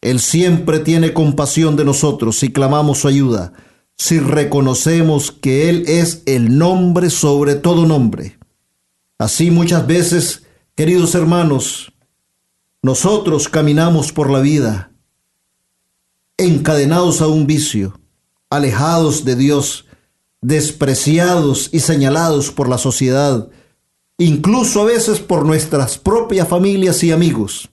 Él 0.00 0.20
siempre 0.20 0.78
tiene 0.78 1.12
compasión 1.12 1.74
de 1.74 1.84
nosotros 1.84 2.38
si 2.38 2.52
clamamos 2.52 2.98
su 2.98 3.08
ayuda, 3.08 3.54
si 3.96 4.20
reconocemos 4.20 5.32
que 5.32 5.68
Él 5.68 5.82
es 5.88 6.22
el 6.26 6.58
nombre 6.58 7.10
sobre 7.10 7.56
todo 7.56 7.86
nombre. 7.86 8.38
Así 9.18 9.50
muchas 9.50 9.84
veces, 9.84 10.44
queridos 10.76 11.16
hermanos, 11.16 11.92
nosotros 12.84 13.48
caminamos 13.48 14.12
por 14.12 14.28
la 14.28 14.40
vida 14.40 14.90
encadenados 16.36 17.22
a 17.22 17.28
un 17.28 17.46
vicio, 17.46 17.98
alejados 18.50 19.24
de 19.24 19.36
Dios, 19.36 19.86
despreciados 20.42 21.70
y 21.72 21.80
señalados 21.80 22.50
por 22.50 22.68
la 22.68 22.76
sociedad, 22.76 23.48
incluso 24.18 24.82
a 24.82 24.84
veces 24.84 25.18
por 25.18 25.46
nuestras 25.46 25.96
propias 25.96 26.46
familias 26.46 27.02
y 27.02 27.10
amigos, 27.10 27.70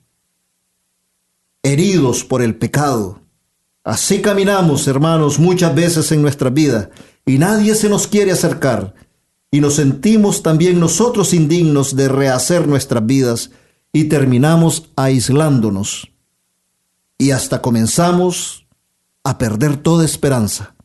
heridos 1.61 2.23
por 2.23 2.41
el 2.41 2.55
pecado. 2.55 3.19
Así 3.83 4.21
caminamos, 4.21 4.87
hermanos, 4.87 5.39
muchas 5.39 5.75
veces 5.75 6.09
en 6.13 6.21
nuestra 6.21 6.49
vida 6.49 6.89
y 7.25 7.37
nadie 7.37 7.75
se 7.75 7.89
nos 7.89 8.07
quiere 8.07 8.31
acercar 8.31 8.93
y 9.51 9.59
nos 9.59 9.75
sentimos 9.75 10.41
también 10.41 10.79
nosotros 10.79 11.33
indignos 11.33 11.97
de 11.97 12.07
rehacer 12.07 12.65
nuestras 12.65 13.05
vidas 13.05 13.51
y 13.93 14.05
terminamos 14.05 14.89
aislándonos 14.95 16.11
y 17.17 17.31
hasta 17.31 17.61
comenzamos 17.61 18.65
a 19.23 19.37
perder 19.37 19.77
toda 19.77 20.05
esperanza. 20.05 20.75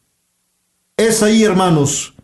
Es 0.97 1.23
ahí, 1.23 1.45
hermanos, 1.45 2.15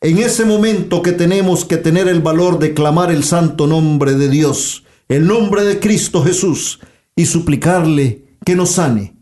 en 0.00 0.18
ese 0.18 0.44
momento 0.44 1.02
que 1.02 1.12
tenemos 1.12 1.64
que 1.64 1.76
tener 1.76 2.08
el 2.08 2.20
valor 2.20 2.58
de 2.58 2.74
clamar 2.74 3.10
el 3.10 3.24
santo 3.24 3.66
nombre 3.66 4.14
de 4.14 4.28
Dios, 4.28 4.84
el 5.08 5.26
nombre 5.26 5.64
de 5.64 5.80
Cristo 5.80 6.22
Jesús, 6.22 6.80
y 7.14 7.26
suplicarle 7.26 8.36
que 8.44 8.54
nos 8.54 8.72
sane. 8.72 9.16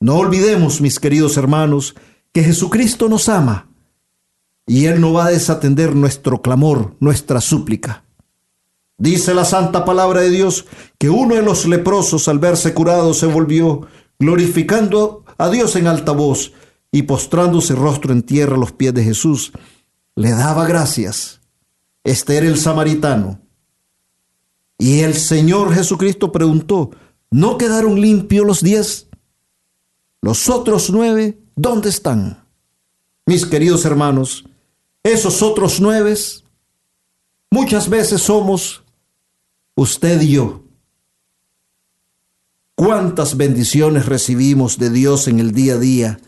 No 0.00 0.16
olvidemos, 0.16 0.80
mis 0.80 0.98
queridos 0.98 1.36
hermanos, 1.36 1.94
que 2.32 2.42
Jesucristo 2.42 3.08
nos 3.08 3.28
ama 3.28 3.68
y 4.66 4.86
Él 4.86 5.00
no 5.00 5.12
va 5.12 5.26
a 5.26 5.30
desatender 5.30 5.94
nuestro 5.94 6.40
clamor, 6.40 6.96
nuestra 7.00 7.40
súplica. 7.40 8.04
Dice 8.98 9.34
la 9.34 9.44
santa 9.44 9.84
palabra 9.84 10.20
de 10.20 10.30
Dios 10.30 10.66
que 10.98 11.10
uno 11.10 11.34
de 11.34 11.42
los 11.42 11.66
leprosos 11.66 12.28
al 12.28 12.38
verse 12.38 12.74
curado 12.74 13.14
se 13.14 13.26
volvió 13.26 13.86
glorificando 14.18 15.24
a 15.38 15.48
Dios 15.50 15.74
en 15.76 15.86
alta 15.86 16.12
voz 16.12 16.52
y 16.92 17.02
postrándose 17.02 17.74
rostro 17.74 18.12
en 18.12 18.22
tierra 18.22 18.54
a 18.54 18.58
los 18.58 18.72
pies 18.72 18.94
de 18.94 19.02
Jesús 19.02 19.52
le 20.14 20.30
daba 20.30 20.66
gracias. 20.66 21.40
Este 22.04 22.36
era 22.36 22.46
el 22.46 22.58
samaritano. 22.58 23.40
Y 24.78 25.00
el 25.00 25.14
Señor 25.14 25.72
Jesucristo 25.74 26.32
preguntó, 26.32 26.90
¿no 27.30 27.56
quedaron 27.56 28.00
limpios 28.00 28.46
los 28.46 28.62
diez? 28.62 29.08
Los 30.20 30.48
otros 30.48 30.90
nueve, 30.90 31.40
¿dónde 31.56 31.88
están? 31.88 32.46
Mis 33.26 33.46
queridos 33.46 33.84
hermanos, 33.84 34.44
esos 35.02 35.42
otros 35.42 35.80
nueve 35.80 36.14
muchas 37.50 37.88
veces 37.88 38.22
somos 38.22 38.81
usted 39.74 40.20
y 40.20 40.32
yo. 40.32 40.64
¿Cuántas 42.74 43.36
bendiciones 43.36 44.06
recibimos 44.06 44.78
de 44.78 44.90
Dios 44.90 45.28
en 45.28 45.38
el 45.38 45.52
día 45.52 45.74
a 45.74 45.78
día? 45.78 46.20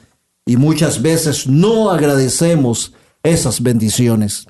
Y 0.47 0.57
muchas 0.57 1.03
veces 1.03 1.47
no 1.47 1.90
agradecemos 1.90 2.92
esas 3.22 3.62
bendiciones. 3.62 4.47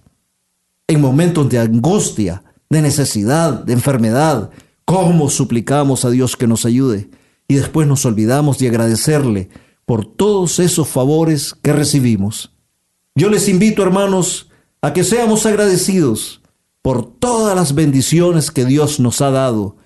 En 0.87 1.01
momentos 1.01 1.49
de 1.49 1.61
angustia, 1.61 2.43
de 2.69 2.83
necesidad, 2.83 3.53
de 3.65 3.73
enfermedad, 3.73 4.51
¿cómo 4.85 5.31
suplicamos 5.31 6.05
a 6.05 6.11
Dios 6.11 6.37
que 6.37 6.47
nos 6.47 6.67
ayude? 6.67 7.09
Y 7.49 7.55
después 7.55 7.87
nos 7.87 8.05
olvidamos 8.05 8.59
de 8.59 8.69
agradecerle 8.69 9.49
por 9.87 10.05
todos 10.05 10.59
esos 10.59 10.89
favores 10.89 11.55
que 11.63 11.73
recibimos. 11.73 12.53
Yo 13.15 13.31
les 13.31 13.49
invito, 13.49 13.83
hermanos, 13.83 14.51
a 14.83 14.93
que 14.93 15.05
seamos 15.05 15.47
agradecidos 15.47 16.43
por 16.85 17.07
todas 17.07 17.57
las 17.57 17.75
bendiciones 17.75 18.51
que 18.51 18.67
Dios 18.67 19.01
nos 19.01 19.23
ha 19.23 19.31
dado, 19.31 19.79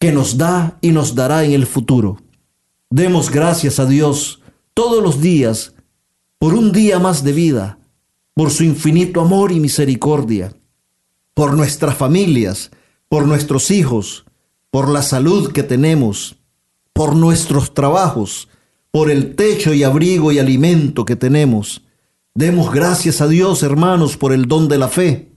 que 0.00 0.10
nos 0.10 0.36
da 0.36 0.76
y 0.80 0.90
nos 0.90 1.14
dará 1.14 1.44
en 1.44 1.52
el 1.52 1.66
futuro. 1.66 2.18
Demos 2.90 3.30
gracias 3.30 3.78
a 3.78 3.86
Dios 3.86 4.40
todos 4.74 5.00
los 5.00 5.20
días 5.20 5.72
por 6.40 6.54
un 6.54 6.72
día 6.72 6.98
más 6.98 7.22
de 7.22 7.32
vida, 7.32 7.78
por 8.34 8.50
su 8.50 8.64
infinito 8.64 9.20
amor 9.20 9.52
y 9.52 9.60
misericordia, 9.60 10.56
por 11.32 11.56
nuestras 11.56 11.96
familias, 11.96 12.72
por 13.08 13.28
nuestros 13.28 13.70
hijos, 13.70 14.24
por 14.72 14.88
la 14.88 15.00
salud 15.00 15.52
que 15.52 15.62
tenemos, 15.62 16.38
por 16.92 17.14
nuestros 17.14 17.72
trabajos, 17.72 18.48
por 18.90 19.12
el 19.12 19.36
techo 19.36 19.72
y 19.72 19.84
abrigo 19.84 20.32
y 20.32 20.40
alimento 20.40 21.04
que 21.04 21.14
tenemos. 21.14 21.82
Demos 22.34 22.72
gracias 22.72 23.20
a 23.20 23.28
Dios, 23.28 23.62
hermanos, 23.62 24.16
por 24.16 24.32
el 24.32 24.46
don 24.46 24.66
de 24.66 24.78
la 24.78 24.88
fe, 24.88 25.33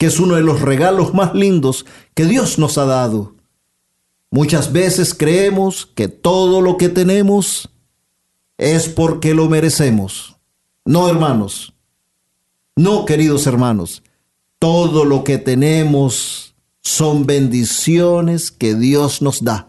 que 0.00 0.06
es 0.06 0.18
uno 0.18 0.36
de 0.36 0.40
los 0.40 0.62
regalos 0.62 1.12
más 1.12 1.34
lindos 1.34 1.84
que 2.14 2.24
Dios 2.24 2.58
nos 2.58 2.78
ha 2.78 2.86
dado. 2.86 3.34
Muchas 4.30 4.72
veces 4.72 5.12
creemos 5.12 5.84
que 5.84 6.08
todo 6.08 6.62
lo 6.62 6.78
que 6.78 6.88
tenemos 6.88 7.68
es 8.56 8.88
porque 8.88 9.34
lo 9.34 9.50
merecemos. 9.50 10.36
No, 10.86 11.06
hermanos. 11.10 11.74
No, 12.76 13.04
queridos 13.04 13.46
hermanos. 13.46 14.02
Todo 14.58 15.04
lo 15.04 15.22
que 15.22 15.36
tenemos 15.36 16.54
son 16.80 17.26
bendiciones 17.26 18.50
que 18.50 18.74
Dios 18.74 19.20
nos 19.20 19.44
da. 19.44 19.68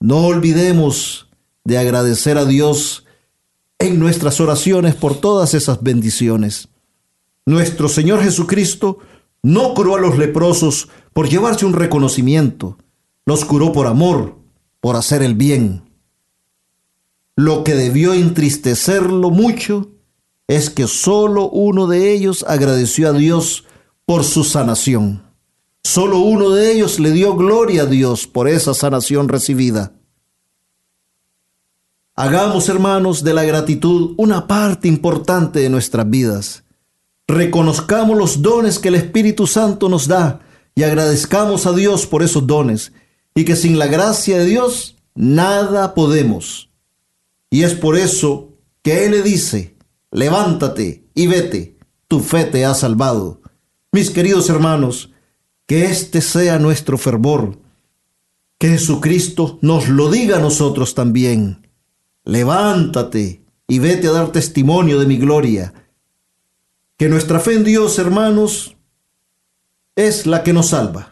No 0.00 0.26
olvidemos 0.26 1.28
de 1.62 1.78
agradecer 1.78 2.38
a 2.38 2.44
Dios 2.44 3.04
en 3.78 4.00
nuestras 4.00 4.40
oraciones 4.40 4.96
por 4.96 5.14
todas 5.20 5.54
esas 5.54 5.80
bendiciones. 5.80 6.70
Nuestro 7.46 7.88
Señor 7.88 8.22
Jesucristo 8.22 8.98
no 9.42 9.72
curó 9.74 9.94
a 9.94 10.00
los 10.00 10.18
leprosos 10.18 10.88
por 11.12 11.28
llevarse 11.28 11.64
un 11.64 11.74
reconocimiento, 11.74 12.76
los 13.24 13.44
curó 13.44 13.72
por 13.72 13.86
amor, 13.86 14.34
por 14.80 14.96
hacer 14.96 15.22
el 15.22 15.36
bien. 15.36 15.82
Lo 17.36 17.62
que 17.62 17.74
debió 17.74 18.14
entristecerlo 18.14 19.30
mucho 19.30 19.92
es 20.48 20.70
que 20.70 20.88
solo 20.88 21.48
uno 21.48 21.86
de 21.86 22.12
ellos 22.12 22.44
agradeció 22.48 23.08
a 23.08 23.12
Dios 23.12 23.64
por 24.04 24.24
su 24.24 24.42
sanación. 24.42 25.22
Solo 25.84 26.18
uno 26.18 26.50
de 26.50 26.72
ellos 26.72 26.98
le 26.98 27.12
dio 27.12 27.36
gloria 27.36 27.82
a 27.82 27.86
Dios 27.86 28.26
por 28.26 28.48
esa 28.48 28.74
sanación 28.74 29.28
recibida. 29.28 29.92
Hagamos, 32.16 32.68
hermanos, 32.68 33.22
de 33.22 33.34
la 33.34 33.44
gratitud 33.44 34.14
una 34.16 34.48
parte 34.48 34.88
importante 34.88 35.60
de 35.60 35.68
nuestras 35.68 36.10
vidas. 36.10 36.65
Reconozcamos 37.28 38.16
los 38.16 38.42
dones 38.42 38.78
que 38.78 38.88
el 38.88 38.94
Espíritu 38.94 39.46
Santo 39.46 39.88
nos 39.88 40.06
da 40.06 40.40
y 40.74 40.84
agradezcamos 40.84 41.66
a 41.66 41.72
Dios 41.72 42.06
por 42.06 42.22
esos 42.22 42.46
dones 42.46 42.92
y 43.34 43.44
que 43.44 43.56
sin 43.56 43.78
la 43.78 43.86
gracia 43.86 44.38
de 44.38 44.44
Dios 44.44 44.96
nada 45.14 45.94
podemos. 45.94 46.70
Y 47.50 47.62
es 47.62 47.74
por 47.74 47.96
eso 47.96 48.52
que 48.82 49.06
Él 49.06 49.12
le 49.12 49.22
dice, 49.22 49.76
levántate 50.10 51.04
y 51.14 51.26
vete, 51.26 51.76
tu 52.08 52.20
fe 52.20 52.44
te 52.44 52.64
ha 52.64 52.74
salvado. 52.74 53.40
Mis 53.90 54.10
queridos 54.10 54.48
hermanos, 54.48 55.10
que 55.66 55.86
este 55.86 56.20
sea 56.20 56.58
nuestro 56.58 56.98
fervor, 56.98 57.58
que 58.58 58.68
Jesucristo 58.68 59.58
nos 59.62 59.88
lo 59.88 60.10
diga 60.10 60.36
a 60.36 60.40
nosotros 60.40 60.94
también. 60.94 61.66
Levántate 62.24 63.42
y 63.66 63.78
vete 63.78 64.08
a 64.08 64.12
dar 64.12 64.32
testimonio 64.32 64.98
de 64.98 65.06
mi 65.06 65.16
gloria. 65.16 65.72
Que 66.96 67.08
nuestra 67.08 67.40
fe 67.40 67.54
en 67.54 67.64
Dios, 67.64 67.98
hermanos, 67.98 68.76
es 69.96 70.26
la 70.26 70.42
que 70.42 70.52
nos 70.52 70.68
salva. 70.68 71.10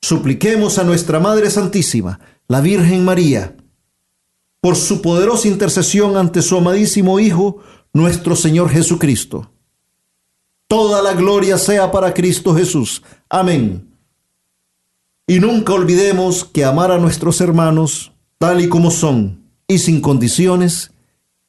Supliquemos 0.00 0.78
a 0.78 0.84
nuestra 0.84 1.20
Madre 1.20 1.50
Santísima, 1.50 2.20
la 2.48 2.60
Virgen 2.60 3.04
María, 3.04 3.56
por 4.60 4.76
su 4.76 5.02
poderosa 5.02 5.48
intercesión 5.48 6.16
ante 6.16 6.42
su 6.42 6.56
amadísimo 6.56 7.20
Hijo, 7.20 7.58
nuestro 7.92 8.36
Señor 8.36 8.70
Jesucristo. 8.70 9.50
Toda 10.68 11.02
la 11.02 11.12
gloria 11.12 11.58
sea 11.58 11.90
para 11.92 12.12
Cristo 12.12 12.54
Jesús. 12.54 13.02
Amén. 13.28 13.88
Y 15.26 15.40
nunca 15.40 15.72
olvidemos 15.72 16.44
que 16.44 16.64
amar 16.64 16.90
a 16.90 16.98
nuestros 16.98 17.40
hermanos 17.40 18.12
tal 18.38 18.60
y 18.60 18.68
como 18.68 18.90
son 18.90 19.44
y 19.68 19.78
sin 19.78 20.00
condiciones 20.00 20.92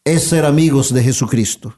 es 0.04 0.24
ser 0.24 0.46
amigos 0.46 0.94
de 0.94 1.04
Jesucristo. 1.04 1.76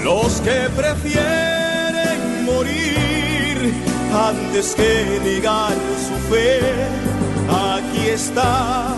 los 0.05 0.41
que 0.43 0.68
prefieren 0.76 2.45
morir 2.45 3.74
antes 4.12 4.74
que 4.74 5.20
negar 5.22 5.74
su 6.07 6.14
fe. 6.31 6.61
Aquí 7.51 8.09
está 8.09 8.95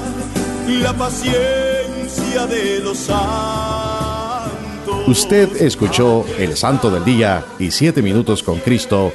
la 0.67 0.93
paciencia 0.93 2.47
de 2.47 2.81
los 2.81 2.99
santos. 2.99 4.20
Usted 5.07 5.63
escuchó 5.63 6.25
El 6.39 6.57
Santo 6.57 6.91
del 6.91 7.05
Día 7.05 7.45
y 7.59 7.71
Siete 7.71 8.03
Minutos 8.03 8.43
con 8.43 8.59
Cristo, 8.59 9.13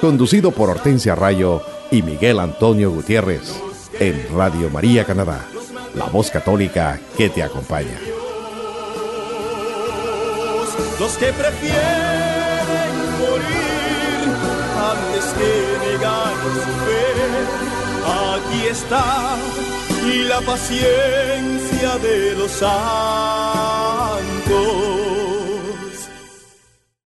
conducido 0.00 0.50
por 0.50 0.70
Hortensia 0.70 1.14
Rayo 1.14 1.62
y 1.90 2.02
Miguel 2.02 2.38
Antonio 2.38 2.90
Gutiérrez 2.90 3.54
en 3.98 4.26
Radio 4.36 4.70
María 4.70 5.04
Canadá, 5.04 5.46
la 5.94 6.04
voz 6.06 6.30
católica 6.30 7.00
que 7.16 7.30
te 7.30 7.42
acompaña. 7.42 7.98
Los 11.00 11.16
que 11.16 11.32
prefieren 11.32 11.78
morir 13.20 14.28
antes 14.76 15.24
que 15.38 15.50
negar 15.90 16.34
su 16.54 16.72
fe, 16.84 17.06
aquí 18.34 18.66
está 18.70 19.36
la 20.28 20.40
paciencia 20.40 21.98
de 21.98 22.34
los 22.34 22.50
santos. 22.50 22.78